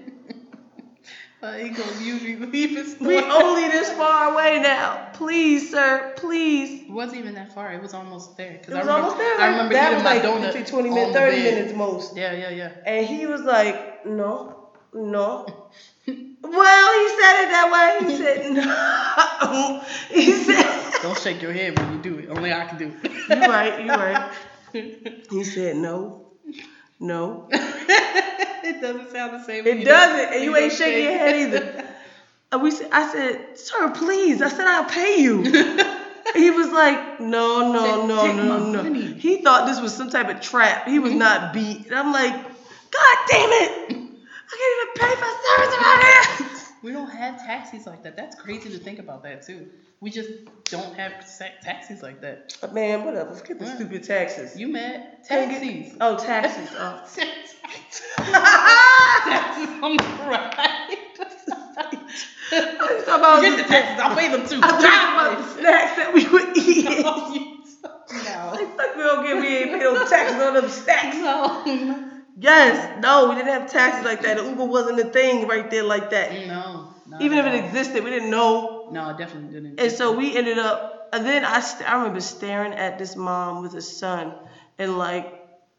Ain't 1.53 1.77
gonna 1.77 2.01
usually 2.01 2.37
leave 2.37 2.99
We 2.99 3.17
only 3.23 3.67
this 3.69 3.91
far 3.91 4.33
away 4.33 4.59
now. 4.61 5.09
Please, 5.13 5.69
sir, 5.69 6.13
please. 6.17 6.83
It 6.83 6.89
wasn't 6.89 7.19
even 7.19 7.35
that 7.35 7.53
far. 7.53 7.71
It 7.71 7.81
was 7.81 7.93
almost 7.93 8.35
there. 8.35 8.53
It 8.53 8.65
I 8.67 8.73
was 8.73 8.79
remember, 8.79 8.91
almost 8.91 9.17
there. 9.17 9.39
I 9.39 9.47
remember 9.49 9.73
that 9.73 9.91
eating 9.91 9.95
was 9.95 10.03
my 10.03 10.13
like 10.13 10.53
donut 10.55 10.67
20 10.67 10.89
minutes, 10.89 11.17
30 11.17 11.37
minutes 11.43 11.73
most. 11.75 12.17
Yeah, 12.17 12.33
yeah, 12.33 12.49
yeah. 12.49 12.71
And 12.87 13.05
he 13.05 13.27
was 13.27 13.41
like, 13.41 14.07
no, 14.07 14.54
no. 14.95 15.45
well, 16.07 16.07
he 16.07 17.07
said 17.09 17.43
it 17.43 17.49
that 17.49 17.99
way. 18.01 18.11
He 18.11 18.17
said, 18.17 18.51
no. 18.53 19.81
He 20.09 20.31
said, 20.43 21.01
Don't 21.01 21.17
shake 21.19 21.41
your 21.41 21.51
head 21.53 21.77
when 21.77 21.93
you 21.93 21.99
do 22.01 22.17
it. 22.19 22.29
Only 22.29 22.53
I 22.53 22.65
can 22.65 22.77
do 22.77 22.93
it. 23.03 23.11
you're 23.29 23.39
right, 23.49 23.85
you're 23.85 23.97
right. 23.97 24.31
He 25.31 25.43
said, 25.45 25.77
no, 25.77 26.25
no. 26.99 27.47
it 27.51 28.81
doesn't 28.81 29.09
sound 29.11 29.33
the 29.39 29.43
same. 29.45 29.65
It 29.65 29.85
doesn't, 29.85 30.17
do- 30.31 30.35
and 30.35 30.43
you 30.43 30.51
don't 30.51 30.63
ain't 30.63 30.73
shaking 30.73 31.03
your 31.03 31.17
head 31.17 31.35
either. 31.35 31.85
And 32.51 32.61
we, 32.61 32.71
I 32.91 33.11
said, 33.11 33.57
sir, 33.57 33.89
please. 33.91 34.41
I 34.41 34.49
said, 34.49 34.67
I'll 34.67 34.83
pay 34.85 35.21
you. 35.21 35.43
he 36.35 36.51
was 36.51 36.67
like, 36.71 37.19
no, 37.21 37.71
no, 37.71 38.05
no, 38.05 38.33
no, 38.33 38.83
no. 38.83 38.93
He 39.15 39.41
thought 39.43 39.65
this 39.67 39.79
was 39.79 39.93
some 39.95 40.09
type 40.09 40.27
of 40.29 40.41
trap. 40.41 40.87
He 40.87 40.99
was 40.99 41.11
Mm-hmm. 41.11 41.19
not 41.19 41.53
beat. 41.53 41.85
And 41.87 41.95
I'm 41.95 42.11
like, 42.11 42.33
God 42.33 43.17
damn 43.29 43.49
it. 43.51 43.94
I 44.47 44.53
can't 44.57 44.73
even 44.77 44.89
pay 45.01 45.13
for 45.21 45.31
service 45.47 45.75
around 45.77 46.01
here. 46.49 46.61
We 46.83 46.91
don't 46.91 47.09
have 47.09 47.39
taxis 47.43 47.87
like 47.87 48.03
that. 48.03 48.15
That's 48.15 48.35
crazy 48.39 48.69
to 48.69 48.77
think 48.77 48.99
about 48.99 49.23
that 49.23 49.41
too. 49.41 49.69
We 50.01 50.11
just 50.11 50.29
don't 50.65 50.93
have 50.95 51.25
sa- 51.25 51.45
taxis 51.63 52.03
like 52.03 52.21
that. 52.21 52.55
Uh, 52.61 52.67
man, 52.67 53.03
whatever. 53.03 53.31
Let's 53.31 53.41
get 53.41 53.57
the 53.57 53.65
What? 53.65 53.75
stupid 53.75 54.03
taxes. 54.03 54.55
You 54.55 54.67
mad? 54.67 55.17
Can't 55.27 55.49
get- 55.49 55.63
Taxis. 55.63 55.97
Oh, 55.99 56.15
taxes. 56.17 56.69
Oh. 56.77 57.01
taxis 59.25 59.83
on 59.83 59.97
the 59.97 60.03
right. 60.29 60.53
I 60.57 61.27
was 62.51 63.05
talking 63.05 63.19
about 63.19 63.41
Get 63.41 63.57
the 63.57 63.63
taxes. 63.63 63.99
I'll 64.03 64.15
pay 64.15 64.27
them 64.29 64.47
too. 64.47 64.59
I 64.61 64.71
was 64.75 64.83
talking 64.83 65.13
about 65.15 65.37
the 65.39 65.59
snacks 65.59 65.95
that 65.97 66.13
we 66.13 66.27
would 66.27 66.55
eat. 66.57 66.85
no. 66.85 68.51
Like, 68.53 68.77
fuck 68.77 68.95
we 68.95 69.01
don't 69.01 69.25
get, 69.25 69.41
we 69.41 69.47
ain't 69.57 69.71
pay 69.71 69.79
no 69.79 70.07
taxes 70.07 70.39
on 70.39 70.53
them 70.53 70.69
snacks. 70.69 71.17
No. 71.17 72.11
Yes, 72.37 73.01
no, 73.01 73.29
we 73.29 73.35
didn't 73.35 73.53
have 73.53 73.71
taxes 73.71 74.03
like 74.03 74.21
that. 74.23 74.37
Uber 74.37 74.65
wasn't 74.65 74.99
a 74.99 75.05
thing 75.09 75.47
right 75.47 75.69
there 75.71 75.83
like 75.83 76.09
that. 76.09 76.31
No. 76.47 76.93
Even 77.19 77.37
if 77.37 77.45
it 77.45 77.53
existed, 77.53 78.03
we 78.03 78.09
didn't 78.09 78.29
know. 78.29 78.89
No, 78.91 79.09
it 79.09 79.17
definitely 79.17 79.53
didn't. 79.53 79.79
And 79.79 79.91
so 79.91 80.11
we 80.17 80.35
ended 80.35 80.57
up, 80.57 81.09
and 81.13 81.25
then 81.25 81.45
I, 81.45 81.61
st- 81.61 81.89
I 81.89 81.95
remember 81.97 82.19
staring 82.19 82.73
at 82.73 82.97
this 82.99 83.15
mom 83.15 83.61
with 83.61 83.73
a 83.75 83.81
son 83.81 84.33
and 84.77 84.97
like 84.97 85.34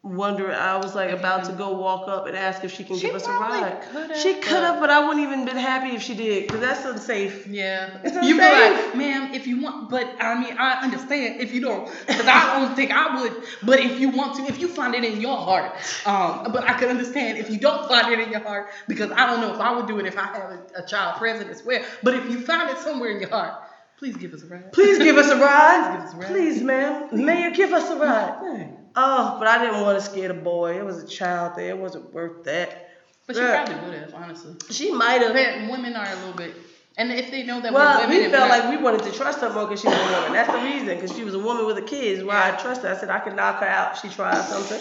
wondering, 0.07 0.54
I 0.54 0.76
was 0.76 0.94
like 0.94 1.11
about 1.11 1.44
to 1.46 1.52
go 1.52 1.72
walk 1.72 2.07
up 2.09 2.26
and 2.26 2.36
ask 2.36 2.62
if 2.62 2.72
she 2.72 2.84
can 2.84 2.96
She 2.96 3.07
give 3.09 3.16
us 3.16 3.26
a 3.26 3.30
ride. 3.30 3.82
could've, 3.92 4.16
she 4.16 4.34
could 4.34 4.62
have, 4.62 4.78
but 4.80 4.88
I 4.88 5.00
wouldn't 5.07 5.26
even 5.26 5.44
been 5.44 5.57
happy 5.57 5.96
if 5.96 6.02
she 6.02 6.14
did, 6.14 6.46
because 6.46 6.61
that's 6.61 6.84
unsafe. 6.84 7.46
Yeah. 7.46 7.98
It's 8.04 8.14
You 8.26 8.34
be 8.36 8.40
like, 8.40 8.94
ma'am, 8.96 9.34
if 9.34 9.46
you 9.46 9.61
want, 9.61 9.90
but 9.90 10.09
I 10.20 10.40
mean, 10.40 10.57
I 10.59 10.82
understand 10.82 11.40
if 11.40 11.52
you 11.52 11.61
don't, 11.61 11.90
because 12.07 12.26
I 12.26 12.59
don't 12.61 12.76
think 12.76 12.92
I 12.92 13.20
would. 13.20 13.32
But 13.64 13.80
if 13.80 13.98
you 13.98 14.11
want 14.11 14.36
to, 14.36 14.44
if 14.44 14.61
you 14.61 14.68
find 14.68 14.94
it 14.94 15.04
in 15.04 15.20
your 15.20 15.36
heart, 15.36 15.72
um, 16.07 16.52
but 16.52 16.64
I 16.64 16.78
could 16.78 16.88
understand 16.88 17.38
if 17.38 17.50
you 17.50 17.59
don't 17.59 17.88
find 17.88 18.12
it 18.12 18.20
in 18.20 18.30
your 18.30 18.40
heart, 18.40 18.68
because 18.86 19.11
I 19.11 19.26
don't 19.26 19.40
know 19.40 19.52
if 19.54 19.61
I 19.61 19.74
would 19.74 19.86
do 19.88 19.98
it 19.98 20.07
if 20.07 20.16
I 20.16 20.22
have 20.26 20.50
a, 20.52 20.82
a 20.82 20.86
child 20.86 21.16
present 21.18 21.50
as 21.50 21.64
well. 21.64 21.82
But 22.02 22.14
if 22.14 22.30
you 22.30 22.40
find 22.40 22.70
it 22.70 22.78
somewhere 22.78 23.11
in 23.11 23.20
your 23.20 23.30
heart, 23.30 23.54
please 23.98 24.16
give 24.16 24.32
us 24.34 24.42
a 24.42 24.46
ride. 24.46 24.72
Please 24.72 24.98
give 24.98 25.16
us 25.16 25.26
a 25.26 25.30
Please 25.36 25.40
ride. 25.40 25.96
give 25.96 26.07
us 26.07 26.14
a 26.14 26.16
ride. 26.16 26.26
Please, 26.28 26.62
ma'am. 26.62 27.09
May 27.24 27.42
you 27.44 27.54
give 27.57 27.72
us 27.72 27.90
a 27.90 27.96
ride? 27.96 28.75
Oh, 28.97 29.36
but 29.38 29.47
I 29.47 29.62
didn't 29.62 29.82
want 29.82 29.99
to 29.99 30.05
scare 30.05 30.28
the 30.28 30.34
boy. 30.34 30.78
It 30.78 30.84
was 30.84 31.03
a 31.03 31.07
child 31.07 31.53
there. 31.57 31.70
It 31.70 31.78
wasn't 31.78 32.12
worth 32.14 32.44
that. 32.44 32.90
But 33.26 33.36
she 33.36 33.42
probably 33.42 33.74
would 33.74 33.99
have, 33.99 34.14
honestly. 34.14 34.55
She 34.70 34.92
might 34.92 35.20
have. 35.20 35.34
But 35.34 35.70
women 35.70 35.94
are 35.94 36.07
a 36.07 36.14
little 36.16 36.32
bit, 36.32 36.55
and 36.97 37.12
if 37.12 37.30
they 37.30 37.42
know 37.42 37.61
that 37.61 37.72
Well, 37.72 38.01
we're 38.01 38.09
women, 38.09 38.24
we 38.24 38.30
felt 38.30 38.49
like 38.49 38.70
we 38.70 38.82
wanted 38.82 39.03
to 39.03 39.12
trust 39.12 39.40
her 39.40 39.51
more 39.51 39.64
because 39.66 39.80
she 39.80 39.88
was 39.88 39.97
a 39.97 40.12
woman. 40.12 40.32
That's 40.32 40.51
the 40.51 40.61
reason, 40.61 40.94
because 40.94 41.14
she 41.14 41.24
was 41.24 41.34
a 41.34 41.38
woman 41.38 41.66
with 41.66 41.76
a 41.76 41.82
kid. 41.82 42.18
Is 42.18 42.24
why 42.24 42.53
I 42.53 42.57
trust 42.57 42.82
her. 42.82 42.88
I 42.88 42.97
said 42.97 43.11
I 43.11 43.18
can 43.18 43.36
knock 43.36 43.61
her 43.61 43.66
out. 43.66 43.97
if 43.97 44.03
She 44.03 44.09
tried 44.14 44.40
something. 44.44 44.80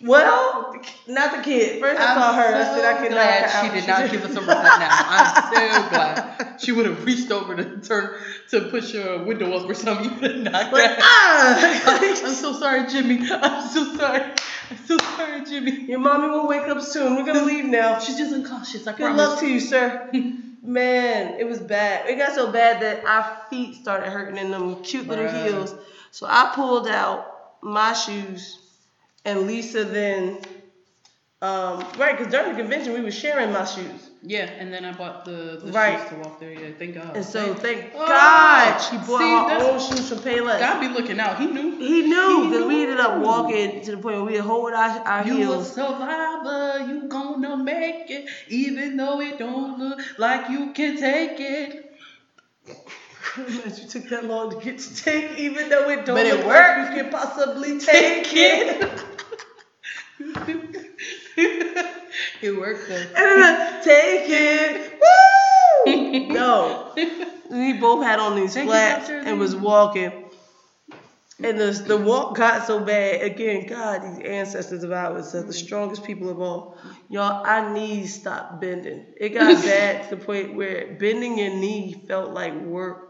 Well, 0.00 0.74
not 1.08 1.36
the 1.36 1.42
kid. 1.42 1.80
First 1.80 2.00
I 2.00 2.14
saw 2.14 2.32
her. 2.34 2.54
I 2.54 2.62
said 2.64 2.84
I 2.84 2.98
could 3.02 3.10
glad 3.10 3.44
out. 3.44 3.64
she 3.74 3.80
did 3.80 3.88
not 3.88 4.10
give 4.10 4.24
us 4.24 4.36
a 4.36 4.40
ride 4.40 4.78
now. 4.78 4.88
I'm 4.90 5.82
so 5.82 5.88
glad. 5.90 6.60
She 6.60 6.70
would 6.72 6.86
have 6.86 7.04
reached 7.04 7.30
over 7.32 7.56
to 7.56 7.80
turn 7.80 8.14
to 8.50 8.60
push 8.70 8.94
a 8.94 9.18
window 9.24 9.52
up 9.54 9.68
or 9.68 9.74
something. 9.74 10.04
You 10.14 10.20
would 10.20 10.30
have 10.30 10.40
knocked 10.52 10.72
Like, 10.72 10.90
her. 10.90 10.96
ah! 11.00 11.98
I'm 12.24 12.34
so 12.34 12.52
sorry, 12.52 12.86
Jimmy. 12.88 13.28
I'm 13.30 13.68
so 13.68 13.96
sorry. 13.96 14.22
I'm 14.70 14.76
so 14.86 14.98
sorry, 14.98 15.44
Jimmy. 15.44 15.72
Your 15.86 15.98
mommy 15.98 16.28
will 16.28 16.46
wake 16.46 16.68
up 16.68 16.80
soon. 16.80 17.16
We're 17.16 17.24
gonna 17.26 17.44
leave 17.44 17.64
now. 17.64 17.98
She's 17.98 18.16
just 18.16 18.32
unconscious. 18.32 18.86
I 18.86 18.92
Good 18.92 18.98
promise. 18.98 19.28
luck 19.28 19.40
to 19.40 19.46
you, 19.48 19.58
sir. 19.58 20.10
Man, 20.62 21.40
it 21.40 21.44
was 21.48 21.58
bad. 21.58 22.08
It 22.08 22.18
got 22.18 22.34
so 22.34 22.52
bad 22.52 22.82
that 22.82 23.04
our 23.04 23.38
feet 23.50 23.76
started 23.76 24.10
hurting 24.10 24.36
in 24.36 24.50
them 24.52 24.80
cute 24.82 25.08
little 25.08 25.28
heels. 25.28 25.74
So 26.12 26.26
I 26.28 26.52
pulled 26.54 26.86
out 26.86 27.62
my 27.62 27.92
shoes, 27.94 28.58
and 29.28 29.46
Lisa 29.46 29.84
then, 29.84 30.38
um, 31.42 31.84
right, 31.98 32.16
because 32.16 32.32
during 32.32 32.52
the 32.54 32.58
convention 32.62 32.92
we 32.94 33.00
were 33.00 33.10
sharing 33.10 33.52
my 33.52 33.64
shoes. 33.64 34.10
Yeah, 34.22 34.46
and 34.58 34.72
then 34.72 34.84
I 34.84 34.92
bought 34.92 35.24
the, 35.24 35.60
the 35.62 35.70
Right. 35.70 36.00
shoes 36.00 36.08
to 36.08 36.14
walk 36.16 36.40
there. 36.40 36.52
Yeah, 36.52 36.70
thank 36.78 36.94
God. 36.94 37.14
And 37.14 37.24
so 37.24 37.54
thank 37.54 37.92
Oh, 37.94 38.06
God 38.08 38.78
she 38.78 38.96
bought 38.96 39.20
see, 39.20 39.54
her 39.54 39.70
own 39.72 39.78
shoes 39.78 40.08
from 40.08 40.18
Payless. 40.18 40.58
God 40.58 40.80
be 40.80 40.88
looking 40.88 41.20
out. 41.20 41.38
He 41.38 41.46
knew. 41.46 41.78
He 41.78 42.02
knew 42.02 42.48
because 42.50 42.66
we 42.66 42.82
ended 42.82 42.98
up 42.98 43.22
walking 43.22 43.80
to 43.82 43.90
the 43.92 43.98
point 43.98 44.16
where 44.16 44.24
we 44.24 44.36
hold 44.38 44.72
our, 44.72 44.98
our 45.06 45.24
You 45.26 45.34
a 45.34 45.36
heels. 45.36 45.72
survivor, 45.72 46.84
you 46.88 47.06
gonna 47.08 47.56
make 47.56 48.10
it, 48.10 48.28
even 48.48 48.96
though 48.96 49.20
it 49.20 49.38
don't 49.38 49.78
look 49.78 50.00
like 50.18 50.50
you 50.50 50.72
can 50.72 50.98
take 50.98 51.38
it. 51.38 51.84
You 53.36 53.88
took 53.88 54.08
that 54.08 54.24
long 54.26 54.50
to 54.50 54.56
get 54.64 54.78
to 54.78 54.94
take, 54.96 55.38
even 55.38 55.68
though 55.68 55.88
it 55.90 56.04
don't 56.04 56.16
But 56.16 56.26
it 56.26 56.36
look 56.38 56.46
worked. 56.46 56.78
like 56.78 56.96
you 56.96 57.02
can 57.02 57.10
possibly 57.12 57.78
take 57.80 58.26
it. 58.32 59.00
it 62.42 62.56
worked 62.56 62.88
though. 62.88 62.96
And 63.16 63.42
uh, 63.42 63.82
take 63.82 64.24
it. 64.28 65.00
Woo! 65.86 66.28
no. 66.34 66.94
We 67.50 67.72
both 67.74 68.02
had 68.02 68.18
on 68.18 68.34
these 68.36 68.54
flats 68.54 69.08
and 69.08 69.38
was 69.38 69.54
walking. 69.56 70.27
And 71.40 71.58
the, 71.58 71.70
the 71.70 71.96
walk 71.96 72.36
got 72.36 72.66
so 72.66 72.80
bad. 72.80 73.22
Again, 73.22 73.66
God, 73.66 74.02
these 74.02 74.26
ancestors 74.26 74.82
of 74.82 74.90
ours 74.90 75.34
are 75.36 75.42
the 75.42 75.52
strongest 75.52 76.02
people 76.04 76.28
of 76.30 76.40
all. 76.40 76.76
Y'all, 77.08 77.46
our 77.46 77.72
knees 77.72 78.20
stopped 78.20 78.60
bending. 78.60 79.06
It 79.16 79.30
got 79.30 79.62
bad 79.64 80.08
to 80.08 80.16
the 80.16 80.24
point 80.24 80.54
where 80.54 80.96
bending 80.98 81.38
your 81.38 81.50
knee 81.50 82.04
felt 82.08 82.32
like 82.32 82.54
work. 82.60 83.08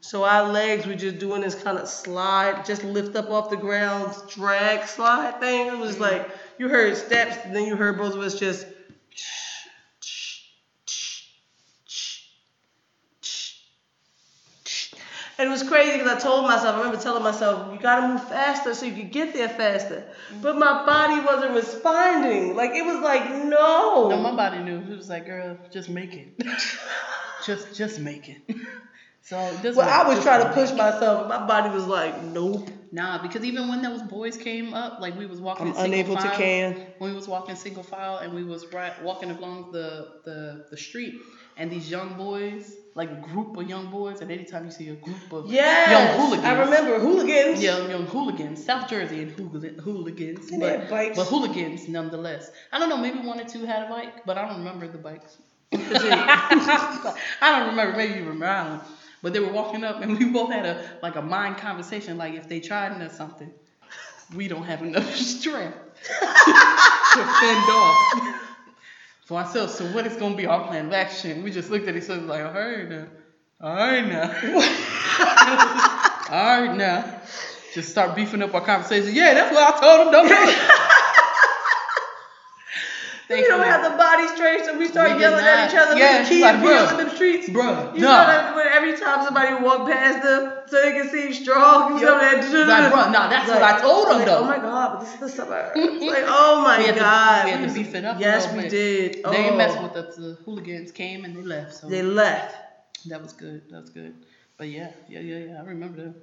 So 0.00 0.24
our 0.24 0.52
legs 0.52 0.86
were 0.86 0.94
just 0.94 1.18
doing 1.18 1.40
this 1.40 1.54
kind 1.54 1.78
of 1.78 1.88
slide, 1.88 2.66
just 2.66 2.84
lift 2.84 3.16
up 3.16 3.30
off 3.30 3.48
the 3.48 3.56
ground, 3.56 4.14
drag 4.28 4.86
slide 4.86 5.40
thing. 5.40 5.68
It 5.68 5.78
was 5.78 5.96
mm. 5.96 6.00
like 6.00 6.30
you 6.58 6.68
heard 6.68 6.96
steps, 6.96 7.36
then 7.52 7.64
you 7.64 7.74
heard 7.74 7.96
both 7.96 8.14
of 8.14 8.20
us 8.20 8.38
just 8.38 8.66
And 15.36 15.48
it 15.48 15.50
was 15.50 15.62
crazy 15.64 15.98
because 15.98 16.16
I 16.16 16.20
told 16.20 16.44
myself, 16.44 16.76
I 16.76 16.78
remember 16.78 17.00
telling 17.00 17.22
myself, 17.22 17.72
you 17.72 17.80
gotta 17.80 18.06
move 18.06 18.28
faster 18.28 18.72
so 18.72 18.86
you 18.86 18.92
can 18.92 19.10
get 19.10 19.34
there 19.34 19.48
faster. 19.48 20.04
Mm-hmm. 20.30 20.42
But 20.42 20.56
my 20.56 20.86
body 20.86 21.20
wasn't 21.24 21.54
responding. 21.54 22.54
Like 22.54 22.70
it 22.74 22.84
was 22.84 23.02
like, 23.02 23.28
no. 23.30 24.08
No, 24.10 24.16
my 24.18 24.34
body 24.34 24.62
knew. 24.62 24.78
It 24.78 24.96
was 24.96 25.08
like, 25.08 25.26
girl, 25.26 25.58
just 25.72 25.88
make 25.88 26.14
it. 26.14 26.40
just 27.46 27.74
just 27.74 27.98
make 27.98 28.28
it. 28.28 28.42
So 29.26 29.38
well, 29.38 29.80
I 29.80 30.06
was 30.06 30.16
just 30.16 30.26
trying 30.26 30.42
to 30.46 30.52
push 30.52 30.70
myself, 30.72 31.20
and 31.20 31.28
my 31.30 31.46
body 31.46 31.70
was 31.70 31.86
like, 31.86 32.22
nope. 32.24 32.68
Nah, 32.92 33.22
because 33.22 33.42
even 33.42 33.68
when 33.68 33.80
those 33.80 34.02
boys 34.02 34.36
came 34.36 34.74
up, 34.74 35.00
like 35.00 35.16
we 35.16 35.24
was 35.24 35.40
walking 35.40 35.68
I'm 35.68 35.76
unable 35.86 36.14
to 36.14 36.28
can. 36.28 36.74
when 36.98 37.08
we 37.08 37.16
was 37.16 37.26
walking 37.26 37.56
single 37.56 37.82
file 37.82 38.18
and 38.18 38.34
we 38.34 38.44
was 38.44 38.70
right, 38.70 38.92
walking 39.02 39.30
along 39.30 39.72
the, 39.72 40.20
the 40.26 40.66
the 40.70 40.76
street 40.76 41.22
and 41.56 41.72
these 41.72 41.90
young 41.90 42.18
boys, 42.18 42.76
like 42.94 43.10
a 43.10 43.16
group 43.16 43.56
of 43.56 43.68
young 43.68 43.90
boys, 43.90 44.20
and 44.20 44.30
anytime 44.30 44.64
you 44.64 44.70
see 44.70 44.88
a 44.88 44.94
group 44.94 45.32
of 45.32 45.46
Yes. 45.50 45.90
young 45.90 46.20
hooligans, 46.20 46.46
I 46.46 46.60
remember 46.60 46.98
hooligans. 47.00 47.62
young 47.62 47.90
young 47.90 48.06
hooligans, 48.06 48.64
South 48.64 48.88
Jersey 48.88 49.22
and 49.22 49.30
hooligans, 49.32 50.50
And 50.50 50.60
but, 50.60 50.88
bikes. 50.88 51.16
but 51.16 51.24
hooligans 51.26 51.88
nonetheless. 51.88 52.50
I 52.72 52.78
don't 52.78 52.88
know, 52.88 52.96
maybe 52.96 53.18
one 53.18 53.40
or 53.40 53.44
two 53.44 53.64
had 53.64 53.82
a 53.84 53.88
bike, 53.88 54.24
but 54.24 54.38
I 54.38 54.46
don't 54.46 54.58
remember 54.58 54.86
the 54.86 54.98
bikes. 54.98 55.36
I 55.72 57.16
don't 57.40 57.68
remember. 57.70 57.96
Maybe 57.96 58.12
you 58.14 58.20
remember. 58.20 58.46
I 58.46 58.64
don't 58.64 58.78
know. 58.78 58.84
But 59.22 59.32
they 59.32 59.40
were 59.40 59.52
walking 59.52 59.82
up, 59.84 60.02
and 60.02 60.18
we 60.18 60.26
both 60.26 60.52
had 60.52 60.66
a 60.66 60.84
like 61.02 61.16
a 61.16 61.22
mind 61.22 61.56
conversation. 61.56 62.16
Like 62.18 62.34
if 62.34 62.48
they 62.48 62.60
tried 62.60 62.92
us 63.02 63.16
something, 63.16 63.50
we 64.36 64.46
don't 64.48 64.64
have 64.64 64.82
enough 64.82 65.14
strength 65.34 65.76
to 66.08 67.24
fend 67.40 67.70
off 67.70 67.96
for 69.24 69.38
ourselves. 69.38 69.74
So 69.74 69.86
what 69.86 70.06
is 70.06 70.16
going 70.16 70.32
to 70.32 70.36
be 70.36 70.46
our 70.46 70.66
plan 70.66 70.86
of 70.86 70.92
action? 70.92 71.42
We 71.42 71.50
just 71.50 71.70
looked 71.70 71.88
at 71.88 71.96
each 71.96 72.10
other 72.10 72.22
like, 72.22 72.44
all 72.44 72.52
right 72.52 72.88
now, 72.88 73.06
all 73.60 73.74
right 73.74 74.06
now, 74.06 74.30
all 76.30 76.62
right 76.62 76.76
now. 76.76 77.20
Just 77.74 77.90
start 77.90 78.14
beefing 78.14 78.42
up 78.42 78.54
our 78.54 78.60
conversation. 78.60 79.14
Yeah, 79.14 79.34
that's 79.34 79.52
what 79.52 79.74
I 79.74 79.80
told 79.80 80.06
them. 80.06 80.12
Don't 80.12 80.28
do 80.28 80.34
it. 80.34 80.90
we 83.30 83.42
don't 83.48 83.64
have 83.64 83.82
the 83.90 83.96
body 83.96 84.28
strength, 84.28 84.64
so 84.66 84.78
we 84.78 84.86
start 84.88 85.14
We 85.14 85.20
yelling 85.20 85.44
at 85.44 85.70
each 85.70 85.76
other. 85.76 85.96
Yeah, 85.98 86.24
kids 86.28 86.40
like, 86.42 86.56
bruh, 86.56 86.64
yelling 86.64 87.00
in 87.00 87.06
the 87.08 87.14
streets. 87.14 87.48
bruh, 87.48 87.94
you 87.94 88.00
know 88.00 88.08
that 88.32 88.54
when 88.54 88.66
every 88.66 88.98
time 88.98 89.22
somebody 89.22 89.54
walk 89.54 89.88
past 89.88 90.22
them, 90.22 90.52
so 90.66 90.80
they 90.80 90.92
can 90.92 91.08
seem 91.08 91.32
strong. 91.32 91.96
You 91.98 92.04
know 92.04 92.18
that. 92.18 92.36
Like, 92.44 92.92
bruh, 92.92 93.12
nah, 93.12 93.28
that's 93.28 93.48
what 93.48 93.62
I 93.62 93.80
told 93.80 94.08
'em, 94.08 94.16
like, 94.18 94.26
though. 94.26 94.38
Oh 94.40 94.44
my 94.44 94.58
god, 94.58 94.92
but 94.92 95.00
this 95.00 95.14
is 95.14 95.20
the 95.20 95.28
suburb. 95.28 95.72
It's 95.76 96.04
like, 96.12 96.24
oh 96.26 96.62
my 96.62 96.78
We 96.78 96.84
had 96.84 96.94
to- 96.94 97.00
god. 97.00 97.44
we 97.46 97.50
had 97.52 97.68
to 97.68 97.74
beef 97.74 97.94
it 97.94 98.04
up 98.04 98.20
Yes, 98.20 98.52
we 98.52 98.68
did. 98.68 99.14
They 99.14 99.20
oh. 99.24 99.32
didn't 99.32 99.56
mess 99.56 99.80
with 99.82 99.96
us. 99.96 100.16
The 100.16 100.36
hooligans 100.44 100.92
came 100.92 101.24
and 101.24 101.34
they 101.36 101.42
left. 101.42 101.74
So 101.74 101.88
They 101.88 102.02
left. 102.02 102.54
that 103.06 103.20
was 103.22 103.32
good. 103.32 103.62
That 103.70 103.80
was 103.80 103.90
good. 103.90 104.14
But 104.56 104.68
yeah, 104.68 104.90
yeah, 105.08 105.20
yeah, 105.20 105.38
yeah. 105.46 105.60
I 105.60 105.64
remember 105.64 105.96
them. 106.02 106.14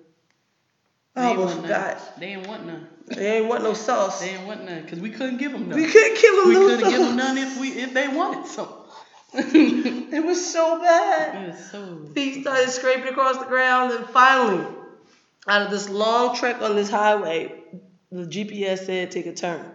I 1.16 1.22
They 1.22 1.28
ain't 1.28 1.39
almost 1.39 1.57
want 1.57 1.70
none. 1.70 1.97
They 2.20 2.26
ain't 2.28 2.47
want 2.47 2.66
none. 2.66 2.88
They 3.07 3.38
ain't 3.38 3.47
want 3.47 3.64
no 3.64 3.74
sauce. 3.74 4.22
They 4.22 4.30
ain't 4.30 4.47
want 4.47 4.64
none 4.64 4.84
because 4.84 4.99
we 4.99 5.09
couldn't 5.09 5.38
give 5.38 5.51
them 5.51 5.68
none. 5.68 5.78
We 5.78 5.88
couldn't 5.88 6.22
give 6.22 6.36
them 6.36 6.47
We 6.47 6.53
no 6.53 6.59
couldn't 6.68 6.80
sauce. 6.82 6.91
give 6.91 6.99
them 7.01 7.16
none 7.18 7.38
if 7.38 7.59
we 7.59 7.68
if 7.70 7.93
they 7.93 8.07
wanted 8.07 8.47
some. 8.47 8.70
It 9.34 10.26
was 10.26 10.51
so 10.51 10.80
bad. 10.80 11.43
it 11.43 11.47
was 11.51 11.72
so. 11.72 12.05
Feet 12.14 12.41
started 12.41 12.70
scraping 12.70 13.07
across 13.07 13.38
the 13.38 13.45
ground, 13.45 13.93
and 13.93 14.05
finally, 14.07 14.66
out 15.47 15.62
of 15.64 15.72
this 15.72 15.89
long 15.89 16.36
trek 16.36 16.62
on 16.62 16.76
this 16.76 16.89
highway, 16.89 17.53
the 18.12 18.26
GPS 18.26 18.86
said 18.86 19.12
take 19.12 19.26
a 19.26 19.34
turn, 19.34 19.66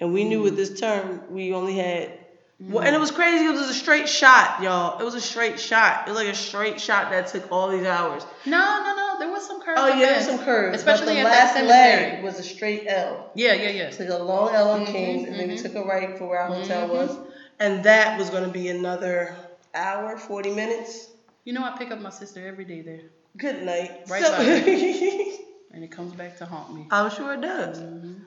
and 0.00 0.12
we 0.12 0.24
knew 0.24 0.42
with 0.42 0.54
mm. 0.54 0.56
this 0.56 0.80
turn 0.80 1.22
we 1.30 1.52
only 1.52 1.76
had. 1.76 2.18
Well, 2.62 2.84
and 2.84 2.94
it 2.94 2.98
was 2.98 3.10
crazy. 3.10 3.46
It 3.46 3.52
was 3.52 3.70
a 3.70 3.74
straight 3.74 4.06
shot, 4.06 4.62
y'all. 4.62 5.00
It 5.00 5.04
was 5.04 5.14
a 5.14 5.20
straight 5.20 5.58
shot. 5.58 6.06
It 6.06 6.10
was 6.10 6.18
like 6.18 6.28
a 6.28 6.34
straight 6.34 6.78
shot 6.78 7.10
that 7.10 7.28
took 7.28 7.50
all 7.50 7.70
these 7.70 7.86
hours. 7.86 8.26
No, 8.44 8.58
no, 8.84 8.94
no. 8.94 9.18
There 9.18 9.30
was 9.30 9.46
some 9.46 9.62
curves. 9.62 9.80
Oh 9.82 9.88
yeah, 9.88 9.96
there. 9.96 10.06
there's 10.12 10.26
some 10.26 10.38
curves. 10.40 10.76
especially 10.76 11.14
the 11.16 11.24
last 11.24 11.54
leg 11.56 12.22
was 12.22 12.38
a 12.38 12.42
straight 12.42 12.84
L. 12.86 13.30
Yeah, 13.34 13.54
yeah, 13.54 13.70
yeah. 13.70 13.90
Took 13.90 14.10
a 14.10 14.22
long 14.22 14.52
L 14.54 14.70
on 14.72 14.84
Mhm, 14.84 14.92
Kings, 14.92 15.26
and 15.28 15.38
then 15.40 15.48
we 15.48 15.56
took 15.56 15.74
a 15.74 15.82
right 15.82 16.18
for 16.18 16.28
where 16.28 16.40
our 16.40 16.48
hotel 16.48 16.86
Mhm. 16.88 16.92
was, 16.92 17.18
and 17.58 17.82
that 17.84 18.18
was 18.18 18.28
going 18.28 18.44
to 18.44 18.50
be 18.50 18.68
another 18.68 19.34
hour, 19.74 20.18
forty 20.18 20.50
minutes. 20.50 21.08
You 21.44 21.54
know, 21.54 21.64
I 21.64 21.70
pick 21.78 21.90
up 21.90 22.00
my 22.00 22.10
sister 22.10 22.46
every 22.46 22.66
day 22.66 22.82
there, 22.82 23.00
Good 23.38 23.62
night. 23.62 24.02
Right 24.08 24.22
So- 24.22 24.34
and 25.72 25.82
it 25.82 25.90
comes 25.90 26.12
back 26.12 26.36
to 26.38 26.44
haunt 26.44 26.74
me. 26.74 26.88
I'm 26.90 27.10
sure 27.10 27.32
it 27.32 27.40
does. 27.40 27.78
Mhm. 27.80 28.20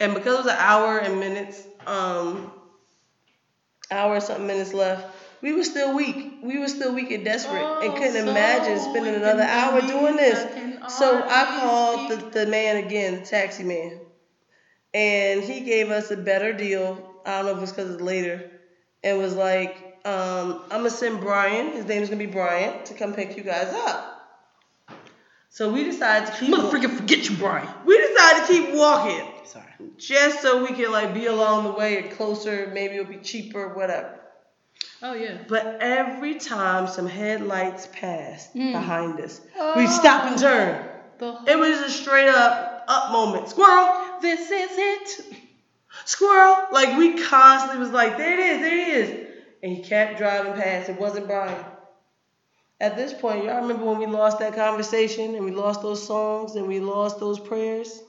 And 0.00 0.12
because 0.14 0.34
it 0.34 0.38
was 0.38 0.46
an 0.46 0.56
hour 0.58 0.98
and 0.98 1.20
minutes, 1.20 1.62
um, 1.86 2.52
hour 3.90 4.14
and 4.16 4.22
something 4.24 4.46
minutes 4.46 4.74
left, 4.74 5.06
we 5.42 5.52
were 5.52 5.64
still 5.64 5.94
weak. 5.94 6.38
We 6.42 6.58
were 6.58 6.68
still 6.68 6.94
weak 6.94 7.10
and 7.10 7.24
desperate 7.24 7.62
and 7.62 7.92
Oh, 7.92 7.96
couldn't 7.96 8.14
so 8.14 8.30
imagine 8.30 8.78
spending 8.80 9.14
another 9.14 9.42
hour 9.44 9.80
doing 9.82 10.16
this. 10.16 10.44
So 10.98 11.22
I 11.28 11.44
called 11.44 12.10
the, 12.10 12.16
the 12.40 12.46
man 12.46 12.76
again, 12.76 13.14
the 13.16 13.20
taxi 13.20 13.64
man, 13.64 14.00
and 14.94 15.42
he 15.42 15.60
gave 15.60 15.90
us 15.90 16.10
a 16.10 16.16
better 16.16 16.52
deal. 16.52 17.04
I 17.24 17.38
don't 17.38 17.46
know 17.46 17.56
if 17.56 17.62
it's 17.62 17.72
because 17.72 17.90
it's 17.90 18.02
later, 18.02 18.44
and 19.02 19.18
was 19.18 19.34
like, 19.34 19.76
um, 20.04 20.56
I'm 20.70 20.80
gonna 20.80 20.90
send 20.90 21.20
Brian. 21.20 21.72
His 21.72 21.86
name 21.86 22.02
is 22.02 22.08
gonna 22.08 22.18
be 22.18 22.26
Brian 22.26 22.84
to 22.84 22.94
come 22.94 23.12
pick 23.12 23.36
you 23.36 23.42
guys 23.42 23.72
up. 23.72 24.15
So 25.50 25.72
we 25.72 25.84
decided 25.84 26.26
to 26.32 26.38
keep. 26.38 26.54
Motherfucker, 26.54 26.90
forget 26.96 27.28
you, 27.30 27.36
Brian. 27.36 27.68
We 27.86 27.96
decided 27.98 28.46
to 28.46 28.52
keep 28.52 28.74
walking 28.74 29.24
Sorry. 29.46 29.64
just 29.96 30.42
so 30.42 30.62
we 30.62 30.74
could 30.74 30.90
like 30.90 31.14
be 31.14 31.26
along 31.26 31.64
the 31.64 31.72
way 31.72 32.02
and 32.02 32.10
closer. 32.10 32.70
Maybe 32.72 32.96
it'll 32.96 33.10
be 33.10 33.18
cheaper, 33.18 33.68
whatever. 33.74 34.20
Oh 35.02 35.14
yeah. 35.14 35.38
But 35.48 35.78
every 35.80 36.34
time 36.38 36.88
some 36.88 37.06
headlights 37.06 37.86
passed 37.92 38.54
Mm. 38.54 38.72
behind 38.72 39.20
us, 39.20 39.40
we'd 39.76 39.88
stop 39.88 40.24
and 40.30 40.38
turn. 40.38 40.88
The 41.18 41.38
It 41.46 41.58
was 41.58 41.78
a 41.80 41.90
straight 41.90 42.28
up 42.28 42.84
up 42.88 43.10
moment. 43.12 43.48
Squirrel, 43.48 44.20
this 44.20 44.50
is 44.50 44.70
it. 44.72 45.26
squirrel. 46.04 46.66
Like 46.72 46.98
we 46.98 47.22
constantly 47.22 47.80
was 47.80 47.90
like, 47.90 48.16
there 48.18 48.34
it 48.34 48.38
is, 48.40 48.60
there 48.60 48.78
it 48.78 48.88
is. 49.08 49.26
And 49.62 49.72
he 49.72 49.82
kept 49.82 50.18
driving 50.18 50.52
past. 50.52 50.88
It 50.90 51.00
wasn't 51.00 51.26
Brian. 51.26 51.64
At 52.78 52.96
this 52.96 53.14
point, 53.14 53.44
y'all 53.44 53.62
remember 53.62 53.86
when 53.86 53.98
we 53.98 54.06
lost 54.06 54.38
that 54.40 54.54
conversation 54.54 55.34
and 55.34 55.44
we 55.44 55.50
lost 55.50 55.80
those 55.80 56.06
songs 56.06 56.56
and 56.56 56.66
we 56.66 56.78
lost 56.80 57.18
those 57.18 57.40
prayers? 57.40 58.02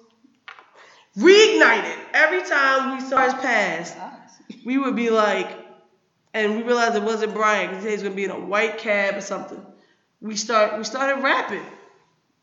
Reignited. 1.17 1.97
Every 2.13 2.43
time 2.43 2.95
we 2.97 3.01
saw 3.01 3.23
his 3.23 3.33
pass, 3.35 3.95
we 4.65 4.77
would 4.77 4.95
be 4.95 5.09
like, 5.09 5.49
and 6.33 6.57
we 6.57 6.63
realized 6.63 6.95
it 6.95 7.03
wasn't 7.03 7.33
Brian 7.33 7.69
because 7.69 7.85
he 7.85 7.91
was 7.91 8.03
gonna 8.03 8.13
be 8.13 8.25
in 8.25 8.31
a 8.31 8.39
white 8.39 8.77
cab 8.77 9.15
or 9.15 9.21
something. 9.21 9.65
We 10.19 10.35
start 10.35 10.77
we 10.77 10.83
started 10.83 11.23
rapping. 11.23 11.63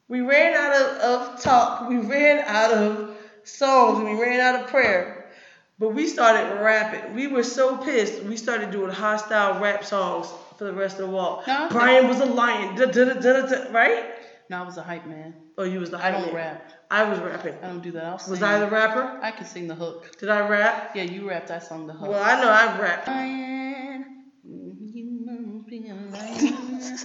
We 0.09 0.23
ran 0.23 0.55
out 0.55 0.75
of, 0.75 0.97
of 0.99 1.41
talk. 1.43 1.89
We 1.89 1.99
ran 1.99 2.43
out 2.47 2.73
of 2.73 3.17
songs. 3.45 4.03
We 4.03 4.15
ran 4.21 4.41
out 4.41 4.63
of 4.63 4.69
prayer. 4.69 5.31
But 5.79 5.91
we 5.91 6.07
started 6.07 6.61
rapping. 6.63 7.15
We 7.15 7.27
were 7.27 7.43
so 7.43 7.77
pissed. 7.77 8.23
We 8.23 8.39
started 8.39 8.71
doing 8.71 8.91
hostile 8.91 9.61
rap 9.61 9.85
songs 9.85 10.29
for 10.59 10.65
the 10.65 10.73
rest 10.73 10.99
of 10.99 11.07
the 11.09 11.15
walk. 11.15 11.47
No, 11.47 11.69
Brian 11.71 12.09
was 12.09 12.21
a 12.21 12.27
lion. 12.27 12.75
Da, 12.77 12.87
da, 12.87 13.15
da, 13.15 13.71
right? 13.71 14.05
No, 14.51 14.63
I 14.63 14.67
was 14.67 14.77
a 14.77 14.83
hype 14.83 15.07
man. 15.07 15.35
Oh, 15.57 15.65
you 15.65 15.81
was 15.81 15.91
the 15.91 15.99
I 15.99 16.11
don't 16.11 16.25
hype 16.25 16.33
man. 16.35 16.37
rap. 16.37 16.73
I 16.91 17.05
was 17.05 17.19
rapping. 17.19 17.55
I 17.63 17.69
don't 17.69 17.83
do 17.83 17.93
that. 17.93 18.05
I'll 18.05 18.19
sing. 18.19 18.33
Was 18.33 18.43
I 18.43 18.59
the 18.59 18.69
rapper? 18.69 19.19
I 19.23 19.31
can 19.31 19.47
sing 19.47 19.67
the 19.69 19.75
hook. 19.75 20.19
Did 20.19 20.29
I 20.29 20.47
rap? 20.47 20.93
Yeah, 20.95 21.05
you 21.05 21.29
rapped. 21.29 21.51
I 21.51 21.59
sung 21.59 21.87
the 21.87 21.93
hook. 21.95 22.09
Well, 22.11 22.23
I 22.23 22.41
know 22.41 22.51
I 22.51 22.79
rapped. 22.81 23.09
Lion, 23.09 24.25
you 24.45 25.05
must 25.25 25.67
be 25.67 25.89
a 25.89 25.95
lion. 25.95 26.99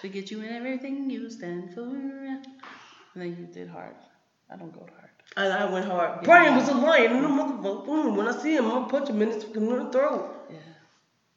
Forget 0.00 0.30
you 0.30 0.40
and 0.42 0.50
everything 0.50 1.10
you 1.10 1.28
stand 1.30 1.74
for. 1.74 1.80
And 1.82 2.44
then 3.14 3.36
you 3.36 3.46
did 3.52 3.68
hard. 3.68 3.96
I 4.50 4.56
don't 4.56 4.72
go 4.72 4.80
hard. 4.80 5.10
And 5.36 5.52
I 5.52 5.64
went 5.70 5.86
hard. 5.86 6.22
Brian 6.22 6.54
was 6.54 6.68
a 6.68 6.74
lion. 6.74 7.12
And 7.12 7.24
the 7.24 7.28
motherfucker, 7.28 8.14
when 8.16 8.28
I 8.28 8.36
see 8.40 8.54
him, 8.54 8.66
I'm 8.66 8.70
gonna 8.70 8.88
punch 8.88 9.08
him 9.08 9.20
in 9.22 9.30
his 9.32 9.42
fucking 9.44 9.90
throat. 9.90 10.35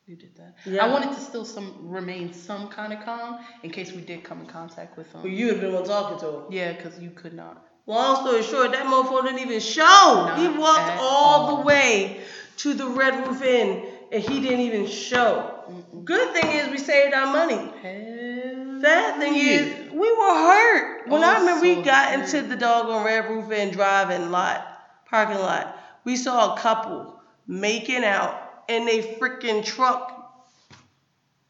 You 0.10 0.16
did 0.16 0.36
that. 0.38 0.56
Yeah. 0.66 0.84
I 0.84 0.92
wanted 0.92 1.14
to 1.14 1.20
still 1.22 1.46
some 1.46 1.76
remain 1.84 2.34
some 2.34 2.68
kind 2.70 2.92
of 2.94 3.06
calm 3.06 3.38
in 3.62 3.70
case 3.70 3.92
we 3.92 4.02
did 4.02 4.24
come 4.24 4.40
in 4.40 4.48
contact 4.48 4.98
with 4.98 5.12
him. 5.14 5.22
Well, 5.22 5.32
you 5.32 5.50
have 5.50 5.62
been 5.62 5.72
one 5.72 5.84
talking 5.84 6.18
to 6.22 6.28
him. 6.38 6.44
Yeah, 6.50 6.74
because 6.74 7.00
you 7.00 7.12
could 7.12 7.34
not. 7.34 7.64
Long 7.86 8.26
story 8.26 8.42
short, 8.42 8.72
that 8.72 8.88
motherfucker 8.88 9.26
didn't 9.26 9.42
even 9.42 9.60
show. 9.60 10.34
he 10.36 10.48
walked 10.48 10.90
all 11.00 11.46
all. 11.46 11.58
the 11.58 11.62
way 11.62 12.22
to 12.58 12.74
the 12.74 12.88
Red 12.88 13.28
Roof 13.28 13.44
Inn 13.44 13.86
and 14.12 14.24
he 14.24 14.42
didn't 14.42 14.62
even 14.62 14.88
show. 14.88 15.64
Good 16.04 16.34
thing 16.34 16.50
is 16.54 16.72
we 16.72 16.80
saved 16.80 17.14
our 17.14 17.32
money. 17.32 17.72
Hell 17.84 18.82
Bad 18.82 19.20
thing 19.20 19.36
yeah. 19.36 19.42
is 19.60 19.92
we 19.92 20.12
were 20.12 20.36
hurt. 20.50 21.08
When 21.08 21.24
I 21.24 21.36
Oh, 21.36 21.40
remember 21.42 21.62
we 21.62 21.84
got 21.84 22.10
hurt. 22.16 22.22
into 22.34 22.48
the 22.48 22.56
doggone 22.56 23.06
Red 23.06 23.30
Roof 23.30 23.52
Inn 23.52 23.70
driving 23.70 24.32
lot, 24.32 24.66
parking 25.08 25.38
lot, 25.38 25.78
we 26.04 26.16
saw 26.16 26.56
a 26.56 26.58
couple 26.58 27.22
making 27.46 28.04
out 28.04 28.49
in 28.70 28.88
a 28.88 29.18
freaking 29.20 29.66
truck. 29.66 30.16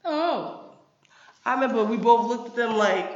Oh, 0.06 0.72
I 1.46 1.54
remember 1.56 1.84
we 1.84 1.98
both 1.98 2.28
looked 2.28 2.50
at 2.50 2.56
them 2.56 2.78
like, 2.78 3.12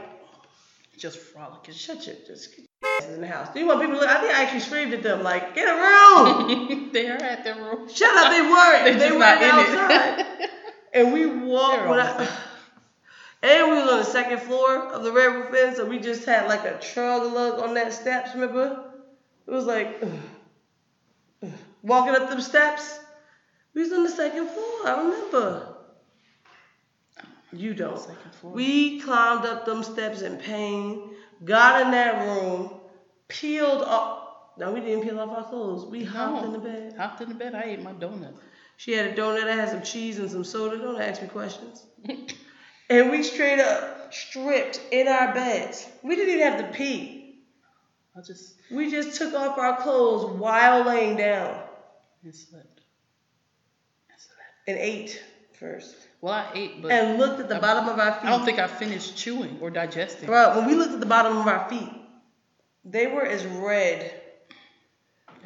just 0.97 1.17
frolicking. 1.17 1.73
shut 1.73 2.05
your, 2.05 2.15
just 2.27 2.51
get 2.55 2.65
your 2.81 2.91
asses 2.99 3.15
in 3.15 3.21
the 3.21 3.27
house. 3.27 3.53
Do 3.53 3.59
you 3.59 3.65
want 3.67 3.79
people 3.81 3.95
to 3.95 4.01
look? 4.01 4.09
I 4.09 4.19
think 4.21 4.33
I 4.33 4.43
actually 4.43 4.59
screamed 4.59 4.93
at 4.93 5.01
them 5.03 5.23
like, 5.23 5.55
get 5.55 5.67
a 5.67 5.75
room. 5.79 6.89
they 6.93 7.09
are 7.09 7.15
at 7.17 7.43
their 7.43 7.55
room. 7.55 7.89
Shut 7.89 8.15
up, 8.15 8.31
they 8.31 8.41
weren't. 8.41 8.83
They're 8.99 9.09
they 9.09 9.11
were 9.11 9.19
not 9.19 9.41
in 9.41 9.49
outside. 9.49 10.19
it. 10.41 10.49
And 10.95 11.11
we 11.11 11.25
walked 11.25 11.77
They're 11.79 11.89
when 11.89 11.99
all 11.99 12.05
I, 12.19 12.27
And 13.41 13.71
we 13.71 13.77
was 13.81 13.91
on 13.91 13.97
the 13.97 14.05
second 14.05 14.41
floor 14.41 14.77
of 14.77 15.03
the 15.03 15.11
Red 15.11 15.25
Roof 15.33 15.51
Inn, 15.55 15.75
so 15.75 15.85
we 15.85 15.97
just 15.97 16.23
had 16.23 16.47
like 16.47 16.65
a 16.65 16.73
trug 16.73 17.33
lug 17.33 17.59
on 17.59 17.73
that 17.73 17.93
steps, 17.93 18.35
remember? 18.35 18.91
It 19.47 19.51
was 19.51 19.65
like 19.65 19.97
ugh, 20.03 20.11
ugh. 21.43 21.51
walking 21.81 22.13
up 22.13 22.29
them 22.29 22.41
steps. 22.41 22.99
We 23.73 23.81
was 23.81 23.91
on 23.91 24.03
the 24.03 24.09
second 24.09 24.49
floor, 24.49 24.85
I 24.85 25.01
remember. 25.01 25.75
You 27.51 27.73
don't. 27.73 27.99
Second 27.99 28.35
floor. 28.39 28.53
We 28.53 28.99
climbed 28.99 29.45
up 29.45 29.65
them 29.65 29.83
steps 29.83 30.21
in 30.21 30.37
pain, 30.37 31.15
got 31.43 31.81
in 31.81 31.91
that 31.91 32.25
room, 32.25 32.71
peeled 33.27 33.81
off. 33.83 34.19
No, 34.57 34.71
we 34.71 34.81
didn't 34.81 35.03
peel 35.03 35.19
off 35.19 35.29
our 35.29 35.43
clothes. 35.43 35.85
We 35.85 36.03
hopped 36.03 36.45
in 36.45 36.51
the 36.51 36.59
bed. 36.59 36.95
Hopped 36.97 37.21
in 37.21 37.29
the 37.29 37.35
bed. 37.35 37.55
I 37.55 37.63
ate 37.63 37.81
my 37.81 37.93
donut. 37.93 38.33
She 38.77 38.93
had 38.93 39.07
a 39.07 39.15
donut 39.15 39.41
that 39.41 39.57
had 39.57 39.69
some 39.69 39.81
cheese 39.81 40.19
and 40.19 40.29
some 40.29 40.43
soda. 40.43 40.77
Don't 40.77 41.01
ask 41.01 41.21
me 41.21 41.27
questions. 41.27 41.85
and 42.89 43.09
we 43.11 43.23
straight 43.23 43.59
up 43.59 44.13
stripped 44.13 44.79
in 44.91 45.07
our 45.07 45.33
beds. 45.33 45.87
We 46.03 46.15
didn't 46.15 46.35
even 46.35 46.51
have 46.51 46.59
to 46.59 46.77
pee. 46.77 47.43
I 48.15 48.21
just 48.21 48.55
We 48.71 48.91
just 48.91 49.17
took 49.17 49.33
off 49.33 49.57
our 49.57 49.81
clothes 49.81 50.37
while 50.37 50.83
laying 50.83 51.17
down 51.17 51.63
and 52.23 52.35
slept. 52.35 52.72
And 54.67 54.77
ate 54.77 55.21
first. 55.59 55.95
Well, 56.21 56.33
I 56.33 56.49
ate, 56.53 56.81
but 56.81 56.91
And 56.91 57.19
looked 57.19 57.39
at 57.39 57.49
the 57.49 57.59
bottom 57.59 57.89
of 57.89 57.99
our 57.99 58.13
feet. 58.13 58.25
I 58.25 58.29
don't 58.29 58.45
think 58.45 58.59
I 58.59 58.67
finished 58.67 59.17
chewing 59.17 59.57
or 59.61 59.69
digesting. 59.69 60.25
Bro, 60.25 60.57
when 60.57 60.67
we 60.67 60.75
looked 60.75 60.93
at 60.93 60.99
the 60.99 61.05
bottom 61.05 61.37
of 61.37 61.47
our 61.47 61.67
feet, 61.69 61.89
they 62.85 63.07
were 63.07 63.25
as 63.25 63.45
red 63.45 64.21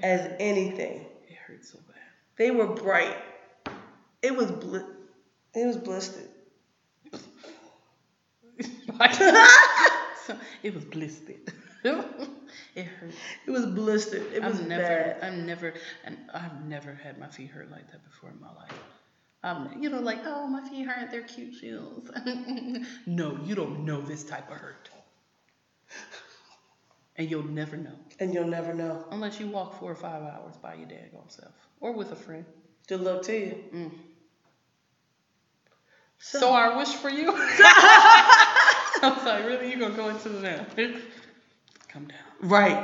as 0.04 0.32
anything. 0.40 1.06
It 1.28 1.36
hurt 1.36 1.66
so 1.66 1.80
bad. 1.88 1.98
They 2.38 2.52
were 2.52 2.68
bright. 2.68 3.18
It 4.22 4.36
was 4.36 4.52
bli- 4.52 4.86
it 5.54 5.66
was 5.66 5.78
blistered. 5.78 6.30
It 10.62 10.74
was 10.74 10.84
blistered. 10.84 11.38
it 11.84 12.86
hurt. 12.86 13.14
It 13.46 13.52
was 13.52 13.66
blistered. 13.66 14.34
It 14.34 14.44
was 14.44 14.60
I've 14.60 14.68
never, 14.68 14.84
bad. 14.84 15.18
I've 15.22 15.38
never, 15.38 15.74
and 16.04 16.18
I've 16.34 16.66
never 16.66 16.94
had 16.94 17.18
my 17.18 17.28
feet 17.28 17.50
hurt 17.52 17.72
like 17.72 17.90
that 17.92 18.04
before 18.04 18.32
in 18.32 18.42
my 18.42 18.54
life. 18.54 18.74
Um, 19.44 19.70
you 19.80 19.90
know, 19.90 20.00
like, 20.00 20.20
oh, 20.26 20.48
my 20.48 20.68
feet 20.68 20.88
hurt. 20.88 21.12
They're 21.12 21.22
cute 21.22 21.54
shoes. 21.54 22.10
no, 23.06 23.38
you 23.46 23.56
don't 23.56 23.86
know 23.86 24.02
this 24.02 24.24
type 24.24 24.50
of 24.52 24.58
hurt, 24.58 24.90
and 27.16 27.30
you'll 27.30 27.44
never 27.48 27.78
know 27.78 27.94
And 28.20 28.34
you'll 28.34 28.48
never 28.48 28.74
know. 28.74 29.06
unless 29.12 29.40
you 29.40 29.48
walk 29.48 29.80
four 29.80 29.92
or 29.92 29.96
five 29.96 30.24
hours 30.24 30.56
by 30.58 30.74
your 30.74 30.88
daggone 30.88 31.30
self 31.32 31.54
or 31.80 31.92
with 31.94 32.12
a 32.12 32.16
friend. 32.16 32.46
Good 32.88 33.02
luck 33.02 33.22
to 33.24 33.34
you. 33.38 33.64
Mm. 33.74 33.92
So, 36.20 36.40
So 36.40 36.52
our 36.54 36.78
wish 36.78 36.90
for 36.90 37.10
you. 37.10 37.32
I'm 37.34 39.20
sorry, 39.20 39.46
really? 39.46 39.70
You're 39.70 39.80
gonna 39.80 39.96
go 39.96 40.10
into 40.10 40.30
the 40.30 40.42
now? 40.42 40.66
Come 41.90 42.08
down, 42.08 42.18
right. 42.50 42.76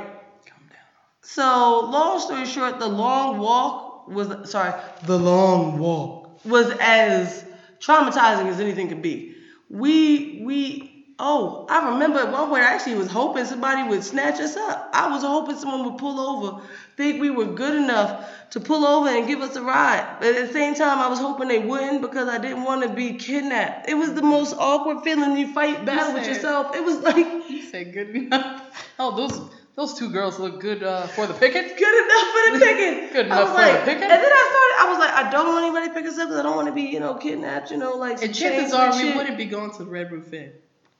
come 0.46 0.66
down. 0.68 0.88
So 1.22 1.80
long 1.90 2.20
story 2.20 2.46
short, 2.46 2.78
the 2.78 2.86
long 2.88 3.38
walk 3.38 4.08
was 4.08 4.50
sorry, 4.50 4.72
the 5.04 5.18
long 5.18 5.78
walk 5.78 6.23
was 6.44 6.70
as 6.80 7.44
traumatizing 7.80 8.46
as 8.48 8.60
anything 8.60 8.88
could 8.88 9.02
be. 9.02 9.36
We 9.70 10.42
we 10.44 11.06
oh, 11.18 11.66
I 11.70 11.90
remember 11.92 12.18
at 12.18 12.32
one 12.32 12.48
point 12.48 12.62
I 12.62 12.74
actually 12.74 12.96
was 12.96 13.08
hoping 13.10 13.44
somebody 13.44 13.88
would 13.88 14.02
snatch 14.04 14.40
us 14.40 14.56
up. 14.56 14.90
I 14.92 15.10
was 15.10 15.22
hoping 15.22 15.56
someone 15.56 15.84
would 15.90 15.98
pull 15.98 16.18
over, 16.20 16.62
think 16.96 17.20
we 17.20 17.30
were 17.30 17.46
good 17.46 17.76
enough 17.82 18.28
to 18.50 18.60
pull 18.60 18.84
over 18.84 19.08
and 19.08 19.26
give 19.26 19.40
us 19.40 19.56
a 19.56 19.62
ride. 19.62 20.16
But 20.20 20.34
at 20.34 20.46
the 20.46 20.52
same 20.52 20.74
time 20.74 20.98
I 20.98 21.08
was 21.08 21.18
hoping 21.18 21.48
they 21.48 21.60
wouldn't 21.60 22.02
because 22.02 22.28
I 22.28 22.38
didn't 22.38 22.64
want 22.64 22.82
to 22.82 22.88
be 22.88 23.14
kidnapped. 23.14 23.88
It 23.88 23.94
was 23.94 24.12
the 24.14 24.22
most 24.22 24.54
awkward 24.58 25.02
feeling 25.02 25.36
you 25.36 25.52
fight 25.52 25.84
battle 25.84 26.14
with 26.14 26.24
said- 26.24 26.34
yourself. 26.34 26.76
It 26.76 26.84
was 26.84 26.98
like 27.00 27.26
You 27.48 27.62
said 27.62 27.92
good 27.92 28.14
enough. 28.14 28.62
Oh, 28.98 29.16
those 29.16 29.40
those 29.76 29.94
two 29.98 30.10
girls 30.10 30.38
look 30.38 30.60
good 30.60 30.82
uh, 30.82 31.06
for 31.08 31.26
the 31.26 31.34
picket. 31.34 31.76
good 31.78 32.04
enough 32.04 32.28
for 32.32 32.58
the 32.58 32.64
picking. 32.64 33.12
Good 33.12 33.26
I 33.26 33.36
enough 33.36 33.48
for 33.48 33.54
the 33.60 33.72
like, 33.72 33.84
picking? 33.84 34.02
And 34.02 34.10
then 34.10 34.20
I 34.32 34.76
started, 34.76 34.76
I 34.78 34.90
was 34.90 34.98
like, 34.98 35.12
I 35.26 35.30
don't 35.30 35.48
want 35.48 35.64
anybody 35.64 35.88
to 35.88 35.94
pick 35.94 36.06
us 36.06 36.18
up 36.18 36.28
because 36.28 36.38
I 36.40 36.42
don't 36.42 36.56
want 36.56 36.68
to 36.68 36.74
be, 36.74 36.82
you 36.82 37.00
know, 37.00 37.14
kidnapped, 37.14 37.70
you 37.70 37.76
know, 37.76 37.96
like 37.96 38.22
And 38.22 38.34
chances 38.34 38.72
are 38.72 38.90
and 38.92 39.02
we 39.02 39.14
wouldn't 39.16 39.36
be 39.36 39.46
going 39.46 39.72
to 39.72 39.78
the 39.78 39.86
Red 39.90 40.12
Roof 40.12 40.32
Inn. 40.32 40.52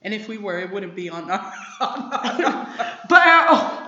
And 0.03 0.12
if 0.12 0.29
we 0.29 0.37
were, 0.39 0.59
it 0.59 0.70
wouldn't 0.70 0.95
be 0.95 1.09
on 1.09 1.31
our. 1.31 1.53
on 1.81 2.12
our- 2.12 2.68
But 3.09 3.22
our, 3.27 3.45
oh, 3.49 3.81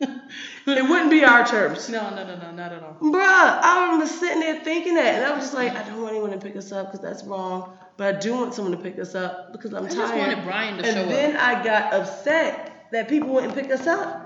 it 0.00 0.82
wouldn't 0.88 1.10
be 1.10 1.24
our 1.24 1.44
terms. 1.46 1.88
no, 1.88 2.08
no, 2.10 2.24
no, 2.24 2.36
no, 2.36 2.50
not 2.52 2.72
at 2.72 2.82
all. 2.82 2.96
Bruh, 3.00 3.20
I 3.20 3.84
remember 3.84 4.06
sitting 4.06 4.40
there 4.40 4.60
thinking 4.60 4.94
that, 4.94 5.16
and 5.16 5.24
I 5.24 5.34
was 5.34 5.44
just 5.44 5.54
like, 5.54 5.72
I 5.74 5.82
don't 5.82 6.00
want 6.00 6.12
anyone 6.14 6.30
to 6.30 6.38
pick 6.38 6.56
us 6.56 6.70
up 6.72 6.92
because 6.92 7.00
that's 7.00 7.24
wrong, 7.24 7.76
but 7.96 8.14
I 8.14 8.18
do 8.18 8.32
want 8.34 8.54
someone 8.54 8.76
to 8.76 8.82
pick 8.82 8.98
us 8.98 9.14
up 9.14 9.50
because 9.52 9.72
I'm 9.74 9.86
I 9.86 9.88
tired. 9.88 9.96
just 9.98 10.14
wanted 10.14 10.44
Brian 10.44 10.78
to 10.78 10.84
and 10.84 10.94
show 10.94 11.02
up. 11.02 11.08
And 11.08 11.10
then. 11.10 11.36
I 11.36 11.64
got 11.64 11.92
upset 11.94 12.77
that 12.92 13.08
people 13.08 13.28
wouldn't 13.30 13.54
pick 13.54 13.70
us 13.70 13.86
up. 13.86 14.24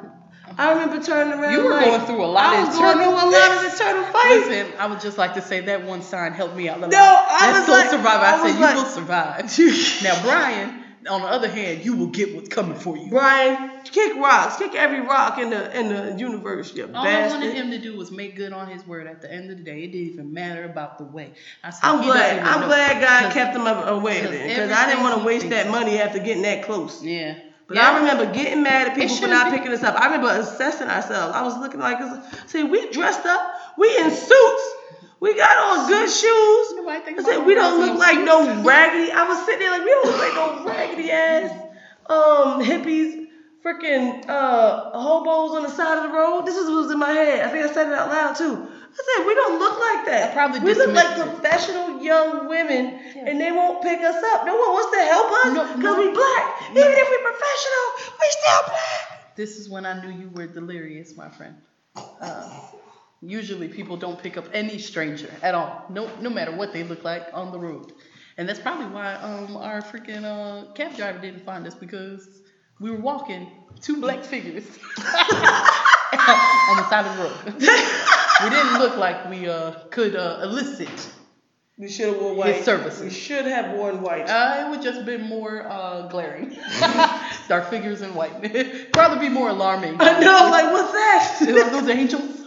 I 0.59 0.73
remember 0.73 1.03
turning 1.03 1.39
around. 1.39 1.53
You 1.53 1.65
were 1.65 1.71
like, 1.71 1.85
going 1.87 2.01
through 2.07 2.25
a 2.25 2.27
lot 2.27 2.45
I 2.55 2.61
of 2.63 2.69
was 2.69 2.77
going 2.79 2.97
through 2.99 3.05
a 3.11 3.31
lot 3.31 3.65
of 3.65 3.73
internal 3.73 4.05
fights. 4.13 4.49
Listen, 4.49 4.73
I 4.79 4.87
would 4.87 5.01
just 5.01 5.17
like 5.17 5.35
to 5.35 5.41
say 5.43 5.61
that 5.61 5.85
one 5.85 6.03
sign 6.03 6.33
helped 6.33 6.57
me 6.57 6.69
out. 6.69 6.77
A 6.79 6.81
little 6.81 6.91
bit. 6.91 6.97
No, 6.97 7.03
I 7.29 7.53
was 7.53 7.63
still 7.63 7.75
like- 7.77 7.91
survive. 7.91 8.21
I 8.21 8.35
I, 8.43 8.51
said 8.51 8.61
like- 8.61 8.75
you 8.77 8.83
will 8.83 8.91
survive. 8.91 9.59
now, 10.03 10.23
Brian, 10.23 10.85
on 11.09 11.23
the 11.23 11.29
other 11.29 11.49
hand, 11.49 11.85
you 11.85 11.97
will 11.97 12.09
get 12.09 12.35
what's 12.35 12.49
coming 12.49 12.77
for 12.77 12.99
you. 12.99 13.09
Brian, 13.09 13.83
kick 13.85 14.15
rocks, 14.17 14.57
kick 14.57 14.75
every 14.75 15.01
rock 15.01 15.39
in 15.39 15.51
the 15.51 15.79
in 15.79 15.89
the 15.89 16.19
universe, 16.19 16.75
you 16.75 16.85
All 16.93 16.97
I 17.07 17.29
wanted 17.29 17.41
bastard. 17.47 17.55
him 17.55 17.71
to 17.71 17.79
do 17.79 17.97
was 17.97 18.11
make 18.11 18.37
good 18.37 18.53
on 18.53 18.69
his 18.69 18.87
word. 18.87 19.07
At 19.07 19.23
the 19.23 19.33
end 19.33 19.51
of 19.51 19.57
the 19.59 19.65
day, 19.65 19.85
it 19.85 19.93
didn't 19.93 20.13
even 20.15 20.33
matter 20.35 20.65
about 20.65 20.99
the 20.99 21.05
way. 21.05 21.33
I 21.65 21.71
said, 21.71 21.81
I'm 21.83 22.03
glad. 22.05 22.41
I'm 22.41 22.69
glad 22.69 23.01
God 23.01 23.33
kept 23.33 23.57
him 23.57 23.67
away 23.67 24.21
because 24.23 24.71
I 24.71 24.87
didn't 24.87 25.03
want 25.03 25.19
to 25.19 25.25
waste 25.25 25.49
that 25.51 25.71
money 25.71 25.99
after 25.99 26.19
getting 26.19 26.43
that 26.43 26.65
close. 26.65 27.03
Yeah. 27.03 27.39
But 27.69 27.77
yeah. 27.77 27.91
I 27.91 27.99
remember 27.99 28.33
getting 28.33 28.63
mad 28.63 28.89
at 28.89 28.95
people 28.95 29.17
for 29.17 29.29
be. 29.29 29.57
picking 29.57 29.73
us 29.73 29.83
up. 29.83 29.99
I 30.01 30.07
remember 30.07 30.29
assessing 30.41 30.89
ourselves. 30.89 31.35
I 31.35 31.43
was 31.43 31.57
looking 31.59 31.81
like, 31.81 31.99
see, 32.47 32.65
we 32.65 32.91
dressed 32.91 33.25
up, 33.25 33.55
we 33.79 33.97
in 33.99 34.11
suits, 34.11 34.75
we 35.21 35.37
got 35.37 35.57
on 35.57 35.89
good 35.89 36.11
shoes. 36.11 36.75
I 36.89 37.23
said 37.25 37.47
we 37.47 37.55
don't 37.55 37.81
look 37.81 37.99
like 37.99 38.19
no 38.19 38.63
raggedy. 38.63 39.13
I 39.13 39.29
was 39.29 39.45
sitting 39.47 39.61
there 39.61 39.71
like 39.71 39.85
we 39.85 39.91
don't 39.91 40.07
look 40.07 40.19
like 40.19 40.35
no 40.35 40.67
raggedy 40.67 41.11
ass 41.11 41.69
um 42.11 42.63
hippies, 42.63 43.29
freaking 43.65 44.29
uh 44.29 44.91
hobos 44.99 45.57
on 45.57 45.63
the 45.63 45.69
side 45.69 45.99
of 45.99 46.11
the 46.11 46.17
road. 46.17 46.45
This 46.45 46.57
is 46.57 46.69
what 46.69 46.83
was 46.83 46.91
in 46.91 46.99
my 46.99 47.13
head. 47.13 47.47
I 47.47 47.51
think 47.51 47.65
I 47.65 47.73
said 47.73 47.87
it 47.87 47.93
out 47.93 48.09
loud 48.09 48.37
too. 48.37 48.69
I 48.93 49.17
said 49.17 49.27
we 49.27 49.35
don't 49.35 49.59
look 49.59 49.81
like 49.81 50.07
that. 50.07 50.31
I 50.31 50.35
probably 50.35 50.61
we 50.61 50.75
look 50.75 50.93
like 50.93 51.17
professional 51.17 52.03
young 52.03 52.49
women, 52.49 53.01
Yeah. 53.17 53.25
and 53.27 53.41
they 53.41 53.51
won't 53.53 53.83
pick 53.83 54.01
us 54.01 54.23
up. 54.35 54.45
No 54.45 54.55
one 54.57 54.71
wants 54.71 54.97
to 54.97 55.03
help 55.05 55.33
us 55.33 55.77
because 55.77 55.97
no. 55.97 55.99
we 55.99 56.13
black. 56.13 56.61
No. 56.75 56.81
Even 56.81 56.93
if 56.93 57.09
we're 57.09 57.31
professional, 57.31 57.87
we 58.21 58.27
still 58.31 58.63
black. 58.67 59.37
This 59.37 59.59
is 59.59 59.69
when 59.71 59.87
I 59.87 60.01
knew 60.03 60.11
you 60.11 60.29
were 60.31 60.47
delirious, 60.47 61.17
my 61.17 61.31
friend. 61.31 61.57
Uh, 61.97 62.61
usually 63.23 63.69
people 63.69 63.97
don't 63.97 64.23
pick 64.23 64.37
up 64.37 64.45
any 64.53 64.79
stranger 64.79 65.31
at 65.43 65.55
all, 65.55 65.87
no, 65.89 66.11
no 66.21 66.29
matter 66.29 66.53
what 66.55 66.73
they 66.73 66.85
look 66.85 67.03
like 67.05 67.27
on 67.33 67.51
the 67.53 67.59
road. 67.59 67.93
And 68.37 68.49
that's 68.49 68.61
probably 68.61 68.87
why 68.87 69.15
um, 69.15 69.57
our 69.57 69.81
freaking 69.83 70.25
uh, 70.25 70.73
cab 70.73 70.97
driver 70.97 71.19
didn't 71.19 71.45
find 71.45 71.67
us 71.67 71.75
because 71.75 72.43
we 72.81 72.91
were 72.91 73.01
walking 73.01 73.47
two 73.81 74.01
black 74.01 74.23
figures 74.25 74.65
on 74.99 76.77
the 76.77 76.89
side 76.89 77.07
of 77.07 77.17
the 77.17 77.23
road. 77.23 77.69
we 78.45 78.51
didn't 78.51 78.79
look 78.79 78.97
like 78.97 79.29
we 79.31 79.49
uh, 79.49 79.73
could 79.91 80.17
uh, 80.17 80.41
elicit. 80.43 81.13
We 81.79 81.89
should 81.89 82.09
have 82.09 82.21
worn 82.23 82.37
white. 82.37 82.65
services. 82.65 83.03
We 83.03 83.11
should 83.11 83.47
have 83.47 83.77
worn 83.77 84.03
white. 84.03 84.29
Uh, 84.29 84.67
it 84.67 84.71
would 84.71 84.83
just 84.83 85.05
been 85.05 85.23
more 85.23 85.67
uh, 85.67 86.07
glaring. 86.09 86.57
Our 87.51 87.63
figures 87.63 88.03
in 88.03 88.15
white. 88.15 88.93
Probably 88.93 89.29
be 89.29 89.35
more 89.35 89.49
alarming. 89.49 89.97
I 89.99 90.21
know, 90.21 90.49
like 90.51 90.73
what's 90.73 90.93
that? 90.93 91.39
Are 91.49 91.71
those 91.81 91.89
angels? 91.89 92.39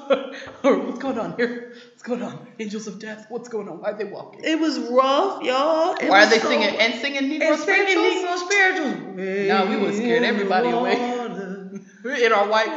or 0.64 0.78
what's 0.86 1.00
going 1.00 1.18
on 1.18 1.36
here? 1.36 1.74
What's 1.90 2.04
going 2.04 2.22
on? 2.22 2.48
Angels 2.60 2.86
of 2.86 3.00
death. 3.00 3.26
What's 3.30 3.50
going 3.50 3.68
on? 3.68 3.80
Why 3.82 3.90
are 3.90 3.98
they 3.98 4.04
walking? 4.04 4.42
It 4.44 4.60
was 4.60 4.78
rough, 4.78 5.42
y'all. 5.42 5.96
It 5.96 6.08
Why 6.10 6.26
are 6.26 6.30
they 6.30 6.38
so- 6.38 6.48
singing 6.48 6.70
and 6.78 6.94
singing 7.02 7.24
Negro 7.24 7.50
and 7.54 7.60
singing 7.60 7.88
spirituals? 7.88 8.24
Negro 8.24 8.38
spirituals? 8.46 9.48
No, 9.48 9.66
we 9.68 9.78
would've 9.78 9.96
scared 9.96 10.24
everybody 10.24 10.70
away. 10.70 10.94
away. 10.96 11.80
We're 12.04 12.24
in 12.24 12.32
our 12.32 12.48
white. 12.48 12.68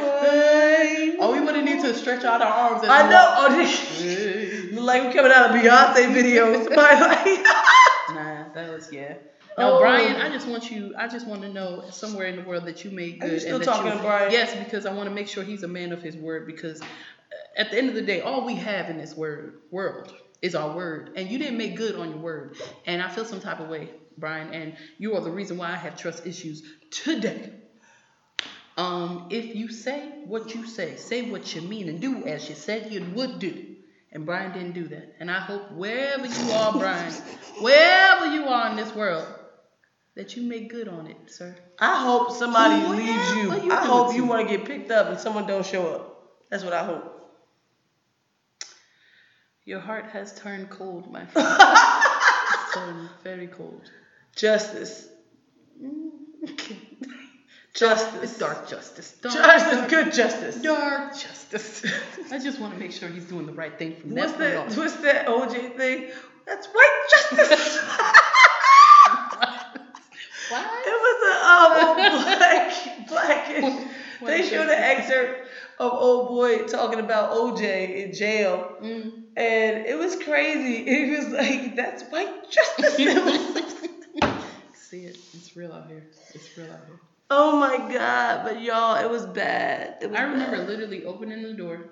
Oh, 1.19 1.31
we 1.33 1.41
wouldn't 1.41 1.65
need 1.65 1.81
to 1.81 1.93
stretch 1.93 2.23
out 2.23 2.41
our 2.41 2.47
arms. 2.71 2.81
I 2.87 3.09
know. 3.09 3.33
Oh, 3.37 3.55
this- 3.57 4.71
like 4.73 5.03
we're 5.03 5.13
coming 5.13 5.31
out 5.31 5.49
of 5.49 5.55
Beyonce 5.55 6.13
videos. 6.13 6.63
Somebody 6.65 7.01
like, 7.01 7.45
Nah, 8.09 8.53
that 8.53 8.71
was 8.73 8.91
yeah. 8.91 9.15
No, 9.57 9.75
Oh. 9.75 9.79
Brian, 9.79 10.15
I 10.15 10.29
just 10.29 10.47
want 10.47 10.71
you. 10.71 10.93
I 10.97 11.07
just 11.07 11.27
want 11.27 11.41
to 11.41 11.49
know 11.49 11.83
somewhere 11.91 12.27
in 12.27 12.37
the 12.37 12.43
world 12.43 12.65
that 12.65 12.83
you 12.85 12.91
made 12.91 13.19
good. 13.19 13.29
Are 13.29 13.33
you 13.33 13.39
still 13.39 13.55
and 13.55 13.63
that 13.63 13.65
talking 13.65 13.91
you, 13.91 13.97
to 13.97 14.03
Brian? 14.03 14.31
Yes, 14.31 14.55
because 14.63 14.85
I 14.85 14.93
want 14.93 15.09
to 15.09 15.13
make 15.15 15.27
sure 15.27 15.43
he's 15.43 15.63
a 15.63 15.67
man 15.67 15.91
of 15.91 16.01
his 16.01 16.15
word. 16.15 16.47
Because 16.47 16.81
uh, 16.81 16.85
at 17.57 17.71
the 17.71 17.77
end 17.77 17.89
of 17.89 17.95
the 17.95 18.01
day, 18.01 18.21
all 18.21 18.45
we 18.45 18.55
have 18.55 18.89
in 18.89 18.97
this 18.97 19.15
word 19.15 19.59
world 19.69 20.13
is 20.41 20.55
our 20.55 20.73
word, 20.75 21.11
and 21.17 21.29
you 21.29 21.37
didn't 21.37 21.57
make 21.57 21.75
good 21.75 21.95
on 21.95 22.09
your 22.11 22.19
word. 22.19 22.55
And 22.85 23.01
I 23.01 23.09
feel 23.09 23.25
some 23.25 23.41
type 23.41 23.59
of 23.59 23.67
way, 23.67 23.89
Brian, 24.17 24.53
and 24.53 24.77
you 24.97 25.15
are 25.15 25.21
the 25.21 25.31
reason 25.31 25.57
why 25.57 25.71
I 25.71 25.75
have 25.75 25.97
trust 25.97 26.25
issues 26.25 26.63
today. 26.89 27.51
Um, 28.79 29.27
if 29.29 29.55
you 29.55 29.67
say 29.69 29.99
what 30.25 30.55
you 30.55 30.65
say, 30.65 30.95
say 30.95 31.29
what 31.29 31.53
you 31.53 31.61
mean, 31.61 31.89
and 31.89 31.99
do 31.99 32.25
as 32.25 32.47
you 32.49 32.55
said 32.55 32.91
you 32.93 33.03
would 33.13 33.39
do. 33.39 33.53
And 34.13 34.25
Brian 34.25 34.53
didn't 34.53 34.71
do 34.73 34.87
that. 34.87 35.15
And 35.19 35.29
I 35.29 35.39
hope 35.39 35.71
wherever 35.71 36.25
you 36.25 36.51
are, 36.53 36.71
Brian, 36.71 37.11
wherever 37.59 38.27
you 38.33 38.45
are 38.45 38.69
in 38.71 38.77
this 38.77 38.95
world, 38.95 39.27
that 40.15 40.35
you 40.35 40.43
make 40.43 40.69
good 40.69 40.87
on 40.87 41.07
it, 41.07 41.17
sir. 41.27 41.55
I 41.77 42.03
hope 42.05 42.31
somebody 42.31 42.81
Well, 42.83 42.91
leaves 42.95 43.07
yeah, 43.09 43.35
you. 43.35 43.63
you 43.65 43.71
I 43.71 43.85
hope 43.85 44.15
you 44.15 44.23
want 44.25 44.47
to 44.47 44.57
get 44.57 44.65
picked 44.65 44.91
up 44.91 45.07
and 45.07 45.19
someone 45.19 45.45
don't 45.45 45.65
show 45.65 45.85
up. 45.95 46.05
That's 46.49 46.63
what 46.63 46.73
I 46.73 46.85
hope. 46.85 47.15
Your 49.65 49.79
heart 49.81 50.05
has 50.11 50.33
turned 50.39 50.69
cold, 50.69 51.11
my 51.11 51.25
friend. 51.33 51.47
it's 51.59 52.73
turned 52.73 53.09
very 53.23 53.47
cold. 53.47 53.81
Justice. 54.35 55.07
Mm, 55.83 56.11
Okay. 56.51 56.77
Justice. 57.73 58.23
It's 58.23 58.37
dark 58.39 58.67
justice. 58.67 59.11
Dark, 59.21 59.35
Justice. 59.35 59.73
dark, 59.77 59.89
Good 59.89 60.13
justice. 60.13 60.55
dark 60.61 61.13
justice. 61.17 61.85
I 62.31 62.39
just 62.39 62.59
want 62.59 62.73
to 62.73 62.79
make 62.79 62.91
sure 62.91 63.07
he's 63.09 63.25
doing 63.25 63.45
the 63.45 63.53
right 63.53 63.77
thing 63.77 63.95
from 63.95 64.11
What's 64.15 64.33
that 64.33 64.55
point 64.67 64.71
on. 64.71 64.77
What's 64.77 64.95
that 64.97 65.27
OJ 65.27 65.75
thing? 65.77 66.09
That's 66.45 66.67
white 66.67 67.07
justice. 67.11 67.79
What? 70.49 70.65
It 70.65 70.97
was 71.05 71.19
a 71.29 71.33
um, 71.45 71.95
black 72.35 73.07
blackish. 73.07 73.87
They 74.25 74.41
showed 74.49 74.67
an 74.67 74.71
excerpt 74.71 75.47
of 75.79 75.93
old 75.93 76.27
boy 76.29 76.65
talking 76.67 76.99
about 76.99 77.31
OJ 77.31 78.03
in 78.03 78.13
jail, 78.13 78.75
Mm. 78.81 79.11
and 79.37 79.85
it 79.85 79.97
was 79.97 80.15
crazy. 80.17 80.77
It 80.87 81.17
was 81.17 81.27
like 81.29 81.75
that's 81.77 82.03
white 82.09 82.49
justice. 82.51 82.95
See 84.73 85.05
it. 85.05 85.17
It's 85.35 85.55
real 85.55 85.71
out 85.71 85.87
here. 85.87 86.03
It's 86.33 86.57
real 86.57 86.69
out 86.71 86.79
here. 86.87 86.99
Oh 87.29 87.59
my 87.59 87.77
god! 87.91 88.41
But 88.43 88.61
y'all, 88.61 88.95
it 89.03 89.09
was 89.09 89.25
bad. 89.25 89.97
It 90.01 90.09
was 90.09 90.19
I 90.19 90.23
remember 90.23 90.57
bad. 90.57 90.67
literally 90.67 91.05
opening 91.05 91.43
the 91.43 91.53
door. 91.53 91.91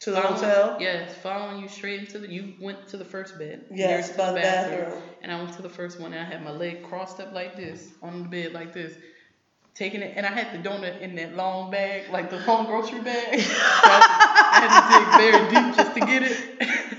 to 0.00 0.10
the 0.10 0.20
following- 0.20 0.34
hotel. 0.42 0.76
Yes, 0.80 1.14
following 1.22 1.60
you 1.62 1.68
straight 1.68 2.00
into 2.00 2.18
the. 2.18 2.28
You 2.28 2.54
went 2.60 2.88
to 2.88 2.96
the 2.96 3.04
first 3.04 3.38
bed. 3.38 3.66
Yes, 3.70 3.88
nearest 3.88 4.16
by 4.16 4.32
the 4.32 4.40
bathroom. 4.40 5.00
And 5.22 5.30
I 5.32 5.36
went 5.42 5.54
to 5.54 5.62
the 5.62 5.68
first 5.70 6.00
one, 6.00 6.12
and 6.12 6.20
I 6.20 6.24
had 6.28 6.42
my 6.44 6.50
leg 6.50 6.82
crossed 6.82 7.20
up 7.20 7.32
like 7.32 7.56
this 7.56 7.92
on 8.02 8.22
the 8.24 8.28
bed, 8.28 8.52
like 8.52 8.72
this, 8.72 8.94
taking 9.74 10.02
it. 10.02 10.14
And 10.16 10.26
I 10.26 10.30
had 10.30 10.52
the 10.52 10.68
donut 10.68 11.00
in 11.00 11.14
that 11.16 11.36
long 11.36 11.70
bag, 11.70 12.10
like 12.10 12.30
the 12.30 12.38
long 12.46 12.66
grocery 12.66 13.00
bag. 13.00 13.40
So 13.40 13.54
I, 13.84 14.50
I 14.52 14.60
had 14.60 14.70
to 14.80 14.98
dig 14.98 15.32
very 15.32 15.48
deep 15.66 15.76
just 15.76 15.94
to 15.94 16.00
get 16.00 16.22
it. 16.24 16.98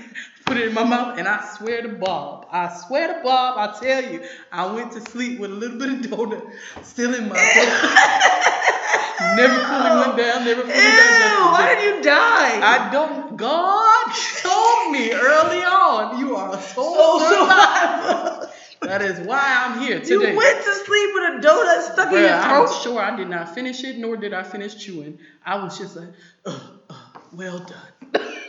Put 0.54 0.62
it 0.62 0.68
in 0.68 0.74
my 0.74 0.84
mouth, 0.84 1.18
and 1.18 1.26
I 1.26 1.44
swear 1.56 1.82
to 1.82 1.88
Bob, 1.88 2.46
I 2.48 2.72
swear 2.86 3.08
to 3.12 3.20
Bob, 3.24 3.58
I 3.58 3.76
tell 3.80 4.12
you, 4.12 4.22
I 4.52 4.72
went 4.72 4.92
to 4.92 5.00
sleep 5.00 5.40
with 5.40 5.50
a 5.50 5.54
little 5.54 5.76
bit 5.80 5.88
of 5.88 5.98
donut 6.02 6.48
still 6.84 7.12
in 7.12 7.28
my 7.28 7.34
throat. 7.34 7.66
never 9.36 9.58
fully 9.66 9.90
went 9.98 10.16
down, 10.16 10.44
never 10.44 10.60
fully 10.62 10.74
Ew! 10.74 10.80
digested. 10.80 11.42
Why 11.50 11.74
did 11.74 11.96
you 11.96 12.02
die? 12.04 12.60
I 12.62 12.92
don't. 12.92 13.36
God 13.36 14.06
told 14.42 14.92
me 14.92 15.10
early 15.10 15.58
on, 15.64 16.20
you 16.20 16.36
are 16.36 16.56
a 16.56 16.62
soul 16.62 17.18
so 17.18 17.28
survivor. 17.28 18.50
That 18.82 19.02
is 19.02 19.26
why 19.26 19.40
I'm 19.42 19.80
here 19.80 19.98
today. 19.98 20.30
You 20.30 20.36
went 20.36 20.64
to 20.64 20.74
sleep 20.74 21.10
with 21.14 21.44
a 21.44 21.48
donut 21.48 21.92
stuck 21.92 22.12
in 22.12 22.20
your 22.20 22.28
I'm 22.30 22.66
throat. 22.66 22.80
sure 22.82 23.00
I 23.00 23.16
did 23.16 23.28
not 23.28 23.52
finish 23.54 23.82
it, 23.82 23.96
nor 23.98 24.16
did 24.16 24.32
I 24.32 24.44
finish 24.44 24.76
chewing. 24.76 25.18
I 25.44 25.64
was 25.64 25.78
just 25.78 25.96
like, 25.96 26.10
uh, 26.46 26.60
uh, 26.90 26.94
well 27.32 27.58
done. 27.58 28.22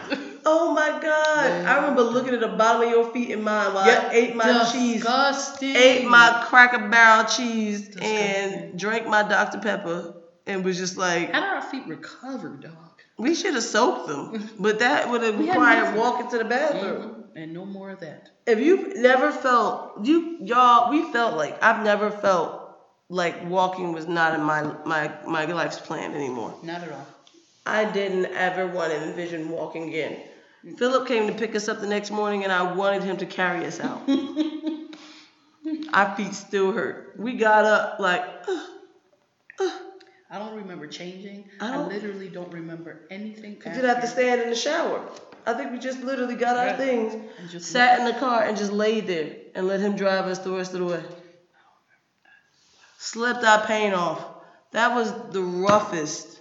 Oh 0.46 0.72
my 0.72 0.88
god! 1.02 1.66
I 1.66 1.76
remember 1.80 2.02
looking 2.02 2.32
at 2.32 2.40
the 2.40 2.48
bottom 2.48 2.82
of 2.82 2.88
your 2.90 3.12
feet 3.12 3.30
and 3.32 3.42
mine 3.44 3.74
while 3.74 3.84
I 3.84 4.08
ate 4.12 4.34
my 4.36 4.68
cheese, 4.72 4.96
Disgusting. 5.02 5.76
ate 5.76 6.06
my 6.06 6.44
Cracker 6.48 6.88
Barrel 6.88 7.24
cheese, 7.28 7.88
Disgusting. 7.88 8.16
and 8.16 8.78
drank 8.78 9.06
my 9.06 9.22
Dr 9.22 9.58
Pepper, 9.58 10.14
and 10.46 10.64
was 10.64 10.78
just 10.78 10.96
like, 10.96 11.32
How 11.32 11.40
did 11.40 11.50
our 11.50 11.62
feet 11.62 11.86
recover, 11.86 12.48
dog? 12.50 12.72
we 13.18 13.34
should 13.34 13.54
have 13.54 13.62
soaked 13.64 14.08
them, 14.08 14.48
but 14.58 14.78
that 14.78 15.10
would 15.10 15.22
have 15.22 15.38
required 15.38 15.94
walking 15.96 16.30
to 16.30 16.38
the 16.38 16.44
bathroom. 16.44 17.02
Mhm. 17.02 17.16
And 17.36 17.52
no 17.52 17.64
more 17.64 17.90
of 17.90 18.00
that. 18.00 18.30
If 18.46 18.58
you've 18.58 18.96
never 18.96 19.30
felt 19.30 20.04
you 20.04 20.38
y'all, 20.40 20.90
we 20.90 21.12
felt 21.12 21.36
like 21.36 21.62
I've 21.62 21.84
never 21.84 22.10
felt 22.10 22.59
like 23.10 23.44
walking 23.46 23.92
was 23.92 24.06
not 24.06 24.34
in 24.34 24.40
my 24.40 24.62
my 24.86 25.12
my 25.26 25.44
life's 25.44 25.78
plan 25.78 26.14
anymore. 26.14 26.54
Not 26.62 26.82
at 26.82 26.92
all. 26.92 27.06
I 27.66 27.84
didn't 27.84 28.26
ever 28.26 28.66
want 28.66 28.92
to 28.92 29.02
envision 29.02 29.50
walking 29.50 29.88
again. 29.88 30.12
Mm-hmm. 30.64 30.76
Philip 30.76 31.06
came 31.06 31.26
to 31.26 31.34
pick 31.34 31.54
us 31.54 31.68
up 31.68 31.80
the 31.80 31.86
next 31.86 32.10
morning, 32.10 32.44
and 32.44 32.52
I 32.52 32.72
wanted 32.72 33.02
him 33.02 33.18
to 33.18 33.26
carry 33.26 33.66
us 33.66 33.80
out. 33.80 34.00
Our 35.92 36.16
feet 36.16 36.34
still 36.34 36.72
hurt. 36.72 37.14
We 37.18 37.34
got 37.34 37.64
up 37.64 37.98
like, 37.98 38.22
uh, 38.48 38.64
uh. 39.60 39.70
I 40.30 40.38
don't 40.38 40.56
remember 40.56 40.86
changing. 40.86 41.50
I 41.60 41.74
I, 41.74 41.86
literally 41.86 42.28
don't 42.28 42.52
remember 42.52 43.00
anything. 43.10 43.60
we 43.64 43.72
did 43.72 43.84
have 43.84 44.00
to 44.00 44.06
stand 44.06 44.40
in 44.42 44.50
the 44.50 44.56
shower. 44.56 45.04
I 45.46 45.54
think 45.54 45.72
we 45.72 45.78
just 45.78 46.02
literally 46.02 46.36
got 46.36 46.56
our 46.56 46.76
things, 46.76 47.14
And 47.14 47.50
just 47.50 47.70
sat 47.70 47.98
in 47.98 48.04
the 48.04 48.18
car, 48.20 48.44
and 48.44 48.56
just 48.56 48.72
laid 48.72 49.06
there 49.06 49.34
and 49.54 49.66
let 49.66 49.80
him 49.80 49.96
drive 49.96 50.26
us 50.26 50.38
the 50.38 50.52
rest 50.52 50.74
of 50.74 50.80
the 50.80 50.86
way. 50.86 51.02
Slept 53.02 53.40
that 53.40 53.66
pain 53.66 53.94
off. 53.94 54.22
That 54.72 54.94
was 54.94 55.10
the 55.32 55.40
roughest, 55.42 56.38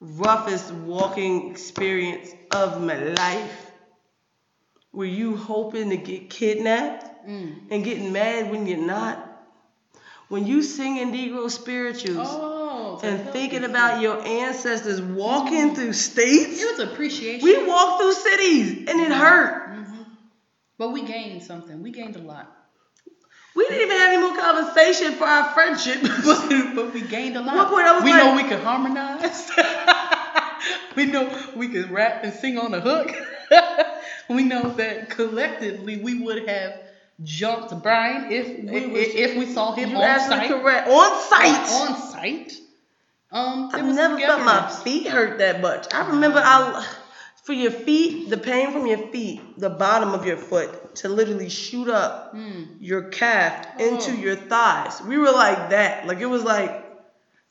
roughest 0.00 0.70
walking 0.70 1.50
experience 1.50 2.32
of 2.52 2.80
my 2.80 2.96
life. 2.96 3.70
Were 4.92 5.04
you 5.04 5.36
hoping 5.36 5.90
to 5.90 5.96
get 5.96 6.30
kidnapped? 6.30 7.08
Mm. 7.26 7.70
and 7.70 7.84
getting 7.84 8.12
mad 8.12 8.50
when 8.50 8.66
you're 8.66 8.78
not. 8.78 9.16
When 10.28 10.44
you 10.46 10.60
singing 10.62 11.12
Negro 11.12 11.48
spirituals 11.50 12.28
Oh, 12.30 13.00
and 13.02 13.28
thinking 13.30 13.62
about 13.64 14.00
your 14.00 14.20
ancestors 14.26 15.00
walking 15.00 15.74
through 15.74 15.92
states, 15.92 16.60
It 16.60 16.78
was 16.78 16.80
appreciation. 16.92 17.44
we 17.44 17.64
walked 17.66 18.00
through 18.00 18.12
cities 18.12 18.88
and 18.88 19.00
it 19.00 19.12
hurt. 19.12 19.68
hmm 19.68 20.02
But 20.78 20.90
we 20.90 21.02
gained 21.02 21.42
something. 21.44 21.80
We 21.82 21.90
gained 21.92 22.16
a 22.16 22.20
lot. 22.22 22.61
We 23.54 23.64
didn't 23.68 23.82
even 23.82 23.96
have 23.98 24.12
any 24.12 24.22
more 24.22 24.36
conversation 24.36 25.12
for 25.14 25.24
our 25.24 25.52
friendship. 25.52 26.00
but, 26.24 26.74
but 26.74 26.94
we 26.94 27.02
gained 27.02 27.36
a 27.36 27.40
lot. 27.42 27.56
one 27.56 27.66
point 27.68 27.86
I 27.86 27.94
was 27.94 28.04
we 28.04 28.10
like- 28.12 28.24
know 28.24 28.36
we 28.36 28.48
can 28.48 28.60
harmonize. 28.60 29.50
we 30.96 31.06
know 31.06 31.38
we 31.54 31.68
can 31.68 31.92
rap 31.92 32.24
and 32.24 32.32
sing 32.32 32.58
on 32.58 32.72
a 32.74 32.80
hook. 32.80 33.14
we 34.28 34.44
know 34.44 34.70
that 34.74 35.10
collectively 35.10 35.98
we 35.98 36.20
would 36.22 36.48
have 36.48 36.80
jumped 37.22 37.82
Brian 37.82 38.32
if 38.32 38.46
We 38.64 39.00
if, 39.00 39.14
if 39.14 39.38
we 39.38 39.46
saw 39.46 39.72
him 39.74 39.94
on 39.96 40.20
site. 40.20 40.48
correct. 40.48 40.88
On 40.88 41.20
site. 41.28 41.68
On 41.70 42.10
site. 42.10 42.52
Um, 43.30 43.68
was 43.72 43.96
never 43.96 44.18
felt 44.18 44.42
my 44.44 44.68
feet 44.68 45.08
hurt 45.08 45.38
that 45.38 45.60
much. 45.62 45.86
I 45.94 46.06
remember 46.08 46.40
I, 46.44 46.86
for 47.42 47.52
your 47.52 47.70
feet, 47.72 48.30
the 48.30 48.38
pain 48.38 48.72
from 48.72 48.86
your 48.86 48.98
feet, 49.08 49.58
the 49.58 49.70
bottom 49.70 50.10
of 50.12 50.24
your 50.24 50.36
foot, 50.36 50.94
to 50.96 51.08
literally 51.08 51.48
shoot 51.48 51.88
up 51.88 52.34
Mm. 52.34 52.76
your 52.80 53.02
calf 53.10 53.66
into 53.80 54.10
Oh. 54.12 54.14
your 54.14 54.36
thighs. 54.36 55.00
We 55.02 55.18
were 55.18 55.32
like 55.32 55.70
that. 55.70 56.06
Like 56.06 56.20
it 56.20 56.26
was 56.26 56.44
like 56.44 56.84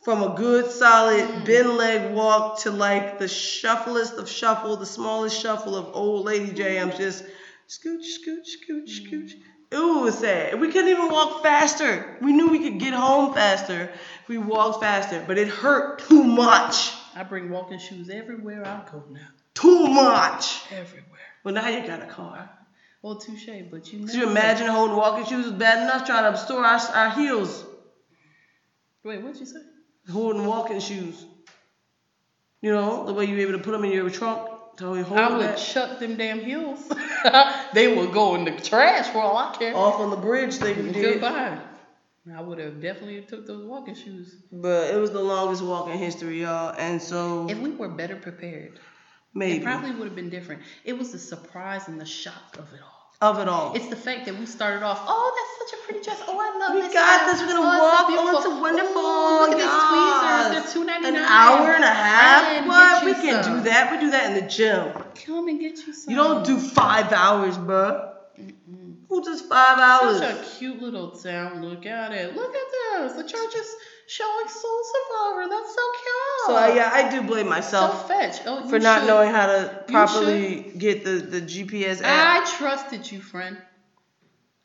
from 0.04 0.24
a 0.24 0.36
good 0.36 0.72
solid 0.72 1.26
Mm. 1.26 1.46
bend 1.46 1.78
leg 1.78 2.14
walk 2.14 2.60
to 2.62 2.72
like 2.72 3.20
the 3.20 3.28
shufflest 3.28 4.14
of 4.18 4.30
shuffle, 4.30 4.78
the 4.78 4.86
smallest 4.86 5.39
shuffle 5.39 5.76
of 5.76 5.89
old 5.94 6.26
lady 6.26 6.52
jams, 6.52 6.98
just 6.98 7.24
scooch, 7.68 8.06
scooch, 8.18 8.48
scooch, 8.58 8.88
Mm. 8.89 9.10
scooch. 9.12 9.32
Ooh, 9.74 10.00
it 10.00 10.04
was 10.04 10.18
sad. 10.18 10.60
We 10.60 10.68
couldn't 10.72 10.89
even 10.89 11.10
walk 11.10 11.44
faster. 11.44 12.18
We 12.22 12.34
knew 12.34 12.48
we 12.48 12.60
could 12.60 12.78
get 12.80 12.94
home 12.94 13.34
faster. 13.34 13.92
if 14.24 14.28
We 14.30 14.38
walked 14.38 14.82
faster, 14.82 15.24
but 15.28 15.38
it 15.38 15.48
hurt 15.50 16.00
too 16.00 16.24
much. 16.24 16.92
I 17.16 17.24
bring 17.24 17.50
walking 17.50 17.80
shoes 17.80 18.10
everywhere 18.10 18.66
I 18.66 18.82
go 18.92 19.04
now. 19.10 19.20
Too 19.62 19.88
much. 19.88 20.62
Everywhere. 20.72 21.05
Well, 21.43 21.53
now 21.53 21.68
you 21.70 21.86
got 21.86 22.01
a 22.01 22.07
car. 22.07 22.49
Well, 23.01 23.16
touche, 23.16 23.49
but 23.72 23.91
you 23.91 24.05
Could 24.05 24.16
you 24.16 24.30
imagine 24.30 24.68
holding 24.68 24.95
walking 24.95 25.26
shoes 25.26 25.45
was 25.45 25.53
bad 25.53 25.84
enough 25.84 26.05
trying 26.05 26.32
to 26.32 26.38
store 26.38 26.64
our, 26.64 26.80
our 26.80 27.12
heels? 27.12 27.66
Wait, 29.03 29.22
what'd 29.22 29.39
you 29.39 29.45
say? 29.45 29.59
holding 30.12 30.45
walking 30.45 30.80
shoes. 30.80 31.26
You 32.62 32.72
know, 32.72 33.05
the 33.05 33.14
way 33.14 33.26
you 33.26 33.38
able 33.39 33.53
to 33.53 33.59
put 33.59 33.72
them 33.72 33.84
in 33.84 33.91
your 33.91 34.09
trunk 34.09 34.49
to 34.78 35.03
hold 35.03 35.20
I 35.20 35.32
would 35.32 35.41
that. 35.41 35.57
chuck 35.57 35.99
them 35.99 36.16
damn 36.16 36.39
heels. 36.39 36.91
they 37.74 37.95
would 37.95 38.12
go 38.12 38.36
in 38.36 38.45
the 38.45 38.51
trash 38.51 39.07
for 39.07 39.20
all 39.20 39.38
I 39.38 39.55
care. 39.55 39.76
Off 39.76 39.99
on 39.99 40.09
the 40.09 40.16
bridge 40.16 40.57
they 40.57 40.74
did. 40.74 40.93
Goodbye. 40.93 41.59
I 42.36 42.41
would 42.41 42.59
have 42.59 42.80
definitely 42.82 43.22
took 43.22 43.47
those 43.47 43.66
walking 43.66 43.95
shoes. 43.95 44.36
But 44.51 44.93
it 44.93 44.97
was 44.97 45.09
the 45.09 45.22
longest 45.22 45.64
walk 45.64 45.89
in 45.89 45.97
history, 45.97 46.41
y'all. 46.41 46.76
And 46.78 47.01
so 47.01 47.47
If 47.49 47.57
we 47.59 47.72
were 47.72 47.89
better 47.89 48.16
prepared, 48.16 48.80
maybe 49.34 49.58
it 49.58 49.64
probably 49.64 49.92
would 49.92 50.06
have 50.06 50.16
been 50.16 50.30
different. 50.30 50.62
It 50.84 50.98
was 50.98 51.12
the 51.12 51.20
surprise 51.20 51.88
and 51.88 52.00
the 52.00 52.06
shock 52.06 52.58
of 52.58 52.72
it 52.74 52.80
all. 52.82 53.30
of 53.30 53.40
it 53.40 53.48
all. 53.48 53.74
It's 53.76 53.88
the 53.88 53.96
fact 53.96 54.26
that 54.26 54.38
we 54.38 54.46
started 54.46 54.84
off, 54.84 55.02
oh, 55.08 55.32
that's 55.36 55.72
such 55.72 55.80
a 55.80 55.84
pretty 55.86 56.04
dress. 56.04 56.22
Oh, 56.28 56.38
I 56.40 56.58
love 56.60 56.74
We 56.76 56.82
this. 56.82 56.90
We 56.90 56.94
got 56.94 57.22
style. 57.22 57.32
this. 57.32 57.42
We're 57.42 57.48
gonna 57.48 57.68
oh, 57.68 57.72
it's 57.72 57.82
so 57.82 57.92
walk 57.92 58.08
beautiful. 58.08 58.52
on 58.52 58.62
wonderful. 58.62 59.02
Ooh, 59.02 59.40
look 59.42 59.52
at 59.52 59.58
yes. 59.60 59.72
these 59.92 59.92
tweezers. 59.92 60.74
They're 60.74 60.74
two 60.74 60.86
ninety 60.86 61.08
An 61.10 61.16
hour 61.18 61.72
and 61.74 61.84
a 61.84 61.88
half. 61.88 62.44
Ryan, 62.44 62.68
What? 62.68 63.06
We 63.06 63.12
you 63.12 63.16
can 63.16 63.44
some. 63.44 63.58
do 63.58 63.64
that. 63.70 63.92
We 63.92 63.98
do 64.00 64.12
that 64.12 64.26
in 64.36 64.44
the 64.44 64.50
gym. 64.50 64.92
Come 65.26 65.48
and 65.48 65.60
get 65.60 65.78
you 65.86 65.94
some. 65.94 66.12
You 66.12 66.18
don't 66.18 66.46
do 66.46 66.58
five 66.60 67.12
hours, 67.14 67.58
bruh. 67.58 68.10
Who 69.10 69.24
just 69.26 69.46
five 69.50 69.78
hours? 69.78 70.20
Such 70.20 70.40
a 70.40 70.58
cute 70.58 70.82
little 70.82 71.12
town. 71.12 71.62
Look 71.62 71.86
at 71.86 72.14
it. 72.14 72.34
Look 72.36 72.56
at 72.56 72.68
this. 73.02 73.14
The 73.14 73.24
church 73.24 73.56
is 73.56 73.76
showing 74.12 74.47
Soul 74.47 74.82
Survivor. 74.93 75.49
That's 75.49 75.74
so 75.80 75.86
cute. 76.01 76.47
So 76.47 76.55
uh, 76.55 76.76
yeah, 76.76 76.89
I 76.93 77.09
do 77.09 77.22
blame 77.22 77.45
So 77.45 77.49
myself 77.49 78.07
fetch. 78.07 78.38
Oh, 78.45 78.68
for 78.68 78.80
not 78.80 79.01
should. 79.01 79.07
knowing 79.07 79.32
how 79.32 79.45
to 79.47 79.84
properly 79.88 80.72
get 80.78 81.03
the 81.03 81.12
the 81.36 81.41
GPS 81.41 82.01
app. 82.03 82.43
I 82.43 82.57
trusted 82.57 83.09
you, 83.12 83.22
friend. 83.22 83.57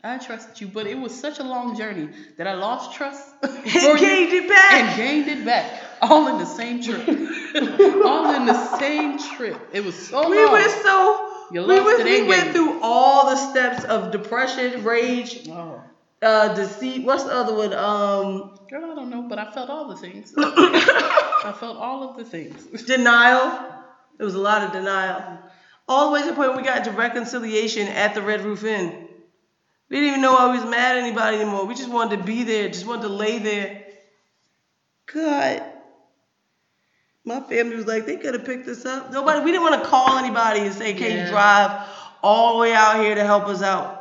I 0.04 0.18
trusted 0.18 0.60
you, 0.60 0.68
but 0.68 0.86
it 0.86 0.96
was 0.96 1.12
such 1.18 1.40
a 1.40 1.42
long 1.42 1.76
journey 1.76 2.08
that 2.38 2.46
I 2.46 2.54
lost 2.54 2.94
trust 2.96 3.24
and 3.42 3.98
gained 3.98 4.32
it 4.32 4.48
back. 4.48 4.72
and 4.72 4.96
gained 4.96 5.28
it 5.28 5.44
back, 5.44 5.80
all 6.00 6.28
in 6.28 6.38
the 6.38 6.44
same 6.46 6.80
trip. 6.82 7.06
all 8.04 8.34
in 8.34 8.46
the 8.46 8.78
same 8.78 9.18
trip. 9.18 9.58
It 9.72 9.84
was 9.84 9.96
so 9.96 10.28
we 10.30 10.36
long. 10.36 10.52
were 10.52 10.68
so 10.68 11.32
we, 11.50 11.58
was, 11.80 12.00
it 12.00 12.04
we 12.04 12.28
went 12.28 12.52
through 12.52 12.80
all 12.82 13.30
the 13.30 13.36
steps 13.50 13.84
of 13.84 14.12
depression, 14.12 14.84
rage, 14.84 15.48
Oh, 15.48 15.82
uh, 16.22 16.54
deceit. 16.54 17.04
What's 17.04 17.24
the 17.24 17.32
other 17.32 17.54
one? 17.54 17.72
Um, 17.72 18.58
girl, 18.68 18.90
I 18.90 18.94
don't 18.94 19.10
know, 19.10 19.22
but 19.22 19.38
I 19.38 19.50
felt 19.52 19.70
all 19.70 19.88
the 19.88 19.96
things. 19.96 20.32
I 20.38 21.54
felt 21.58 21.76
all 21.76 22.08
of 22.10 22.16
the 22.16 22.24
things. 22.24 22.82
denial. 22.82 23.72
There 24.18 24.24
was 24.24 24.34
a 24.34 24.40
lot 24.40 24.62
of 24.62 24.72
denial. 24.72 25.38
All 25.88 26.06
the 26.06 26.14
way 26.14 26.22
to 26.22 26.28
the 26.28 26.34
point 26.34 26.56
we 26.56 26.62
got 26.62 26.84
to 26.84 26.90
reconciliation 26.90 27.86
at 27.86 28.14
the 28.14 28.22
Red 28.22 28.42
Roof 28.42 28.64
Inn. 28.64 29.06
We 29.88 29.96
didn't 29.96 30.08
even 30.08 30.20
know 30.22 30.36
I 30.36 30.56
was 30.56 30.64
mad 30.64 30.96
at 30.96 31.04
anybody 31.04 31.36
anymore. 31.36 31.64
We 31.66 31.74
just 31.74 31.90
wanted 31.90 32.18
to 32.18 32.24
be 32.24 32.42
there, 32.42 32.68
just 32.68 32.86
wanted 32.86 33.02
to 33.02 33.08
lay 33.08 33.38
there. 33.38 33.84
God. 35.12 35.62
My 37.24 37.40
family 37.40 37.76
was 37.76 37.86
like, 37.86 38.06
they 38.06 38.16
could 38.16 38.34
have 38.34 38.44
picked 38.44 38.68
us 38.68 38.84
up. 38.84 39.12
Nobody, 39.12 39.44
we 39.44 39.52
didn't 39.52 39.64
want 39.64 39.82
to 39.82 39.88
call 39.88 40.16
anybody 40.18 40.60
and 40.60 40.74
say, 40.74 40.94
can 40.94 41.24
you 41.24 41.30
drive 41.30 41.88
all 42.22 42.54
the 42.54 42.60
way 42.60 42.72
out 42.72 43.00
here 43.00 43.14
to 43.14 43.24
help 43.24 43.46
us 43.46 43.62
out? 43.62 43.95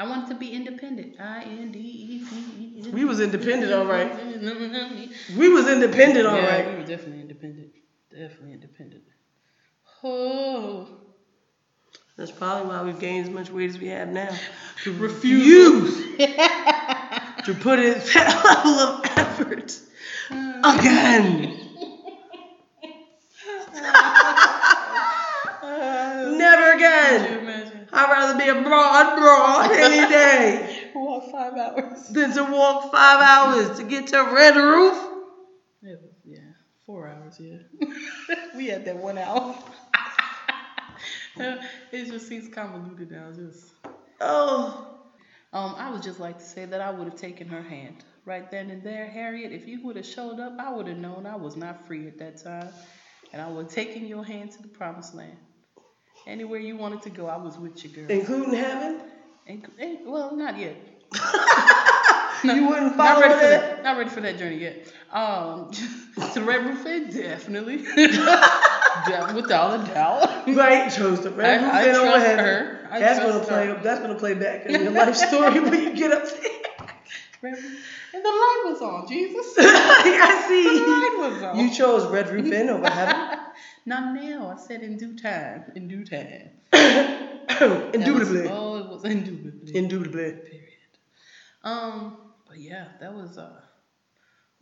I 0.00 0.06
wanted 0.06 0.28
to 0.28 0.34
be 0.36 0.52
independent. 0.52 1.20
I 1.20 1.42
N 1.42 1.72
D 1.72 1.78
E 1.80 2.24
P 2.28 2.88
E. 2.88 2.90
We 2.90 3.04
was 3.04 3.20
independent, 3.20 3.72
all 3.72 3.84
right. 3.84 4.12
We 5.36 5.48
was 5.48 5.68
independent, 5.68 6.26
all 6.26 6.38
right. 6.38 6.68
we 6.68 6.76
were 6.76 6.86
definitely 6.86 7.20
independent. 7.22 7.72
Definitely 8.10 8.52
independent. 8.52 9.02
Oh. 10.04 10.88
That's 12.16 12.30
probably 12.30 12.68
why 12.68 12.82
we've 12.82 12.98
gained 12.98 13.26
as 13.28 13.32
much 13.32 13.50
weight 13.50 13.70
as 13.70 13.78
we 13.78 13.88
have 13.88 14.08
now. 14.08 14.36
To 14.84 14.92
refuse 14.92 15.96
to 16.16 17.54
put 17.60 17.78
in 17.78 17.98
that 18.14 18.42
level 18.44 18.80
of 18.80 19.04
effort 19.16 19.80
hmm. 20.28 20.64
again. 20.64 21.54
Never 26.38 26.72
again. 26.72 27.47
I'd 27.98 28.10
rather 28.10 28.38
be 28.38 28.48
a 28.48 28.62
broad 28.62 29.16
broad 29.16 29.72
any 29.72 30.08
day 30.08 30.90
Walk 30.94 31.30
five 31.32 31.54
hours. 31.54 32.08
than 32.08 32.32
to 32.34 32.44
walk 32.44 32.92
five 32.92 33.20
hours 33.20 33.78
to 33.78 33.84
get 33.84 34.06
to 34.08 34.22
Red 34.22 34.56
Roof. 34.56 34.96
It 35.82 36.00
was, 36.02 36.14
yeah, 36.24 36.38
four 36.86 37.08
hours, 37.08 37.38
yeah. 37.40 37.58
we 38.56 38.66
had 38.66 38.84
that 38.84 38.96
one 38.96 39.18
hour. 39.18 39.56
it 41.36 42.06
just 42.08 42.28
seems 42.28 42.52
convoluted 42.52 43.10
now, 43.10 43.30
just. 43.34 43.72
Oh, 44.20 44.96
Um, 45.52 45.74
I 45.78 45.90
would 45.90 46.02
just 46.02 46.20
like 46.20 46.38
to 46.38 46.44
say 46.44 46.64
that 46.66 46.80
I 46.80 46.90
would 46.90 47.06
have 47.06 47.16
taken 47.16 47.48
her 47.48 47.62
hand 47.62 48.04
right 48.24 48.50
then 48.50 48.70
and 48.70 48.82
there, 48.82 49.06
Harriet. 49.06 49.52
If 49.52 49.66
you 49.68 49.80
would 49.84 49.96
have 49.96 50.06
showed 50.06 50.40
up, 50.40 50.54
I 50.58 50.70
would 50.70 50.86
have 50.88 50.98
known 50.98 51.26
I 51.26 51.36
was 51.36 51.56
not 51.56 51.86
free 51.86 52.06
at 52.08 52.18
that 52.18 52.42
time, 52.42 52.70
and 53.32 53.40
I 53.40 53.48
would 53.48 53.64
have 53.66 53.72
taken 53.74 54.06
your 54.06 54.24
hand 54.24 54.52
to 54.52 54.62
the 54.62 54.68
promised 54.68 55.14
land. 55.14 55.38
Anywhere 56.28 56.60
you 56.60 56.76
wanted 56.76 57.00
to 57.02 57.10
go, 57.10 57.26
I 57.26 57.36
was 57.38 57.56
with 57.58 57.82
you, 57.82 57.90
girl. 57.90 58.04
including 58.10 58.52
heaven? 58.54 59.00
And, 59.46 59.66
and- 59.80 59.98
well, 60.06 60.36
not 60.36 60.58
yet. 60.58 60.76
You 62.44 62.68
wouldn't 62.68 62.94
follow 62.94 63.18
not 63.18 63.20
ready 63.20 63.34
for 63.34 63.40
that? 63.48 63.60
that. 63.78 63.82
Not 63.82 63.96
ready 63.98 64.10
for 64.10 64.20
that 64.20 64.38
journey 64.38 64.58
yet. 64.58 64.92
Um, 65.12 65.70
to 65.72 66.34
the 66.34 66.42
Red 66.46 66.66
Roof 66.66 66.86
Inn, 66.86 67.10
definitely. 67.10 67.78
Without 69.34 69.80
a 69.80 69.84
doubt. 69.92 70.46
Right, 70.46 70.88
chose 70.88 71.20
the 71.22 71.30
Red 71.30 71.60
I- 71.60 71.64
Roof 71.64 71.72
I 71.74 71.88
Inn 71.88 71.94
over 71.96 72.06
trust 72.10 72.26
heaven. 72.26 72.44
her. 72.44 72.88
I 72.92 73.00
That's 73.00 73.18
gonna 73.18 73.44
play. 73.44 73.66
her. 73.66 73.80
That's 73.82 74.00
gonna 74.00 74.14
play 74.14 74.34
back 74.34 74.66
in 74.66 74.82
your 74.82 74.92
life 74.92 75.16
story 75.16 75.58
when 75.58 75.72
you 75.82 75.94
get 75.96 76.12
up 76.12 76.22
there. 76.28 76.88
And 77.42 78.24
the 78.24 78.28
light 78.28 78.62
was 78.66 78.82
on, 78.82 79.08
Jesus. 79.08 79.54
I 79.58 80.44
see. 80.48 80.62
The 80.62 80.86
light 80.86 81.32
was 81.32 81.42
on. 81.42 81.58
You 81.58 81.74
chose 81.74 82.06
Red 82.12 82.28
Roof 82.30 82.46
Inn 82.52 82.68
over 82.68 82.88
heaven. 82.88 83.37
Not 83.88 84.14
now. 84.14 84.54
I 84.54 84.60
said 84.60 84.82
in 84.82 84.96
due 84.98 85.16
time. 85.18 85.64
In 85.74 85.88
due 85.88 86.04
time. 86.04 86.50
That 87.48 87.62
was- 87.62 87.94
Indubitably. 87.94 88.48
oh, 88.50 88.76
it 88.76 88.88
was 88.90 89.04
indubitably. 89.04 89.74
Indubitably. 89.74 90.32
Period. 90.32 90.92
Um, 91.64 92.18
but 92.46 92.58
yeah, 92.58 92.88
that 93.00 93.12
was 93.14 93.38
uh, 93.38 93.62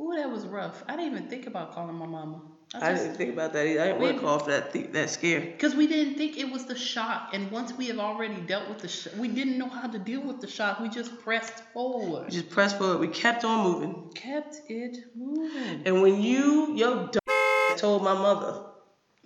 ooh, 0.00 0.14
that 0.16 0.30
was 0.30 0.46
rough. 0.46 0.84
I 0.88 0.94
didn't 0.96 1.12
even 1.14 1.28
think 1.28 1.48
about 1.48 1.74
calling 1.74 1.96
my 1.96 2.06
mama. 2.06 2.42
I 2.74 2.92
just, 2.92 3.02
didn't 3.02 3.16
think 3.16 3.32
about 3.32 3.52
that 3.54 3.66
either. 3.66 3.80
I 3.82 3.86
didn't 3.88 4.00
want 4.02 4.16
to 4.16 4.22
call 4.22 4.38
for 4.38 4.50
that 4.50 4.72
th- 4.72 4.92
that 4.92 5.10
scare. 5.10 5.40
Because 5.40 5.74
we 5.74 5.86
didn't 5.88 6.14
think 6.14 6.38
it 6.38 6.50
was 6.50 6.66
the 6.66 6.76
shock, 6.78 7.30
and 7.32 7.50
once 7.50 7.72
we 7.72 7.86
have 7.88 7.98
already 7.98 8.40
dealt 8.52 8.68
with 8.68 8.78
the 8.78 8.88
shock, 8.88 9.12
we 9.18 9.28
didn't 9.28 9.58
know 9.58 9.68
how 9.68 9.88
to 9.88 9.98
deal 9.98 10.20
with 10.20 10.40
the 10.40 10.46
shock. 10.48 10.78
We 10.80 10.88
just 10.88 11.18
pressed 11.20 11.58
We 11.58 11.64
forward, 11.74 12.30
just 12.30 12.50
pressed 12.50 12.78
forward. 12.78 13.00
We 13.00 13.08
kept 13.08 13.44
on 13.44 13.64
moving. 13.64 14.10
kept 14.14 14.60
it 14.68 14.98
moving. 15.16 15.82
And 15.86 16.02
when 16.02 16.22
you, 16.22 16.72
your 16.76 17.08
dumb 17.14 17.76
told 17.76 18.02
my 18.04 18.14
mother, 18.14 18.52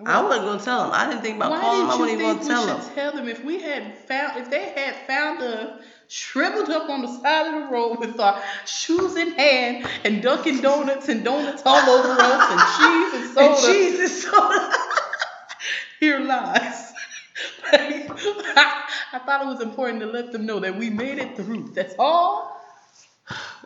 I 0.07 0.23
wasn't 0.23 0.47
gonna 0.47 0.63
tell 0.63 0.85
him. 0.85 0.91
I 0.93 1.07
didn't 1.07 1.23
think 1.23 1.37
about 1.37 1.51
Why 1.51 1.61
calling 1.61 1.81
him. 1.81 1.87
I 1.87 1.97
wasn't 1.97 2.21
even 2.21 2.37
gonna 2.37 2.49
tell 2.49 2.83
should 2.83 2.95
tell 2.95 3.13
them 3.13 3.29
if 3.29 3.45
we 3.45 3.61
had 3.61 3.99
found 4.07 4.39
if 4.41 4.51
they 4.51 4.71
had 4.71 5.07
found 5.07 5.43
us 5.43 5.85
shriveled 6.09 6.71
up 6.71 6.89
on 6.89 7.03
the 7.03 7.21
side 7.21 7.47
of 7.47 7.63
the 7.63 7.69
road 7.73 8.01
with 8.01 8.19
our 8.19 8.43
shoes 8.67 9.17
in 9.17 9.33
hand 9.33 9.87
and 10.05 10.23
Dunkin' 10.23 10.61
Donuts 10.61 11.09
and 11.09 11.25
donuts 11.25 11.63
all 11.65 11.89
over 11.89 12.21
us 12.21 12.51
and 12.51 12.61
cheese 12.77 13.15
and 13.15 13.35
soda? 13.35 13.73
And 13.73 13.75
Jesus 13.75 14.23
soda. 14.31 14.75
Here 16.01 16.21
lies. 16.21 16.93
I, 17.65 18.07
I 19.13 19.19
thought 19.21 19.43
it 19.43 19.47
was 19.47 19.61
important 19.61 20.01
to 20.01 20.07
let 20.07 20.33
them 20.33 20.47
know 20.47 20.61
that 20.61 20.77
we 20.77 20.91
made 20.91 21.19
it 21.19 21.37
through. 21.37 21.71
That's 21.75 21.95
all. 21.99 22.60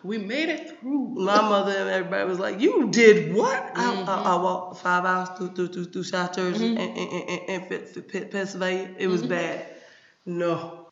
We 0.04 0.18
made 0.18 0.50
it 0.50 0.78
through. 0.80 1.08
My 1.16 1.40
mother 1.40 1.72
and 1.72 1.88
everybody 1.88 2.28
was 2.28 2.38
like, 2.38 2.60
"You 2.60 2.90
did 2.90 3.34
what?" 3.34 3.74
Mhm. 3.74 4.06
I, 4.06 4.14
I, 4.14 4.22
I 4.34 4.36
walked 4.42 4.76
five 4.82 5.04
hours 5.04 5.30
through 5.38 5.54
through 5.54 5.68
through, 5.68 5.84
through 5.86 6.02
South 6.04 6.36
Jersey 6.36 6.74
Mhm. 6.74 6.78
and, 6.78 6.98
and, 6.98 7.28
and, 7.30 7.40
and, 7.48 7.68
Pe- 7.94 8.02
Pe- 8.02 8.28
Pennsylvania. 8.28 8.94
It 8.98 9.08
was 9.08 9.22
Mhm. 9.22 9.28
bad. 9.30 9.66
No, 10.26 10.88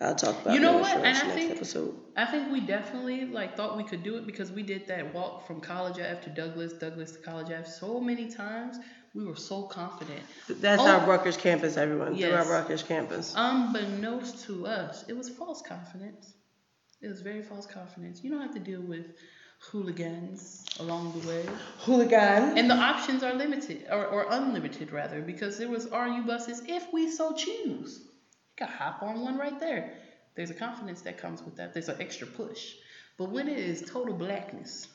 I'll 0.00 0.14
talk 0.14 0.40
about 0.42 0.54
You 0.54 0.60
know 0.60 0.72
that 0.74 0.80
what? 0.80 0.90
insurance 0.96 1.18
And 1.20 1.30
I 1.30 1.34
next 1.34 1.38
think- 1.46 1.56
episode. 1.56 1.94
I 2.16 2.24
think 2.26 2.50
we 2.52 2.60
definitely 2.60 3.26
like 3.26 3.56
thought 3.56 3.76
we 3.76 3.84
could 3.84 4.02
do 4.02 4.16
it 4.16 4.24
because 4.26 4.50
we 4.50 4.62
did 4.62 4.86
that 4.88 5.12
walk 5.14 5.46
from 5.46 5.60
College 5.60 5.98
Ave 6.00 6.20
to 6.24 6.30
Douglass, 6.30 6.72
Douglass 6.74 7.12
to 7.12 7.18
College 7.18 7.48
Ave 7.52 7.64
so 7.68 8.00
many 8.00 8.30
times. 8.30 8.78
We 9.14 9.24
were 9.24 9.36
so 9.36 9.62
confident. 9.62 10.20
That's 10.48 10.82
Oh. 10.82 10.88
our 10.88 11.06
Rutgers 11.06 11.36
campus, 11.36 11.76
everyone. 11.76 12.16
Through 12.16 12.32
our 12.32 12.38
Yes. 12.44 12.48
Rutgers 12.48 12.82
campus. 12.82 13.32
Unbeknownst 13.36 14.44
to 14.46 14.66
us, 14.66 15.04
it 15.08 15.16
was 15.16 15.28
false 15.28 15.60
confidence. 15.62 16.34
It 17.04 17.08
was 17.08 17.20
very 17.20 17.42
false 17.42 17.66
confidence. 17.66 18.24
You 18.24 18.30
don't 18.30 18.40
have 18.40 18.54
to 18.54 18.60
deal 18.60 18.80
with 18.80 19.04
hooligans 19.58 20.64
along 20.80 21.20
the 21.20 21.28
way. 21.28 21.44
Hooligan. 21.80 22.56
And 22.56 22.70
the 22.70 22.76
options 22.76 23.22
are 23.22 23.34
limited, 23.34 23.86
or, 23.90 24.06
or 24.06 24.26
unlimited 24.30 24.90
rather, 24.90 25.20
because 25.20 25.58
there 25.58 25.68
was 25.68 25.86
RU 25.90 26.22
buses 26.22 26.62
if 26.66 26.90
we 26.94 27.10
so 27.10 27.34
choose. 27.34 28.00
You 28.00 28.56
can 28.56 28.68
hop 28.68 29.02
on 29.02 29.20
one 29.20 29.36
right 29.36 29.60
there. 29.60 29.92
There's 30.34 30.48
a 30.48 30.54
confidence 30.54 31.02
that 31.02 31.18
comes 31.18 31.42
with 31.42 31.56
that. 31.56 31.74
There's 31.74 31.90
an 31.90 32.00
extra 32.00 32.26
push. 32.26 32.72
But 33.18 33.30
when 33.30 33.48
it 33.48 33.58
is 33.58 33.82
total 33.82 34.14
blackness 34.14 34.88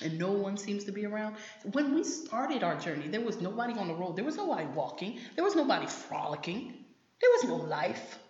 and 0.00 0.16
no 0.16 0.30
one 0.30 0.56
seems 0.56 0.84
to 0.84 0.92
be 0.92 1.06
around, 1.06 1.34
when 1.72 1.92
we 1.92 2.04
started 2.04 2.62
our 2.62 2.78
journey, 2.78 3.08
there 3.08 3.20
was 3.20 3.40
nobody 3.40 3.74
on 3.74 3.88
the 3.88 3.94
road. 3.94 4.14
There 4.14 4.24
was 4.24 4.36
nobody 4.36 4.66
walking. 4.66 5.18
There 5.34 5.44
was 5.44 5.56
nobody 5.56 5.88
frolicking. 5.88 6.72
There 7.20 7.30
was 7.30 7.44
no 7.44 7.56
life. 7.56 8.20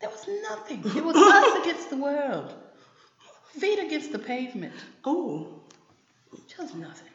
There 0.00 0.10
was 0.10 0.28
nothing. 0.48 0.82
It 0.96 1.04
was 1.04 1.16
us 1.16 1.62
against 1.62 1.90
the 1.90 1.96
world. 1.96 2.54
Feet 3.58 3.78
against 3.78 4.12
the 4.12 4.18
pavement. 4.18 4.72
Oh, 5.04 5.48
Just 6.48 6.74
nothing. 6.76 7.08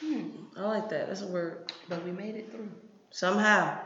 Hmm. 0.00 0.28
I 0.56 0.62
like 0.62 0.88
that. 0.90 1.08
That's 1.08 1.22
a 1.22 1.26
word. 1.26 1.72
But 1.88 2.04
we 2.04 2.12
made 2.12 2.34
it 2.36 2.50
through. 2.50 2.68
Somehow, 3.10 3.78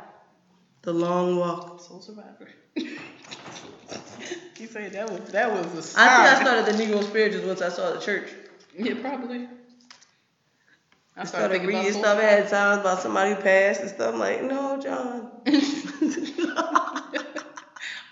the 0.83 0.93
long 0.93 1.39
walk. 1.39 1.81
Soul 1.81 2.01
survivor. 2.01 2.49
you 2.77 4.69
say 4.69 4.89
that 4.89 5.11
was 5.11 5.31
that 5.33 5.51
was 5.51 5.97
a 5.97 6.01
I 6.01 6.09
think 6.09 6.29
I 6.29 6.41
started 6.41 6.67
the 6.67 6.73
Negro 6.83 7.03
spirit 7.05 7.33
just 7.33 7.45
once 7.45 7.63
I 7.63 7.69
saw 7.69 7.93
the 7.93 8.01
church. 8.01 8.31
Yeah, 8.77 8.95
probably. 9.01 9.49
I 11.17 11.23
I 11.23 11.25
started 11.25 11.57
started 11.57 11.67
reading 11.67 11.93
stuff. 11.93 12.19
I 12.19 12.23
had 12.23 12.49
times 12.49 12.81
about 12.81 13.01
somebody 13.01 13.35
who 13.35 13.41
passed 13.43 13.81
and 13.81 13.91
stuff. 13.91 14.15
I'm 14.15 14.21
like, 14.21 14.43
no, 14.43 14.81
John. 14.81 15.31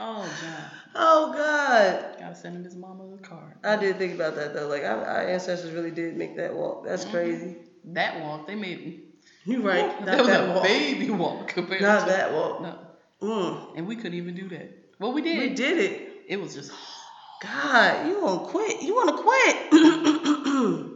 Oh, 0.03 0.22
John. 0.22 0.70
oh 0.94 1.32
God. 1.32 2.16
Gotta 2.18 2.34
send 2.34 2.57
him 2.57 2.64
his 2.64 2.74
mama 2.74 3.05
a 3.14 3.18
card. 3.18 3.59
I 3.62 3.76
did 3.76 3.98
think 3.98 4.14
about 4.14 4.34
that 4.36 4.55
though. 4.55 4.66
Like 4.68 4.82
our, 4.82 5.05
our 5.05 5.20
ancestors 5.28 5.72
really 5.72 5.90
did 5.90 6.16
make 6.16 6.36
that 6.36 6.55
walk. 6.55 6.84
That's 6.86 7.03
Mm-hmm. 7.05 7.12
crazy. 7.12 7.57
That 7.84 8.20
walk, 8.22 8.46
they 8.46 8.55
made 8.55 9.03
You 9.44 9.62
right. 9.62 9.86
Not 10.01 10.07
that 10.07 10.18
was 10.18 10.26
that 10.28 10.48
a 10.48 10.53
walk. 10.55 10.62
baby 10.62 11.11
walk 11.11 11.48
compared 11.48 11.82
Not 11.82 12.01
to 12.01 12.07
that 12.07 12.32
walk. 12.32 12.62
No. 12.62 12.78
Mm. 13.22 13.76
and 13.76 13.86
we 13.86 13.96
couldn't 13.96 14.14
even 14.14 14.34
do 14.34 14.48
that. 14.48 14.70
Well, 14.98 15.12
we 15.12 15.20
did. 15.22 15.38
We 15.38 15.55
did 15.55 15.78
it. 15.78 16.12
It 16.28 16.40
was 16.40 16.55
just. 16.55 16.72
God, 17.42 18.07
you 18.09 18.22
want 18.22 18.44
to 18.44 18.51
quit? 18.51 18.82
You 18.82 18.94
want 18.94 19.16
to 19.16 19.22
quit? 19.22 20.90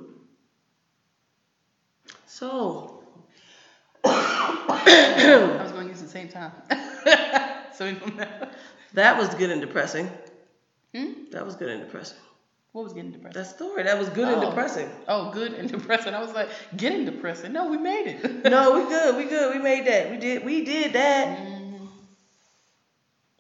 so, 2.27 3.03
I 4.05 5.59
was 5.63 5.73
going 5.73 5.85
to 5.87 5.91
use 5.93 6.03
the 6.03 6.09
same 6.09 6.29
time. 6.29 6.53
so 7.75 7.87
we 7.87 7.93
don't 7.93 8.17
know. 8.17 8.49
That 8.95 9.19
was 9.19 9.29
good 9.35 9.51
and 9.51 9.61
depressing. 9.61 10.11
Hmm? 10.95 11.13
That 11.33 11.45
was 11.45 11.57
good 11.57 11.69
and 11.69 11.83
depressing. 11.83 12.19
What 12.73 12.83
was 12.85 12.93
getting 12.93 13.13
depressing? 13.13 13.41
That 13.41 13.47
story, 13.49 13.85
that 13.85 13.97
was 13.99 14.09
good 14.09 14.27
and 14.27 14.43
Oh. 14.43 14.49
depressing. 14.51 14.91
Oh, 15.07 15.31
good 15.31 15.53
and 15.53 15.71
depressing. 15.77 16.13
I 16.13 16.21
was 16.21 16.33
like, 16.33 16.49
getting 16.77 17.05
depressing. 17.05 17.53
No, 17.53 17.69
we 17.69 17.77
made 17.79 18.07
it. 18.09 18.45
No, 18.51 18.75
we 18.75 18.89
good. 18.89 19.17
We 19.17 19.25
good. 19.25 19.55
We 19.55 19.63
made 19.63 19.87
that. 19.87 20.11
We 20.11 20.17
did. 20.17 20.45
We 20.45 20.65
did 20.65 20.93
that. 20.95 21.39
Mhm. 21.39 21.87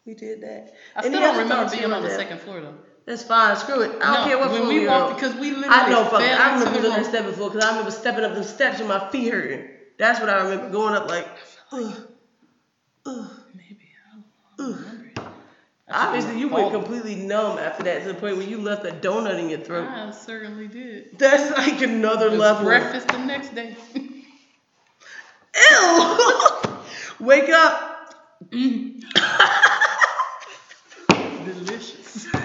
We 0.06 0.14
did 0.14 0.40
that. 0.42 0.74
I 0.94 1.00
Any 1.00 1.16
still 1.16 1.20
don't 1.20 1.38
remember 1.42 1.70
being 1.70 1.92
on 1.92 2.02
the 2.02 2.10
had? 2.10 2.18
second 2.18 2.40
floor 2.42 2.60
though. 2.60 2.74
That's 3.06 3.24
fine. 3.24 3.56
Screw 3.56 3.80
it. 3.80 3.90
I 4.00 4.14
don't 4.14 4.20
no, 4.20 4.24
care 4.24 4.38
what 4.38 4.50
when 4.52 4.68
we 4.68 4.80
we 4.80 4.86
walked 4.86 5.10
on. 5.10 5.14
because 5.14 5.34
we 5.34 5.50
literally 5.50 5.68
I 5.68 5.90
know, 5.90 6.04
fuck. 6.04 6.20
I 6.20 6.54
remember 6.58 6.80
doing 6.80 6.94
that 6.94 7.06
step 7.06 7.24
before 7.26 7.50
because 7.50 7.64
I 7.64 7.70
remember 7.70 7.90
stepping 7.90 8.24
up 8.24 8.34
them 8.34 8.44
steps 8.44 8.78
and 8.80 8.88
my 8.88 9.10
feet 9.10 9.32
hurting. 9.32 9.68
That's 9.98 10.20
what 10.20 10.28
I 10.30 10.42
remember 10.44 10.70
going 10.70 10.94
up 10.94 11.08
like, 11.08 11.26
ugh, 11.72 11.92
ugh, 13.06 13.30
Maybe 13.54 13.88
I 14.12 14.14
don't, 14.14 14.70
ugh. 14.74 15.03
Don't 15.88 15.96
remember 15.96 16.16
it. 16.16 16.20
Obviously, 16.20 16.40
you 16.40 16.48
went 16.48 16.72
completely 16.72 17.14
numb 17.16 17.58
after 17.58 17.82
that 17.84 18.02
to 18.02 18.08
the 18.08 18.14
point 18.14 18.36
where 18.36 18.46
you 18.46 18.58
left 18.60 18.84
a 18.86 18.90
donut 18.92 19.38
in 19.38 19.48
your 19.50 19.60
throat. 19.60 19.88
I 19.88 20.10
certainly 20.12 20.68
did. 20.68 21.18
That's 21.18 21.50
like 21.56 21.80
another 21.82 22.26
It 22.26 22.30
was 22.32 22.38
level. 22.40 22.64
breakfast 22.64 23.08
the 23.08 23.18
next 23.18 23.54
day. 23.54 23.76
Ew! 25.70 26.78
Wake 27.20 27.48
up. 27.50 28.12
delicious. 31.44 32.26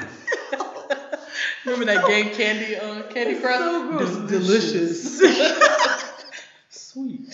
Remember 1.65 1.85
that 1.85 2.07
game 2.07 2.33
Candy 2.33 2.75
uh, 2.77 3.03
Candy 3.03 3.33
It's 3.33 3.41
Crush? 3.41 3.59
so 3.59 3.87
gross. 3.89 4.15
Delicious. 4.29 5.19
Sweet. 6.69 7.31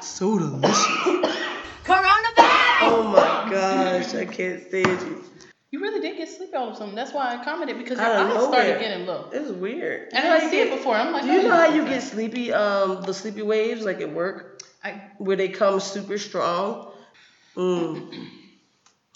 so 0.00 0.38
delicious. 0.38 0.86
Coronavirus! 1.84 2.25
Oh 2.80 3.02
my 3.04 3.50
gosh, 3.50 4.14
I 4.14 4.24
can't 4.24 4.62
stand 4.68 5.00
you. 5.02 5.24
You 5.70 5.80
really 5.80 6.00
did 6.00 6.16
get 6.16 6.28
sleepy 6.28 6.54
all 6.54 6.68
of 6.68 6.74
a 6.74 6.76
sudden. 6.76 6.94
That's 6.94 7.12
why 7.12 7.36
I 7.36 7.44
commented 7.44 7.76
because 7.76 7.98
your 7.98 8.06
eyes 8.06 8.28
nowhere. 8.28 8.52
started 8.52 8.80
getting 8.80 9.06
low. 9.06 9.28
It's 9.32 9.50
weird. 9.50 10.10
And 10.12 10.26
I 10.26 10.48
see 10.48 10.60
it 10.60 10.70
before. 10.70 10.94
I'm 10.94 11.12
like, 11.12 11.22
Do 11.24 11.32
you 11.32 11.40
oh, 11.40 11.42
know 11.42 11.50
how 11.50 11.74
you 11.74 11.84
get 11.84 12.02
sleepy? 12.02 12.52
Um, 12.52 13.02
the 13.02 13.12
sleepy 13.12 13.42
waves, 13.42 13.84
like 13.84 14.00
at 14.00 14.12
work, 14.12 14.62
I, 14.84 15.02
where 15.18 15.36
they 15.36 15.48
come 15.48 15.80
super 15.80 16.18
strong. 16.18 16.92
Mm. 17.56 18.28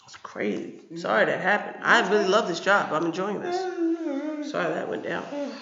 It's 0.04 0.16
crazy. 0.16 0.80
Sorry 0.96 1.26
that 1.26 1.40
happened. 1.40 1.84
I 1.84 2.08
really 2.10 2.28
love 2.28 2.48
this 2.48 2.60
job. 2.60 2.92
I'm 2.92 3.06
enjoying 3.06 3.40
this. 3.40 3.56
Sorry 4.50 4.74
that 4.74 4.88
went 4.88 5.04
down. 5.04 5.24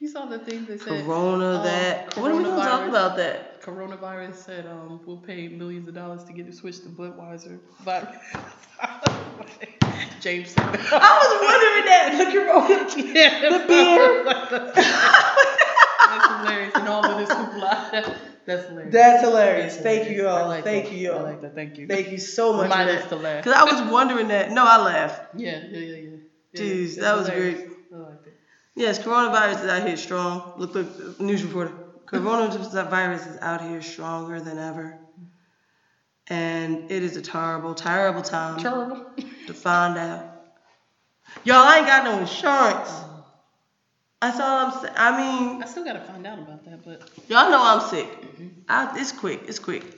You 0.00 0.12
talk 0.12 0.26
about 0.26 0.46
the 0.46 0.52
corona. 0.52 0.68
you 0.70 0.78
saw 0.78 0.78
the 0.78 0.78
thing 0.78 0.78
that 0.78 0.80
said 0.80 1.04
Corona, 1.04 1.56
um, 1.56 1.62
that. 1.64 2.16
what 2.16 2.30
are 2.30 2.36
we 2.36 2.44
gonna 2.44 2.62
talk 2.62 2.88
about 2.88 3.16
that? 3.16 3.60
Coronavirus 3.62 4.34
said 4.36 4.66
um 4.66 5.00
we'll 5.04 5.16
pay 5.18 5.48
millions 5.48 5.88
of 5.88 5.94
dollars 5.94 6.24
to 6.24 6.32
get 6.32 6.46
it 6.46 6.54
switched 6.54 6.82
to 6.84 6.88
Budweiser 6.88 7.58
virus. 7.82 8.16
James 10.20 10.54
I 10.56 10.62
was 10.62 11.30
wondering 11.42 11.84
that. 11.86 12.08
The 12.18 12.24
corona. 12.32 13.12
yeah, 13.14 13.40
The 13.58 13.66
beer. 13.66 14.24
That's 16.08 16.26
hilarious. 16.40 16.74
And 16.74 16.88
all 16.88 17.04
of 17.04 17.18
this 17.18 17.28
hoopla. 17.28 18.16
That's 18.46 18.66
hilarious. 18.68 18.92
That's 18.94 19.22
hilarious. 19.24 19.72
That's 19.74 19.82
Thank 19.84 20.08
you, 20.10 20.16
hilarious. 20.16 20.38
Y'all. 20.40 20.48
like 20.48 20.64
Thank 20.64 20.84
that. 20.86 20.92
you, 20.94 20.98
y'all. 21.08 21.18
I 21.18 21.22
like 21.22 21.40
that. 21.42 21.54
Thank 21.54 21.76
you. 21.78 21.86
Thank 21.86 22.10
you 22.10 22.18
so 22.18 22.52
much 22.54 22.64
Remind 22.64 22.90
for 22.90 22.96
us 23.04 23.08
to 23.10 23.16
laugh. 23.16 23.44
Cause 23.44 23.52
I 23.52 23.64
was 23.64 23.92
wondering 23.92 24.28
that. 24.28 24.50
No, 24.50 24.64
I 24.64 24.78
laughed. 24.82 25.34
Yeah, 25.36 25.60
yeah, 25.70 25.78
yeah, 25.78 25.96
yeah. 25.96 26.10
yeah. 26.54 26.60
Jeez, 26.60 26.84
It's 26.84 26.96
that 26.96 27.16
was 27.16 27.28
hilarious. 27.28 27.60
great. 27.60 27.77
I 28.78 28.84
like 28.84 28.96
that. 28.96 28.98
Yes, 28.98 28.98
coronavirus 28.98 29.64
is 29.64 29.70
out 29.70 29.86
here 29.86 29.96
strong. 29.96 30.52
Look, 30.56 30.74
look, 30.74 31.20
news 31.20 31.42
reporter. 31.42 31.72
Coronavirus 32.06 33.30
is 33.34 33.38
out 33.40 33.60
here 33.60 33.82
stronger 33.82 34.40
than 34.40 34.58
ever. 34.58 34.98
And 36.28 36.90
it 36.90 37.02
is 37.02 37.16
a 37.16 37.22
terrible, 37.22 37.74
terrible 37.74 38.22
time 38.22 38.58
Terrible. 38.60 39.06
to 39.46 39.54
find 39.54 39.96
out. 39.96 40.34
Y'all, 41.44 41.56
I 41.56 41.78
ain't 41.78 41.86
got 41.86 42.04
no 42.04 42.18
insurance. 42.20 42.90
That's 44.20 44.40
all 44.40 44.66
I'm 44.66 44.72
saying. 44.82 44.94
I 44.96 45.16
mean, 45.16 45.62
I 45.62 45.66
still 45.66 45.84
gotta 45.84 46.00
find 46.00 46.26
out 46.26 46.38
about 46.38 46.64
that, 46.64 46.84
but 46.84 47.08
y'all 47.28 47.50
know 47.50 47.62
I'm 47.62 47.80
sick. 47.88 48.06
Mm-hmm. 48.20 48.48
I, 48.68 48.98
it's 48.98 49.12
quick. 49.12 49.42
It's 49.46 49.58
quick. 49.58 49.97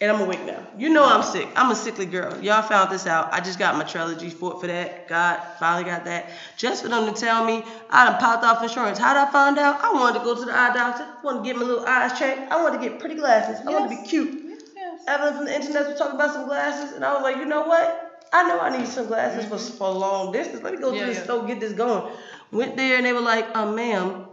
And 0.00 0.10
I'm 0.10 0.20
awake 0.20 0.44
now. 0.44 0.58
You 0.76 0.88
know 0.90 1.04
I'm 1.04 1.22
sick. 1.22 1.48
I'm 1.54 1.70
a 1.70 1.74
sickly 1.76 2.04
girl. 2.06 2.38
Y'all 2.42 2.62
found 2.62 2.90
this 2.90 3.06
out. 3.06 3.32
I 3.32 3.40
just 3.40 3.58
got 3.58 3.76
my 3.76 3.84
Trelegy 3.84 4.30
fought 4.32 4.60
for 4.60 4.66
that. 4.66 5.08
God 5.08 5.40
finally 5.60 5.84
got 5.84 6.04
that. 6.06 6.30
Just 6.56 6.82
for 6.82 6.88
them 6.88 7.06
to 7.12 7.18
tell 7.18 7.44
me 7.44 7.64
I 7.90 8.10
done 8.10 8.18
popped 8.18 8.44
off 8.44 8.62
insurance. 8.62 8.98
How'd 8.98 9.16
I 9.16 9.30
find 9.30 9.56
out? 9.56 9.82
I 9.84 9.92
wanted 9.92 10.18
to 10.18 10.24
go 10.24 10.34
to 10.34 10.44
the 10.44 10.52
eye 10.52 10.74
doctor. 10.74 11.04
I 11.04 11.24
wanted 11.24 11.38
to 11.38 11.44
get 11.44 11.56
my 11.56 11.62
little 11.62 11.86
eyes 11.86 12.18
checked. 12.18 12.50
I 12.52 12.60
wanted 12.62 12.82
to 12.82 12.88
get 12.90 12.98
pretty 12.98 13.14
glasses. 13.14 13.64
I 13.64 13.70
wanted 13.70 13.94
to 13.96 14.02
be 14.02 14.06
cute. 14.08 14.42
yes, 14.44 14.62
yes. 14.74 15.00
Evelyn 15.06 15.34
from 15.36 15.44
the 15.46 15.54
internet 15.54 15.86
was 15.86 15.96
talking 15.96 16.16
about 16.16 16.34
some 16.34 16.46
glasses, 16.46 16.92
and 16.96 17.04
I 17.04 17.14
was 17.14 17.22
like, 17.22 17.36
you 17.36 17.44
know 17.46 17.62
what? 17.62 18.26
I 18.32 18.48
know 18.48 18.58
I 18.60 18.76
need 18.76 18.88
some 18.88 19.06
glasses 19.06 19.44
for, 19.46 19.58
for 19.58 19.90
long 19.92 20.32
distance. 20.32 20.60
Let 20.64 20.74
me 20.74 20.80
go 20.80 20.92
Yeah, 20.92 21.00
to 21.02 21.06
the 21.06 21.12
yeah. 21.12 21.22
store 21.24 21.46
get 21.46 21.60
this 21.60 21.72
going. 21.72 22.12
Went 22.50 22.76
there 22.76 22.96
and 22.96 23.06
they 23.06 23.12
were 23.12 23.20
like, 23.20 23.46
um, 23.56 23.76
ma'am, 23.76 24.26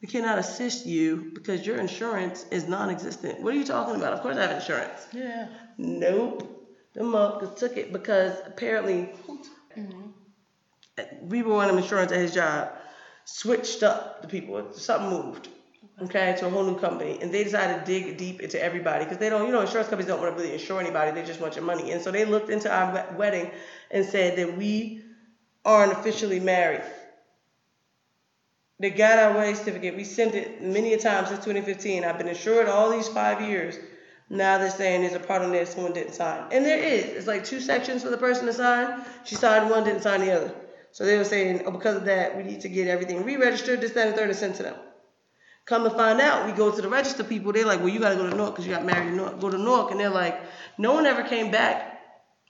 we 0.00 0.08
cannot 0.08 0.38
assist 0.38 0.86
you 0.86 1.30
because 1.34 1.66
your 1.66 1.76
insurance 1.78 2.44
is 2.50 2.68
non-existent. 2.68 3.40
What 3.40 3.54
are 3.54 3.56
you 3.56 3.64
talking 3.64 3.96
about? 3.96 4.12
Of 4.12 4.20
course 4.20 4.36
I 4.36 4.42
have 4.42 4.52
insurance. 4.52 5.06
Yeah. 5.12 5.48
Nope. 5.76 6.54
The 6.94 7.00
motherfuckers 7.00 7.56
took 7.56 7.76
it 7.76 7.92
because 7.92 8.34
apparently 8.46 9.10
Mhm. 9.76 10.12
we 11.22 11.42
were 11.42 11.62
on 11.62 11.76
insurance 11.76 12.12
at 12.12 12.18
his 12.18 12.34
job, 12.34 12.70
switched 13.24 13.82
up 13.82 14.22
the 14.22 14.28
people. 14.28 14.72
Something 14.72 15.10
moved. 15.10 15.48
Okay, 16.00 16.36
to 16.38 16.46
a 16.46 16.50
whole 16.50 16.62
new 16.62 16.78
company, 16.78 17.18
and 17.20 17.34
they 17.34 17.42
decided 17.42 17.80
to 17.80 17.84
dig 17.84 18.16
deep 18.18 18.40
into 18.40 18.62
everybody 18.62 19.04
because 19.04 19.18
they 19.18 19.28
don't, 19.28 19.46
you 19.46 19.52
know, 19.52 19.62
insurance 19.62 19.88
companies 19.88 20.06
don't 20.06 20.20
want 20.20 20.32
to 20.32 20.40
really 20.40 20.52
insure 20.52 20.80
anybody; 20.80 21.10
they 21.10 21.24
just 21.24 21.40
want 21.40 21.56
your 21.56 21.64
money. 21.64 21.90
And 21.90 22.00
so 22.00 22.12
they 22.12 22.24
looked 22.24 22.50
into 22.50 22.70
our 22.72 23.04
wedding 23.16 23.50
and 23.90 24.04
said 24.06 24.36
that 24.36 24.56
we 24.56 25.02
aren't 25.64 25.92
officially 25.92 26.38
married. 26.38 26.82
They 28.80 28.90
got 28.90 29.18
our 29.18 29.34
wedding 29.34 29.56
certificate. 29.56 29.96
We 29.96 30.04
sent 30.04 30.34
it 30.34 30.62
many 30.62 30.94
a 30.94 30.98
time 30.98 31.26
since 31.26 31.44
2015. 31.44 32.04
I've 32.04 32.16
been 32.16 32.28
insured 32.28 32.68
all 32.68 32.90
these 32.90 33.08
five 33.08 33.40
years. 33.40 33.76
Now 34.30 34.58
they're 34.58 34.70
saying 34.70 35.00
there's 35.00 35.14
a 35.14 35.20
part 35.20 35.42
on 35.42 35.50
there 35.52 35.66
someone 35.66 35.94
didn't 35.94 36.12
sign, 36.12 36.52
and 36.52 36.64
there 36.64 36.78
is. 36.78 37.04
It's 37.04 37.26
like 37.26 37.44
two 37.44 37.60
sections 37.60 38.02
for 38.02 38.10
the 38.10 38.18
person 38.18 38.46
to 38.46 38.52
sign. 38.52 39.02
She 39.24 39.34
signed 39.34 39.70
one, 39.70 39.84
didn't 39.84 40.02
sign 40.02 40.20
the 40.20 40.32
other. 40.32 40.54
So 40.92 41.04
they 41.04 41.16
were 41.16 41.24
saying, 41.24 41.62
oh, 41.64 41.70
because 41.70 41.96
of 41.96 42.04
that, 42.04 42.36
we 42.36 42.42
need 42.42 42.60
to 42.60 42.68
get 42.68 42.88
everything 42.88 43.24
re-registered, 43.24 43.80
this, 43.80 43.92
that, 43.92 44.08
and 44.08 44.16
third, 44.16 44.28
and 44.28 44.38
sent 44.38 44.56
to 44.56 44.62
them. 44.62 44.76
Come 45.64 45.84
to 45.84 45.90
find 45.90 46.20
out, 46.20 46.46
we 46.46 46.52
go 46.52 46.70
to 46.70 46.80
the 46.80 46.88
register 46.88 47.24
people. 47.24 47.52
They're 47.52 47.66
like, 47.66 47.80
well, 47.80 47.88
you 47.88 48.00
got 48.00 48.10
to 48.10 48.16
go 48.16 48.28
to 48.28 48.36
Newark 48.36 48.52
because 48.52 48.66
you 48.66 48.72
got 48.72 48.84
married 48.84 49.08
in. 49.08 49.16
Go 49.16 49.50
to 49.50 49.58
Newark, 49.58 49.90
and 49.90 50.00
they're 50.00 50.08
like, 50.08 50.40
no 50.78 50.94
one 50.94 51.06
ever 51.06 51.22
came 51.22 51.50
back 51.50 52.00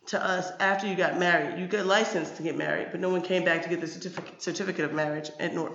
to 0.09 0.24
us 0.24 0.51
after 0.61 0.87
you 0.87 0.95
got 0.95 1.18
married. 1.18 1.59
You 1.59 1.66
got 1.66 1.87
licensed 1.87 2.37
to 2.37 2.43
get 2.43 2.57
married, 2.57 2.89
but 2.91 3.01
no 3.01 3.09
one 3.09 3.22
came 3.22 3.45
back 3.45 3.62
to 3.62 3.68
get 3.68 3.81
the 3.81 3.87
certificate 3.87 4.43
certificate 4.43 4.85
of 4.85 4.93
marriage 4.93 5.31
at 5.39 5.55
Newark. 5.55 5.72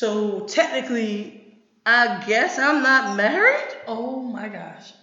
So 0.00 0.40
technically, 0.46 1.58
I 1.84 2.24
guess 2.26 2.58
I'm 2.58 2.82
not 2.82 3.16
married. 3.18 3.68
Oh 3.86 4.22
my 4.22 4.48
gosh. 4.48 4.94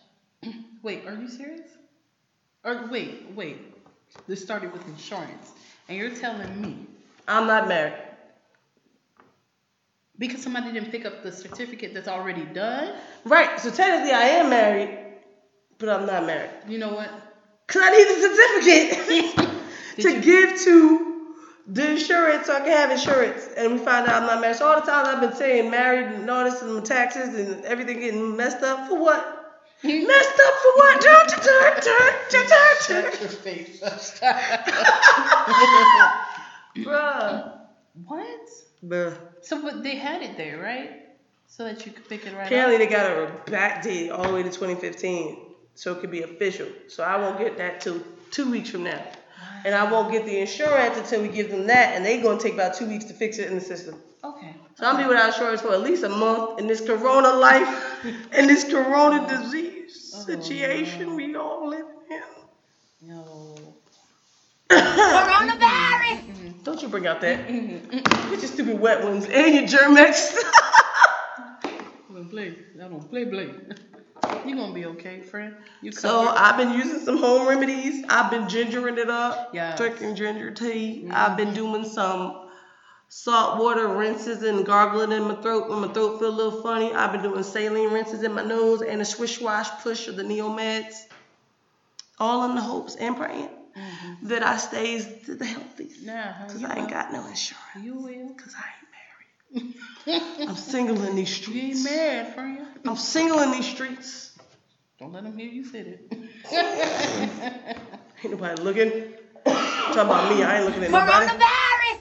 Wait, 0.82 1.06
are 1.06 1.14
you 1.14 1.28
serious? 1.30 1.70
Or 2.64 2.88
wait, 2.90 3.14
wait. 3.36 3.58
This 4.28 4.42
started 4.42 4.74
with 4.74 4.88
insurance, 4.88 5.54
and 5.88 5.98
you're 6.00 6.10
telling 6.10 6.60
me 6.60 6.88
I'm 7.28 7.46
not 7.46 7.68
married. 7.68 7.94
because 10.18 10.42
somebody 10.42 10.72
didn't 10.72 10.90
pick 10.92 11.06
up 11.06 11.22
the 11.22 11.32
certificate 11.32 11.94
that's 11.94 12.08
already 12.08 12.46
done. 12.46 12.92
Right. 13.24 13.60
So 13.60 13.70
technically, 13.70 14.14
I 14.14 14.24
am 14.42 14.50
married, 14.50 14.90
but 15.78 15.90
I'm 15.90 16.08
not 16.08 16.26
married. 16.26 16.50
You 16.68 16.80
know 16.80 16.90
what? 16.90 17.12
Cause 17.68 17.84
I 17.86 17.90
need 17.92 18.08
the 18.08 18.20
certificate 18.28 19.48
to 20.00 20.12
you- 20.12 20.22
give 20.22 20.60
to 20.62 21.07
the 21.68 21.92
insurance 21.92 22.46
so 22.48 22.56
I 22.56 22.60
can 22.60 22.68
have 22.70 22.92
insurance. 22.92 23.48
And 23.58 23.74
we 23.74 23.78
find 23.80 24.08
out 24.08 24.22
I'm 24.22 24.28
not 24.28 24.40
married. 24.42 24.56
So 24.58 24.68
all 24.68 24.80
the 24.80 24.86
times 24.86 25.08
I've 25.10 25.20
been 25.22 25.36
saying 25.36 25.70
married 25.70 26.06
and 26.08 26.30
all 26.30 26.44
this 26.46 26.62
and 26.62 26.74
my 26.76 26.82
taxes 26.82 27.36
and 27.36 27.66
everything 27.66 28.00
getting 28.00 28.36
messed 28.38 28.64
up 28.64 28.88
for 28.88 28.98
what? 29.00 29.34
messed 29.84 30.40
up 30.40 30.54
for 30.56 30.72
what? 30.78 31.02
Turn, 31.02 31.28
turn, 31.28 31.42
turn, 31.42 31.82
turn, 31.82 32.14
turn, 32.32 32.48
turn, 32.88 33.12
Shut 33.12 33.22
your 33.22 33.30
face. 33.30 33.80
Bruh. 36.78 37.52
what? 38.06 38.50
Bruh. 38.86 39.18
So, 39.42 39.62
but 39.62 39.84
they 39.84 39.96
had 39.96 40.22
it 40.22 40.38
there, 40.38 40.60
right? 40.62 41.04
So 41.48 41.64
that 41.64 41.86
you 41.86 41.92
could 41.92 42.08
pick 42.08 42.26
it 42.26 42.34
right 42.36 42.46
Apparently 42.48 42.76
up. 42.76 42.80
they 42.80 42.88
got 42.96 43.12
a 43.12 43.32
back 43.52 43.82
date 43.84 44.10
all 44.12 44.28
the 44.28 44.34
way 44.34 44.44
to 44.44 44.50
2015, 44.50 45.38
so 45.76 45.94
it 45.94 46.02
could 46.02 46.12
be 46.12 46.22
official. 46.22 46.68
So 46.88 47.04
I 47.04 47.18
won't 47.18 47.40
get 47.40 47.58
that 47.58 47.82
till 47.82 48.02
two 48.32 48.52
weeks 48.52 48.70
from 48.70 48.84
now. 48.84 49.02
And 49.66 49.76
I 49.76 49.92
won't 49.92 50.12
get 50.12 50.26
the 50.26 50.40
insurance 50.40 50.98
until 50.98 51.22
we 51.22 51.28
give 51.30 51.50
them 51.50 51.68
that, 51.68 51.96
and 51.96 52.06
they 52.06 52.22
gonna 52.22 52.40
take 52.40 52.54
about 52.54 52.76
two 52.76 52.86
weeks 52.88 53.06
to 53.06 53.14
fix 53.14 53.38
it 53.38 53.48
in 53.50 53.56
the 53.56 53.62
system. 53.62 54.02
Okay. 54.24 54.56
So 54.76 54.86
I'm 54.86 54.94
gonna 54.94 55.06
be 55.06 55.10
without 55.10 55.34
insurance 55.34 55.62
for 55.62 55.74
at 55.74 55.82
least 55.82 56.04
a 56.04 56.10
month 56.10 56.60
in 56.60 56.68
this 56.68 56.82
corona 56.82 57.30
life, 57.34 58.06
in 58.34 58.48
this 58.48 58.64
corona 58.64 59.28
disease 59.28 60.14
Oh, 60.16 60.22
situation 60.26 61.10
no. 61.10 61.16
we 61.16 61.36
all 61.36 61.68
live 61.70 61.86
in. 62.10 63.10
No. 63.10 63.58
Coronavirus. 64.70 66.64
Don't 66.64 66.82
you 66.82 66.88
bring 66.90 67.08
out 67.08 67.22
that. 67.22 67.48
mmm 67.48 67.90
Get 68.30 68.40
your 68.40 68.40
stupid 68.40 68.80
wet 68.80 69.04
ones 69.04 69.26
and 69.26 69.56
your 69.56 69.66
Germ-X. 69.68 70.38
Don't 72.14 72.30
play. 72.30 72.56
I 72.84 72.88
don't 72.88 73.10
play, 73.10 73.26
play. 73.26 73.54
You 74.46 74.56
gonna 74.56 74.74
be 74.74 74.86
okay, 74.86 75.22
friend. 75.22 75.56
You 75.82 75.92
so 75.92 76.26
covered. 76.26 76.40
I've 76.40 76.58
been 76.58 76.74
using 76.74 77.00
some 77.00 77.18
home 77.18 77.48
remedies. 77.48 78.04
I've 78.10 78.30
been 78.32 78.44
gingering 78.44 78.98
it 78.98 79.10
up, 79.10 79.52
Yes. 79.54 79.78
drinking 79.78 80.16
ginger 80.16 80.52
tea. 80.52 81.08
I've 81.12 81.38
been 81.38 81.54
doing 81.54 81.86
some 81.86 82.50
salt 83.10 83.60
water 83.60 83.88
rinses 83.88 84.44
and 84.44 84.66
gargling 84.66 85.12
in 85.12 85.24
my 85.24 85.36
throat 85.42 85.70
when 85.70 85.80
my 85.80 85.88
throat 85.88 86.20
feel 86.20 86.30
a 86.30 86.36
little 86.36 86.62
funny. 86.62 86.94
I've 86.94 87.12
been 87.14 87.22
doing 87.24 87.44
saline 87.44 87.92
rinses 87.92 88.24
in 88.24 88.34
my 88.34 88.44
nose 88.44 88.82
and 88.82 89.02
a 89.02 89.06
swish 89.06 89.40
wash 89.40 89.70
push 89.82 90.08
of 90.08 90.16
the 90.18 90.24
NeilMeds. 90.24 90.96
All 92.20 92.50
in 92.50 92.56
the 92.56 92.62
hopes 92.62 92.96
and 92.96 93.16
praying 93.16 93.50
Mhm. 93.78 94.18
that 94.24 94.44
I 94.44 94.58
stays 94.58 95.06
to 95.28 95.36
the 95.36 95.46
healthiest. 95.46 96.02
Nah, 96.04 96.34
Cause 96.48 96.64
I 96.64 96.74
ain't 96.74 96.82
will. 96.82 96.88
got 96.90 97.14
no 97.14 97.26
insurance. 97.28 97.64
You 97.80 97.96
will. 97.96 98.34
Cause 98.38 98.56
I 98.58 98.66
ain't 100.10 100.18
married. 100.18 100.50
I'm 100.50 100.56
single 100.56 101.02
in 101.04 101.16
these 101.16 101.48
You 101.48 101.56
ain't 101.62 101.78
streets. 101.78 101.84
mad, 101.84 102.34
friend. 102.34 102.67
I'm 102.86 102.96
single 102.96 103.40
in 103.42 103.52
these 103.52 103.68
streets. 103.68 104.38
Don't 105.00 105.14
let 105.14 105.24
them 105.24 105.38
hear 105.38 105.48
you 105.50 105.64
say 105.66 105.80
it. 105.80 107.78
Ain't 108.24 108.32
nobody 108.32 108.62
looking. 108.62 109.14
Talking 109.46 110.00
about 110.02 110.36
me, 110.36 110.44
I 110.44 110.58
ain't 110.58 110.66
looking 110.66 110.84
at 110.84 110.92
nobody. 110.92 111.28
Coronavirus. 111.28 112.00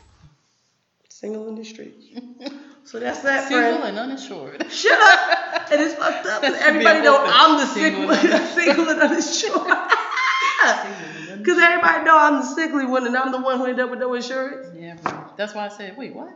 Single 1.08 1.48
in 1.48 1.54
the 1.56 1.64
streets. 1.64 2.06
So 2.84 3.00
that's 3.00 3.20
that, 3.20 3.48
Single 3.48 3.78
friend. 3.80 3.84
and 3.84 3.98
uninsured. 3.98 4.70
Shut 4.70 4.98
up. 5.00 5.70
And 5.72 5.80
it's 5.80 5.94
fucked 5.94 6.26
up 6.26 6.42
'cause 6.42 6.54
everybody 6.54 7.00
know 7.00 7.18
open. 7.18 7.30
I'm 7.34 7.58
the 7.58 7.66
sick 7.66 7.82
Single 7.94 8.06
one. 8.06 8.18
and- 8.18 8.48
Single 8.54 8.88
and 8.88 9.00
uninsured. 9.00 9.72
Because 11.38 11.58
everybody 11.62 12.04
know 12.04 12.18
I'm 12.18 12.36
the 12.40 12.42
sickly 12.46 12.86
one 12.86 13.06
and 13.06 13.16
I'm 13.16 13.30
the 13.30 13.38
one 13.40 13.58
who 13.58 13.64
ended 13.66 13.80
up 13.84 13.90
with 13.90 14.00
no 14.00 14.14
insurance. 14.14 14.66
Yeah, 14.74 14.94
bro. 14.94 15.24
That's 15.36 15.54
why 15.54 15.66
I 15.66 15.68
said, 15.68 15.96
wait, 15.96 16.12
what? 16.14 16.30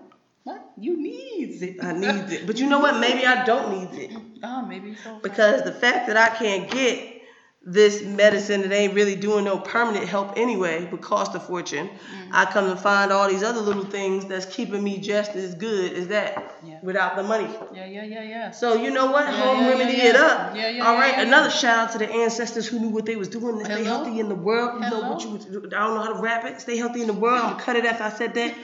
What? 0.44 0.72
You 0.78 0.96
needs 0.96 1.60
it. 1.62 1.82
I 1.84 1.92
need 1.92 2.32
it. 2.32 2.46
But 2.46 2.58
you 2.58 2.66
know 2.68 2.80
what? 2.80 2.98
Maybe 2.98 3.26
I 3.26 3.44
don't 3.44 3.78
need 3.92 3.98
it. 4.00 4.10
Oh, 4.42 4.62
maybe 4.62 4.94
so. 4.94 5.18
Because 5.22 5.62
the 5.64 5.72
fact 5.72 6.06
that 6.06 6.16
I 6.16 6.28
can't 6.34 6.70
get 6.70 7.20
this 7.62 8.02
medicine 8.02 8.62
that 8.62 8.72
ain't 8.72 8.94
really 8.94 9.16
doing 9.16 9.44
no 9.44 9.58
permanent 9.58 10.08
help 10.08 10.32
anyway, 10.38 10.88
but 10.90 11.02
cost 11.02 11.34
a 11.34 11.40
fortune, 11.40 11.88
Mm-hmm. 11.88 12.30
I 12.32 12.44
come 12.46 12.70
to 12.70 12.76
find 12.76 13.10
all 13.12 13.28
these 13.28 13.42
other 13.42 13.60
little 13.60 13.84
things 13.84 14.24
that's 14.24 14.46
keeping 14.46 14.82
me 14.82 14.98
just 14.98 15.32
as 15.34 15.54
good 15.56 15.92
as 15.92 16.08
that 16.08 16.54
Yeah. 16.64 16.78
without 16.82 17.16
the 17.16 17.22
money. 17.24 17.48
Yeah, 17.74 17.84
yeah, 17.86 18.04
yeah, 18.04 18.22
yeah. 18.22 18.50
So 18.52 18.74
you 18.74 18.90
know 18.92 19.10
what? 19.10 19.26
Yeah, 19.26 19.32
Home 19.42 19.58
yeah, 19.64 19.68
remedy 19.68 19.96
it 20.00 20.16
up. 20.16 20.54
Yeah, 20.56 20.68
yeah, 20.68 20.86
All 20.88 20.94
yeah, 20.94 21.20
Another 21.20 21.50
shout 21.50 21.78
out 21.78 21.92
to 21.92 21.98
the 21.98 22.08
ancestors 22.10 22.66
who 22.68 22.78
knew 22.78 22.88
what 22.90 23.04
they 23.04 23.16
was 23.16 23.28
doing 23.28 23.58
to 23.58 23.64
stay 23.64 23.84
Hello? 23.84 24.04
healthy 24.04 24.20
in 24.20 24.28
the 24.28 24.34
world. 24.36 24.82
You 24.82 24.88
know 24.88 25.00
what 25.10 25.22
you 25.22 25.30
Hello? 25.36 25.66
I 25.66 25.86
don't 25.86 25.94
know 25.96 26.02
how 26.02 26.12
to 26.14 26.20
rap 26.22 26.44
it. 26.46 26.60
Stay 26.60 26.76
healthy 26.78 27.00
in 27.02 27.08
the 27.08 27.12
world. 27.12 27.40
I'm 27.40 27.58
cut 27.58 27.76
it 27.76 27.84
after 27.84 28.04
I 28.04 28.10
said 28.10 28.34
that. 28.34 28.54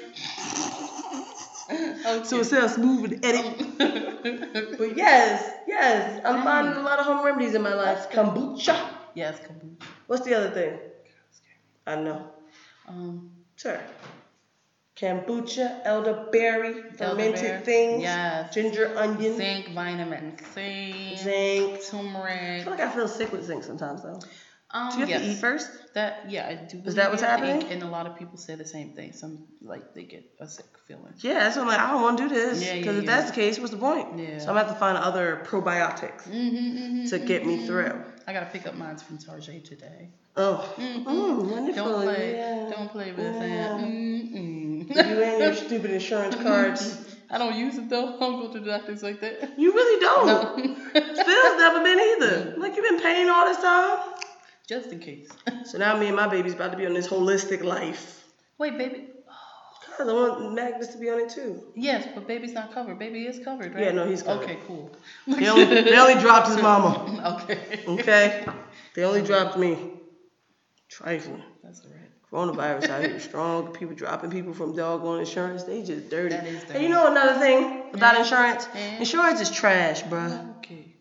Okay. 2.07 2.25
So 2.25 2.41
it 2.41 2.45
sounds 2.45 2.75
smooth 2.75 3.13
and 3.13 3.25
edit. 3.25 3.47
But 4.79 4.97
yes, 4.97 5.51
yes. 5.67 6.21
I'm 6.25 6.43
finding 6.43 6.75
a 6.75 6.81
lot 6.83 6.99
of 6.99 7.07
home 7.07 7.25
remedies 7.25 7.55
in 7.55 7.63
my 7.63 7.75
life. 7.75 8.11
Kombucha. 8.11 8.77
yes, 9.15 9.39
kombucha. 9.41 9.87
What's 10.07 10.25
the 10.25 10.35
other 10.35 10.51
thing? 10.51 10.79
I 11.87 11.97
know. 11.97 12.31
Um, 12.89 13.31
Sure. 13.57 13.81
Kombucha, 14.97 15.83
elderberry, 15.85 16.91
fermented 16.97 17.45
elderberry. 17.45 17.65
things, 17.65 18.03
Yes. 18.03 18.55
ginger, 18.55 18.97
onion, 18.97 19.37
Zinc, 19.37 19.69
vitamin 19.75 20.37
C, 20.55 21.17
zinc. 21.19 21.83
turmeric. 21.91 22.61
I 22.61 22.65
feel 22.65 22.71
like 22.73 22.81
I 22.81 22.89
feel 22.91 23.09
sick 23.09 23.31
with 23.33 23.45
zinc 23.45 23.63
sometimes 23.65 24.03
though. 24.03 24.21
Um, 24.77 24.91
Do 24.91 24.95
you 24.97 25.01
have 25.01 25.09
yes. 25.09 25.23
to 25.23 25.29
eat 25.31 25.39
first? 25.39 25.71
That 25.95 26.31
yeah, 26.31 26.47
I 26.49 26.55
do. 26.71 26.83
Is 26.85 26.95
that 26.97 27.11
what's 27.11 27.23
you 27.23 27.29
have 27.29 27.41
to 27.41 27.47
happening? 27.47 27.69
eat, 27.69 27.73
And 27.73 27.83
a 27.83 27.87
lot 27.87 28.07
of 28.07 28.19
people 28.19 28.37
say 28.37 28.55
the 28.55 28.67
same 28.67 28.91
thing. 28.91 29.13
Some 29.13 29.47
like 29.63 29.95
they 29.95 30.03
get 30.03 30.25
a 30.41 30.47
sick 30.47 30.67
feeling. 30.87 31.15
Yeah, 31.21 31.51
so 31.51 31.63
I'm 31.63 31.67
like, 31.69 31.81
I 31.81 31.91
don't 31.91 32.03
want 32.03 32.19
to 32.19 32.29
do 32.29 32.35
this. 32.35 32.63
Yeah, 32.63 32.75
Because 32.77 32.95
yeah, 32.97 33.01
if 33.03 33.05
yeah. 33.09 33.17
that's 33.17 33.31
the 33.31 33.35
case, 33.37 33.59
what's 33.59 33.71
the 33.71 33.79
point? 33.79 34.19
Yeah. 34.19 34.39
So 34.39 34.49
I'm 34.49 34.55
gonna 34.57 34.65
have 34.65 34.73
to 34.75 34.79
find 34.79 34.99
other 34.99 35.43
probiotics 35.47 36.25
Mm-hmm, 36.29 36.57
mm-hmm, 36.57 37.05
to 37.07 37.19
get 37.21 37.47
me 37.47 37.65
through. 37.67 37.95
I 38.27 38.33
gotta 38.35 38.47
pick 38.47 38.67
up 38.67 38.75
mine 38.75 38.97
from 38.99 39.17
Target 39.19 39.65
today. 39.65 40.11
Oh, 40.37 40.71
mm, 40.77 41.51
wonderful. 41.51 41.85
Don't 41.93 42.03
play. 42.03 42.37
Yeah. 42.37 42.71
Don't 42.77 42.91
play 42.91 43.13
with 43.13 43.25
Yeah. 43.25 43.39
that. 43.39 43.81
Mm-mm. 43.81 44.89
You 44.95 45.23
and 45.23 45.39
your 45.41 45.55
stupid 45.55 45.91
insurance 45.93 46.35
cards. 46.37 47.15
I 47.31 47.39
don't 47.39 47.57
use 47.57 47.77
it 47.77 47.89
though. 47.89 48.17
I 48.17 48.19
don't 48.21 48.41
go 48.43 48.53
to 48.53 48.61
the 48.61 48.67
doctors 48.67 49.03
like 49.03 49.21
that. 49.23 49.59
You 49.59 49.73
really 49.73 50.01
don't. 50.01 50.27
No. 50.27 50.75
Phil's 50.95 51.59
never 51.59 51.83
been 51.83 51.99
either. 52.01 52.55
Like 52.59 52.77
you've 52.77 52.85
been 52.85 53.01
paying 53.01 53.29
all 53.29 53.47
this 53.47 53.57
time. 53.59 53.99
Just 54.69 54.91
in 54.93 54.99
case. 55.01 55.29
So 55.65 55.79
now 55.79 55.97
me 55.99 56.07
and 56.07 56.15
my 56.17 56.29
baby's 56.29 56.55
about 56.55 56.71
to 56.73 56.79
be 56.79 56.87
on 56.87 56.95
this 56.95 57.09
holistic 57.09 57.63
life. 57.65 58.25
Wait, 58.59 58.79
baby. 58.79 59.09
Cause 59.97 60.09
I 60.09 60.13
want 60.13 60.53
Magnus 60.55 60.89
to 60.89 60.99
be 60.99 61.09
on 61.11 61.19
it 61.21 61.31
too. 61.31 61.63
Yes, 61.75 62.07
but 62.15 62.27
baby's 62.27 62.53
not 62.53 62.73
covered. 62.75 62.99
Baby 62.99 63.27
is 63.27 63.43
covered, 63.43 63.75
right? 63.75 63.85
Yeah, 63.85 63.93
no, 63.93 64.07
he's 64.07 64.23
covered. 64.23 64.45
Okay, 64.45 64.59
cool. 64.67 64.91
They 65.27 65.49
only, 65.49 65.65
they 65.65 65.97
only 65.99 66.21
dropped 66.21 66.49
his 66.49 66.59
mama. 66.59 67.41
okay. 67.43 67.81
Okay? 67.89 68.47
They 68.95 69.05
only 69.05 69.23
dropped 69.23 69.57
me. 69.59 69.77
Trifling. 70.91 71.43
That's 71.65 71.81
all 71.81 71.91
right. 71.91 72.11
Coronavirus 72.57 72.91
out 72.91 73.05
here 73.05 73.19
strong. 73.31 73.73
People 73.73 73.95
dropping 73.95 74.31
people 74.31 74.53
from 74.53 74.77
doggone 74.77 75.21
insurance. 75.21 75.65
They 75.65 75.83
just 75.83 76.11
dirty. 76.11 76.37
That 76.37 76.47
is 76.47 76.63
And 76.71 76.83
you 76.83 76.91
know 76.91 77.11
another 77.11 77.39
thing 77.41 77.85
about 77.95 78.15
Yeah. 78.15 78.21
insurance? 78.21 78.69
Yeah. 78.75 78.99
Insurance 78.99 79.41
is 79.41 79.51
trash, 79.51 80.03
bruh. 80.05 80.57
Okay. 80.59 80.95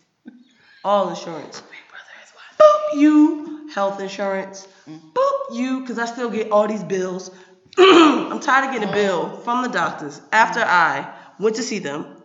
All 0.86 1.10
insurance. 1.10 1.62
Big 1.62 1.80
brother 1.90 2.16
is 2.24 2.32
watching. 2.34 2.96
Boop 2.96 3.00
you, 3.02 3.55
health 3.74 4.00
insurance. 4.00 4.68
Mm. 4.88 5.00
Boop 5.14 5.56
you, 5.56 5.82
because 5.82 6.00
I 6.00 6.06
still 6.06 6.30
get 6.30 6.52
all 6.52 6.68
these 6.68 6.84
bills. 6.84 7.32
I'm 7.78 8.40
tired 8.40 8.68
of 8.68 8.74
getting 8.74 8.90
a 8.90 8.94
bill 8.94 9.38
from 9.38 9.64
the 9.64 9.70
doctors 9.70 10.22
after 10.32 10.62
I 10.62 11.14
went 11.40 11.58
to 11.58 11.64
see 11.64 11.80
them 11.80 12.24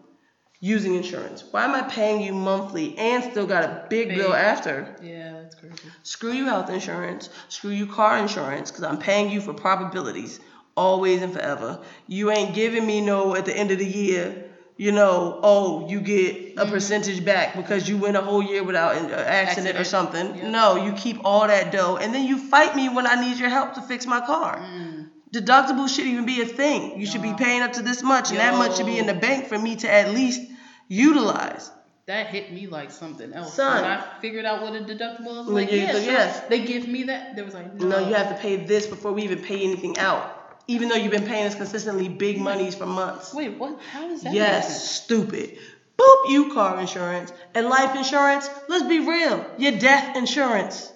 using 0.60 0.94
insurance. 0.94 1.42
Why 1.50 1.64
am 1.64 1.74
I 1.74 1.82
paying 1.82 2.20
you 2.20 2.34
monthly 2.34 2.96
and 2.98 3.24
still 3.24 3.46
got 3.46 3.64
a 3.64 3.86
big 3.88 4.08
Big. 4.08 4.18
bill 4.18 4.34
after? 4.34 4.94
Yeah, 5.02 5.42
that's 5.42 5.54
crazy. 5.54 5.76
Screw 6.02 6.32
you 6.32 6.44
health 6.44 6.70
insurance. 6.70 7.30
Screw 7.48 7.70
you 7.70 7.86
car 7.86 8.18
insurance 8.18 8.70
because 8.70 8.84
I'm 8.84 8.98
paying 8.98 9.30
you 9.30 9.40
for 9.40 9.54
probabilities 9.54 10.38
always 10.76 11.22
and 11.22 11.32
forever. 11.32 11.80
You 12.06 12.30
ain't 12.30 12.54
giving 12.54 12.86
me 12.86 13.00
no 13.00 13.34
at 13.34 13.46
the 13.46 13.56
end 13.56 13.70
of 13.70 13.78
the 13.78 13.86
year. 13.86 14.49
You 14.80 14.92
know, 14.92 15.38
oh, 15.42 15.86
you 15.90 16.00
get 16.00 16.54
a 16.56 16.64
percentage 16.64 17.22
back 17.22 17.54
because 17.54 17.86
you 17.86 17.98
went 17.98 18.16
a 18.16 18.22
whole 18.22 18.42
year 18.42 18.62
without 18.62 18.96
an 18.96 19.10
uh, 19.10 19.14
accident, 19.14 19.78
or 19.78 19.84
something. 19.84 20.34
Yeah. 20.34 20.48
No, 20.48 20.76
you 20.76 20.94
keep 20.94 21.18
all 21.22 21.46
that 21.46 21.70
dough 21.70 21.98
and 22.00 22.14
then 22.14 22.26
you 22.26 22.38
fight 22.38 22.74
me 22.74 22.88
when 22.88 23.06
I 23.06 23.20
need 23.20 23.38
your 23.38 23.50
help 23.50 23.74
to 23.74 23.82
fix 23.82 24.06
my 24.06 24.20
car. 24.24 24.56
Mm. 24.58 25.10
Deductible 25.34 25.86
shouldn't 25.86 26.14
even 26.14 26.24
be 26.24 26.40
a 26.40 26.46
thing. 26.46 26.98
You 26.98 27.04
should 27.04 27.20
be 27.20 27.34
paying 27.34 27.60
up 27.60 27.74
to 27.74 27.82
this 27.82 28.02
much, 28.02 28.30
and 28.30 28.38
that 28.38 28.54
much 28.56 28.78
should 28.78 28.86
be 28.86 28.96
in 28.96 29.04
the 29.06 29.12
bank 29.12 29.48
for 29.48 29.58
me 29.58 29.76
to 29.76 29.92
at 29.92 30.14
least 30.14 30.40
utilize. 30.88 31.70
That 32.06 32.28
hit 32.28 32.50
me 32.50 32.66
like 32.66 32.90
something 32.90 33.34
else. 33.34 33.52
Son. 33.52 33.82
When 33.82 33.90
I 33.90 34.02
figured 34.22 34.46
out 34.46 34.62
what 34.62 34.74
a 34.74 34.80
deductible 34.80 35.26
was, 35.26 35.46
When 35.46 35.56
like, 35.56 35.70
yeah, 35.70 35.90
sure. 35.90 36.00
yes. 36.00 36.40
They 36.48 36.64
give 36.64 36.88
me 36.88 37.02
that. 37.02 37.36
There 37.36 37.44
was 37.44 37.52
like, 37.52 37.74
no. 37.74 37.86
No, 37.86 38.08
you 38.08 38.14
have 38.14 38.30
to 38.34 38.40
pay 38.40 38.56
this 38.56 38.86
before 38.86 39.12
we 39.12 39.24
even 39.24 39.42
pay 39.42 39.62
anything 39.62 39.98
out. 39.98 40.39
Even 40.70 40.88
though 40.88 40.94
you've 40.96 41.10
been 41.18 41.26
paying 41.26 41.46
us 41.46 41.54
consistently 41.54 42.08
big 42.08 42.38
monies 42.40 42.74
for 42.76 42.86
months. 42.86 43.34
Wait, 43.34 43.58
what? 43.58 43.78
How 43.92 44.06
does 44.08 44.22
that? 44.22 44.32
Yes, 44.32 44.90
stupid. 45.02 45.58
Boop 45.98 46.30
you 46.30 46.52
car 46.54 46.80
insurance 46.80 47.32
and 47.54 47.68
life 47.68 47.96
insurance. 47.96 48.48
Let's 48.68 48.86
be 48.86 49.00
real. 49.00 49.44
Your 49.58 49.72
death 49.78 50.16
insurance. 50.16 50.92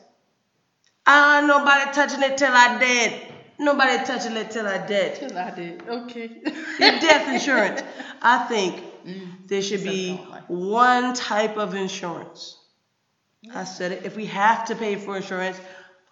Ah, 1.06 1.42
nobody 1.46 1.90
touching 1.92 2.22
it 2.22 2.38
till 2.38 2.52
I 2.52 2.78
dead. 2.78 3.32
Nobody 3.58 4.04
touching 4.04 4.36
it 4.36 4.50
till 4.50 4.66
I 4.66 4.78
dead. 4.86 5.16
Till 5.16 5.36
I 5.36 5.50
did. 5.50 5.82
Okay. 5.88 6.30
Your 6.78 6.98
death 7.00 7.28
insurance. 7.28 7.82
I 8.22 8.38
think 8.46 8.82
Mm. 9.04 9.46
there 9.48 9.60
should 9.60 9.82
be 9.84 10.18
like- 10.30 10.48
one 10.48 11.12
type 11.12 11.58
of 11.58 11.74
insurance. 11.74 12.56
I 13.54 13.64
said 13.64 13.92
it. 13.92 14.06
If 14.06 14.16
we 14.16 14.24
have 14.26 14.64
to 14.68 14.74
pay 14.74 14.96
for 14.96 15.14
insurance, 15.18 15.58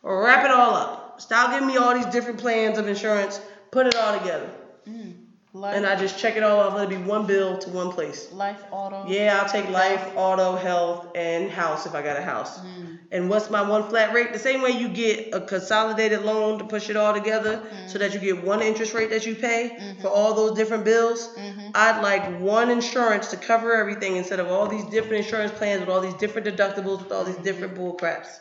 wrap 0.03 0.45
it 0.45 0.51
all 0.51 0.75
up. 0.75 1.19
Stop 1.19 1.53
giving 1.53 1.67
me 1.69 1.79
all 1.79 1.95
these 1.95 2.11
different 2.17 2.39
plans 2.39 2.77
of 2.77 2.87
insurance. 2.89 3.41
Put 3.73 3.87
it 3.87 3.97
all 3.97 4.17
together. 4.19 4.49
Mm. 4.89 5.15
Life, 5.55 5.77
And 5.77 5.87
I 5.87 5.97
just 5.97 6.19
check 6.19 6.37
it 6.37 6.43
all 6.43 6.61
off. 6.61 6.75
Let 6.75 6.91
it 6.91 6.97
be 6.99 7.03
one 7.03 7.27
bill 7.27 7.59
to 7.59 7.69
one 7.71 7.91
place. 7.93 8.33
life 8.33 8.63
auto. 8.71 9.05
Yeah, 9.07 9.39
I'll 9.43 9.49
take 9.51 9.69
life, 9.69 10.13
auto, 10.17 10.57
health, 10.57 11.09
and 11.15 11.51
house 11.51 11.85
if 11.85 11.95
I 11.95 12.01
got 12.01 12.17
a 12.17 12.23
house. 12.23 12.59
Mm. 12.59 12.99
And 13.11 13.29
what's 13.29 13.51
my 13.51 13.61
one 13.61 13.87
flat 13.91 14.15
rate? 14.15 14.33
The 14.33 14.39
same 14.39 14.63
way 14.63 14.71
you 14.71 14.89
get 14.89 15.35
a 15.35 15.41
consolidated 15.43 16.23
loan 16.23 16.59
to 16.59 16.65
push 16.65 16.89
it 16.89 16.97
all 16.97 17.13
together 17.13 17.63
so 17.87 17.99
that 17.99 18.15
you 18.15 18.21
get 18.21 18.43
one 18.43 18.63
interest 18.63 18.95
rate 18.95 19.11
that 19.11 19.27
you 19.27 19.35
pay 19.35 19.95
for 20.01 20.09
all 20.09 20.33
those 20.33 20.57
different 20.57 20.85
bills. 20.85 21.29
Mhm. 21.37 21.73
I'd 21.75 22.01
like 22.03 22.41
one 22.41 22.71
insurance 22.71 23.29
to 23.29 23.37
cover 23.37 23.75
everything 23.75 24.17
instead 24.17 24.41
of 24.41 24.49
all 24.51 24.67
these 24.67 24.85
different 24.87 25.25
insurance 25.25 25.53
plans 25.53 25.81
with 25.81 25.91
all 25.91 26.01
these 26.01 26.15
different 26.15 26.47
deductibles 26.47 27.03
with 27.03 27.13
all 27.13 27.25
these 27.25 27.37
different 27.37 27.75
bull 27.75 27.93
craps. 27.93 28.41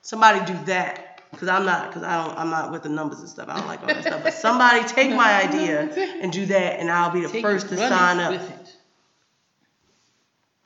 Somebody 0.00 0.40
do 0.46 0.58
that. 0.64 1.05
Cause 1.34 1.48
I'm 1.48 1.66
not, 1.66 1.92
cause 1.92 2.02
I 2.02 2.24
don't, 2.24 2.38
I'm 2.38 2.50
not 2.50 2.72
with 2.72 2.82
the 2.82 2.88
numbers 2.88 3.20
and 3.20 3.28
stuff. 3.28 3.48
I 3.48 3.58
don't 3.58 3.66
like 3.66 3.80
all 3.82 3.88
that 3.88 4.02
stuff. 4.02 4.22
But 4.22 4.32
somebody 4.32 4.86
take 4.86 5.10
my 5.10 5.42
idea 5.44 5.80
and 6.22 6.32
do 6.32 6.46
that, 6.46 6.80
and 6.80 6.90
I'll 6.90 7.10
be 7.10 7.20
the 7.20 7.28
Take 7.28 7.42
first 7.42 7.68
to 7.68 7.76
sign 7.76 8.18
up. 8.20 8.32
With 8.32 8.50
it. 8.50 8.76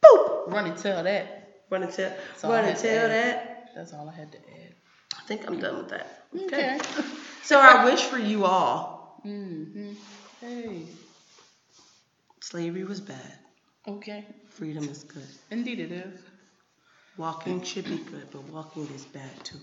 Boop. 0.05 0.53
Run 0.53 0.67
and 0.67 0.77
tell 0.77 1.03
that. 1.03 1.63
Run 1.71 1.83
and 1.83 1.93
tell, 1.93 2.13
run 2.45 2.65
and 2.65 2.79
tell 2.79 3.09
that. 3.09 3.71
That's 3.75 3.93
all 3.95 4.09
I 4.09 4.13
had 4.13 4.33
to 4.33 4.39
add. 4.39 4.75
I 5.17 5.23
think 5.27 5.47
I'm 5.47 5.59
done 5.59 5.79
with 5.79 5.89
that. 5.91 6.25
Okay. 6.37 6.79
So 7.43 7.59
I 7.59 7.85
wish 7.85 8.03
for 8.03 8.19
you 8.19 8.45
all, 8.45 9.21
mm-hmm. 9.27 9.93
Hey. 10.41 10.83
slavery 12.41 12.85
was 12.85 13.01
bad. 13.01 13.39
Okay. 13.89 14.25
Freedom 14.51 14.85
is 14.89 15.05
good. 15.05 15.27
Indeed 15.51 15.81
it 15.81 15.93
is. 15.93 16.21
Walking 17.17 17.63
should 17.63 17.85
be 17.85 17.99
good, 17.99 18.29
but 18.31 18.43
walking 18.45 18.87
is 18.95 19.05
bad 19.05 19.45
too. 19.45 19.59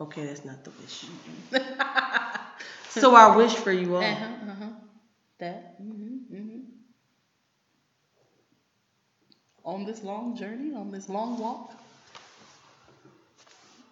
Okay, 0.00 0.26
that's 0.26 0.44
not 0.44 0.62
the 0.64 0.70
wish. 0.70 1.04
So 2.98 3.14
I 3.14 3.36
wish 3.36 3.54
for 3.54 3.72
you 3.72 3.96
all. 3.96 4.02
Uh-huh, 4.02 4.24
uh-huh. 4.24 4.66
That. 5.38 5.80
Mm-hmm, 5.80 6.34
mm-hmm. 6.34 6.58
On 9.64 9.84
this 9.84 10.02
long 10.02 10.36
journey, 10.36 10.74
on 10.74 10.90
this 10.90 11.08
long 11.08 11.38
walk. 11.38 11.72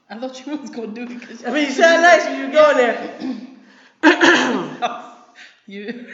I 0.09 0.19
thought 0.19 0.47
you 0.47 0.57
was 0.57 0.70
gonna 0.70 0.89
do 0.89 1.03
it 1.03 1.20
because 1.20 1.45
I 1.45 1.51
mean, 1.51 1.66
you 1.66 1.73
sound 1.73 2.03
nice 2.03 2.24
when 2.27 2.39
you 2.41 2.53
going 2.53 2.77
there. 2.77 3.37
you. 5.66 6.07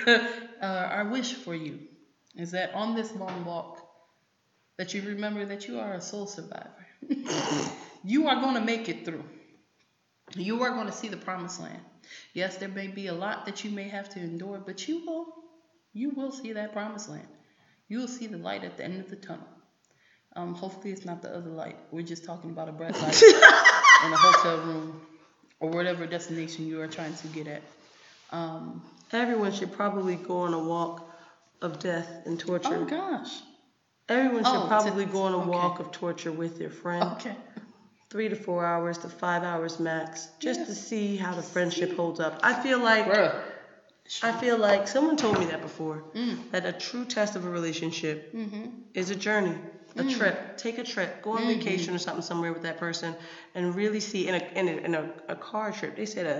Uh, 0.62 0.66
our 0.66 1.08
wish 1.08 1.34
for 1.34 1.54
you 1.54 1.80
is 2.36 2.52
that 2.52 2.72
on 2.74 2.94
this 2.94 3.14
long 3.16 3.44
walk, 3.44 3.78
that 4.78 4.94
you 4.94 5.02
remember 5.02 5.44
that 5.44 5.68
you 5.68 5.78
are 5.78 5.94
a 5.94 6.00
soul 6.00 6.26
survivor. 6.26 6.86
you 8.04 8.28
are 8.28 8.40
going 8.40 8.54
to 8.54 8.60
make 8.60 8.88
it 8.88 9.04
through. 9.04 9.24
You 10.36 10.62
are 10.62 10.70
going 10.70 10.86
to 10.86 10.92
see 10.92 11.08
the 11.08 11.16
promised 11.16 11.60
land. 11.60 11.80
Yes, 12.32 12.56
there 12.56 12.68
may 12.68 12.86
be 12.88 13.08
a 13.08 13.14
lot 13.14 13.46
that 13.46 13.64
you 13.64 13.70
may 13.70 13.88
have 13.88 14.08
to 14.10 14.20
endure, 14.20 14.58
but 14.64 14.88
you 14.88 15.04
will. 15.06 15.26
You 15.92 16.10
will 16.10 16.32
see 16.32 16.52
that 16.52 16.72
promised 16.72 17.08
land. 17.08 17.28
You 17.88 17.98
will 18.00 18.08
see 18.08 18.26
the 18.26 18.38
light 18.38 18.64
at 18.64 18.76
the 18.76 18.84
end 18.84 19.00
of 19.00 19.10
the 19.10 19.16
tunnel. 19.16 19.46
Um, 20.34 20.54
hopefully, 20.54 20.92
it's 20.92 21.04
not 21.04 21.20
the 21.20 21.28
other 21.34 21.50
light. 21.50 21.76
We're 21.90 22.02
just 22.06 22.24
talking 22.24 22.50
about 22.50 22.68
a 22.68 22.72
bright 22.72 22.98
light 23.02 23.22
in 24.04 24.12
a 24.12 24.16
hotel 24.16 24.56
room 24.58 25.00
or 25.60 25.68
whatever 25.68 26.06
destination 26.06 26.66
you 26.66 26.80
are 26.80 26.88
trying 26.88 27.14
to 27.16 27.26
get 27.28 27.46
at. 27.46 27.62
Um, 28.30 28.82
Everyone 29.12 29.52
should 29.52 29.72
probably 29.72 30.16
go 30.16 30.38
on 30.38 30.54
a 30.54 30.58
walk 30.58 31.06
of 31.60 31.78
death 31.80 32.08
and 32.24 32.40
torture. 32.40 32.74
oh 32.76 32.84
gosh. 32.86 33.30
Everyone 34.08 34.42
should 34.44 34.56
Oh, 34.56 34.66
probably 34.66 35.04
go 35.04 35.22
on 35.24 35.34
a 35.34 35.38
okay. 35.38 35.50
walk 35.50 35.78
of 35.80 35.92
torture 35.92 36.32
with 36.32 36.58
their 36.58 36.70
friend. 36.70 37.02
Okay. 37.12 37.36
Three 38.12 38.28
to 38.28 38.36
four 38.36 38.62
hours 38.72 38.98
to 38.98 39.08
five 39.08 39.42
hours 39.42 39.80
max, 39.80 40.28
just 40.38 40.60
Yeah. 40.60 40.66
to 40.66 40.74
see 40.74 41.16
how 41.16 41.32
the 41.34 41.42
friendship 41.54 41.96
holds 41.96 42.20
up. 42.20 42.34
I 42.42 42.52
feel 42.64 42.78
like 42.78 43.06
Bruh. 43.06 43.34
I 44.22 44.32
feel 44.42 44.58
like 44.58 44.86
someone 44.94 45.16
told 45.16 45.38
me 45.38 45.46
that 45.46 45.62
before. 45.62 46.04
Mm. 46.14 46.50
That 46.52 46.66
a 46.66 46.72
true 46.88 47.04
test 47.06 47.36
of 47.36 47.46
a 47.46 47.50
relationship 47.58 48.16
Mm-hmm. 48.34 48.64
is 48.92 49.08
a 49.10 49.14
journey, 49.28 49.56
a 49.96 50.04
trip. 50.16 50.58
Take 50.58 50.76
a 50.84 50.84
trip, 50.84 51.22
go 51.22 51.30
on 51.38 51.46
vacation 51.46 51.94
or 51.94 51.98
something 52.06 52.22
somewhere 52.30 52.52
with 52.52 52.64
that 52.68 52.76
person, 52.86 53.14
and 53.54 53.74
really 53.74 54.00
see 54.00 54.28
in 54.28 54.34
a 54.34 54.42
in 54.60 54.68
a, 54.68 54.76
in 54.86 54.94
a, 54.94 55.04
a 55.28 55.36
car 55.36 55.72
trip. 55.72 55.96
They 55.96 56.04
said 56.14 56.26
a 56.26 56.38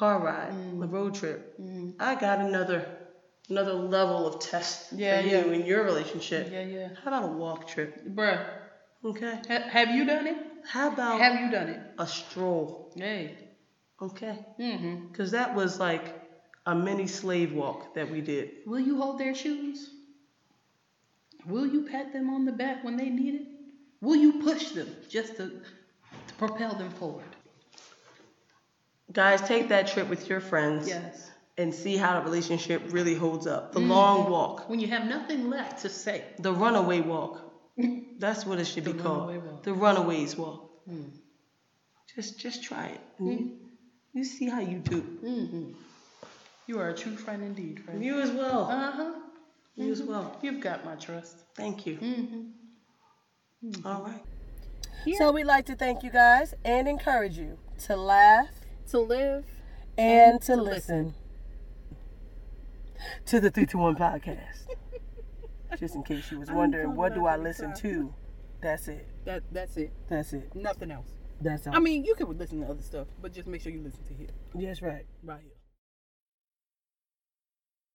car 0.00 0.16
ride, 0.20 0.54
a 0.84 0.86
road 0.96 1.14
trip. 1.20 1.38
I 2.00 2.14
got 2.14 2.38
another 2.48 2.80
another 3.50 3.74
level 3.74 4.26
of 4.26 4.40
test 4.40 4.92
Yeah, 4.92 5.20
for 5.20 5.26
yeah. 5.28 5.44
you 5.44 5.52
in 5.52 5.66
your 5.66 5.84
relationship. 5.84 6.48
Yeah, 6.50 6.62
yeah. 6.76 6.88
How 7.02 7.08
about 7.12 7.24
a 7.30 7.32
walk 7.44 7.68
trip? 7.68 7.90
Bruh. 8.16 8.40
Okay. 9.04 9.34
Ha- 9.50 9.68
have 9.76 9.90
you 9.90 10.06
done 10.06 10.26
it? 10.32 10.36
How 10.66 10.88
about 10.92 11.20
Have 11.20 11.40
you 11.40 11.50
done 11.50 11.68
it? 11.68 11.80
a 11.98 12.06
stroll? 12.06 12.92
Hey. 12.96 13.36
Okay. 14.00 14.38
Mm-hmm. 14.58 15.06
Because 15.08 15.30
that 15.32 15.54
was 15.54 15.78
like 15.78 16.20
a 16.66 16.74
mini 16.74 17.06
slave 17.06 17.52
walk 17.52 17.94
that 17.94 18.10
we 18.10 18.20
did. 18.20 18.50
Will 18.66 18.80
you 18.80 19.00
hold 19.00 19.18
their 19.18 19.34
shoes? 19.34 19.90
Will 21.46 21.66
you 21.66 21.82
pat 21.90 22.12
them 22.12 22.30
on 22.30 22.44
the 22.44 22.52
back 22.52 22.82
when 22.84 22.96
they 22.96 23.10
need 23.10 23.34
it? 23.34 23.46
Will 24.00 24.16
you 24.16 24.42
push 24.42 24.70
them 24.70 24.88
just 25.08 25.36
to, 25.36 25.48
to 26.28 26.34
propel 26.38 26.74
them 26.74 26.90
forward? 26.90 27.24
Guys, 29.12 29.42
take 29.42 29.68
that 29.68 29.86
trip 29.86 30.08
with 30.08 30.28
your 30.28 30.40
friends 30.40 30.88
Yes. 30.88 31.30
and 31.58 31.72
see 31.74 31.96
how 31.96 32.18
the 32.18 32.24
relationship 32.24 32.82
really 32.88 33.14
holds 33.14 33.46
up. 33.46 33.72
The 33.72 33.78
long 33.80 34.30
walk, 34.30 34.68
When 34.68 34.80
you 34.80 34.88
have 34.88 35.04
nothing 35.06 35.50
left 35.50 35.82
to 35.82 35.88
say. 35.88 36.24
the 36.38 36.52
runaway 36.52 37.00
walk. 37.00 37.43
That's 38.18 38.46
what 38.46 38.58
it 38.58 38.66
should 38.66 38.84
be 38.84 38.92
called. 38.92 39.28
Runaway 39.30 39.58
the 39.62 39.72
runaways 39.72 40.36
walk. 40.36 40.70
Mm. 40.88 41.10
Just 42.14 42.38
just 42.38 42.62
try 42.62 42.86
it. 42.86 43.00
And 43.18 43.28
you, 43.32 43.50
you 44.12 44.24
see 44.24 44.48
how 44.48 44.60
you 44.60 44.78
do. 44.78 45.00
Mm-hmm. 45.02 45.72
You 46.66 46.78
are 46.78 46.90
a 46.90 46.94
true 46.94 47.16
friend 47.16 47.42
indeed, 47.42 47.80
friend. 47.84 48.02
You 48.04 48.20
as 48.20 48.30
well. 48.30 48.70
Uh-huh. 48.70 49.12
You 49.76 49.90
as 49.90 50.02
well. 50.02 50.38
You've 50.40 50.60
got 50.60 50.84
my 50.84 50.94
trust. 50.94 51.36
Thank 51.56 51.84
you. 51.86 51.96
Mm-hmm. 51.98 53.86
All 53.86 54.02
right. 54.02 54.22
Yeah. 55.04 55.18
So 55.18 55.32
we'd 55.32 55.44
like 55.44 55.66
to 55.66 55.74
thank 55.74 56.02
you 56.02 56.10
guys 56.10 56.54
and 56.64 56.86
encourage 56.88 57.36
you 57.36 57.58
to 57.86 57.96
laugh 57.96 58.48
To 58.90 59.00
live. 59.00 59.44
and 59.98 60.40
to 60.42 60.56
listen 60.56 61.14
to 63.26 63.40
the 63.40 63.50
321 63.50 63.96
podcast. 63.96 64.66
Just 65.78 65.94
in 65.94 66.02
case 66.02 66.30
you 66.30 66.40
was 66.40 66.50
wondering, 66.50 66.94
what 66.94 67.14
do 67.14 67.26
I 67.26 67.36
listen 67.36 67.74
to? 67.74 68.14
That's 68.60 68.88
it. 68.88 69.06
That 69.24 69.42
that's 69.52 69.76
it. 69.76 69.92
That's 70.08 70.32
it. 70.32 70.54
Nothing 70.54 70.90
else. 70.90 71.10
That's 71.40 71.66
all. 71.66 71.76
I 71.76 71.80
mean, 71.80 72.04
you 72.04 72.14
can 72.14 72.36
listen 72.38 72.60
to 72.60 72.66
other 72.66 72.82
stuff, 72.82 73.08
but 73.20 73.32
just 73.32 73.46
make 73.46 73.60
sure 73.60 73.72
you 73.72 73.82
listen 73.82 74.04
to 74.04 74.14
here. 74.14 74.28
yes, 74.54 74.80
right. 74.80 75.04
Right 75.22 75.40
here. 75.42 75.53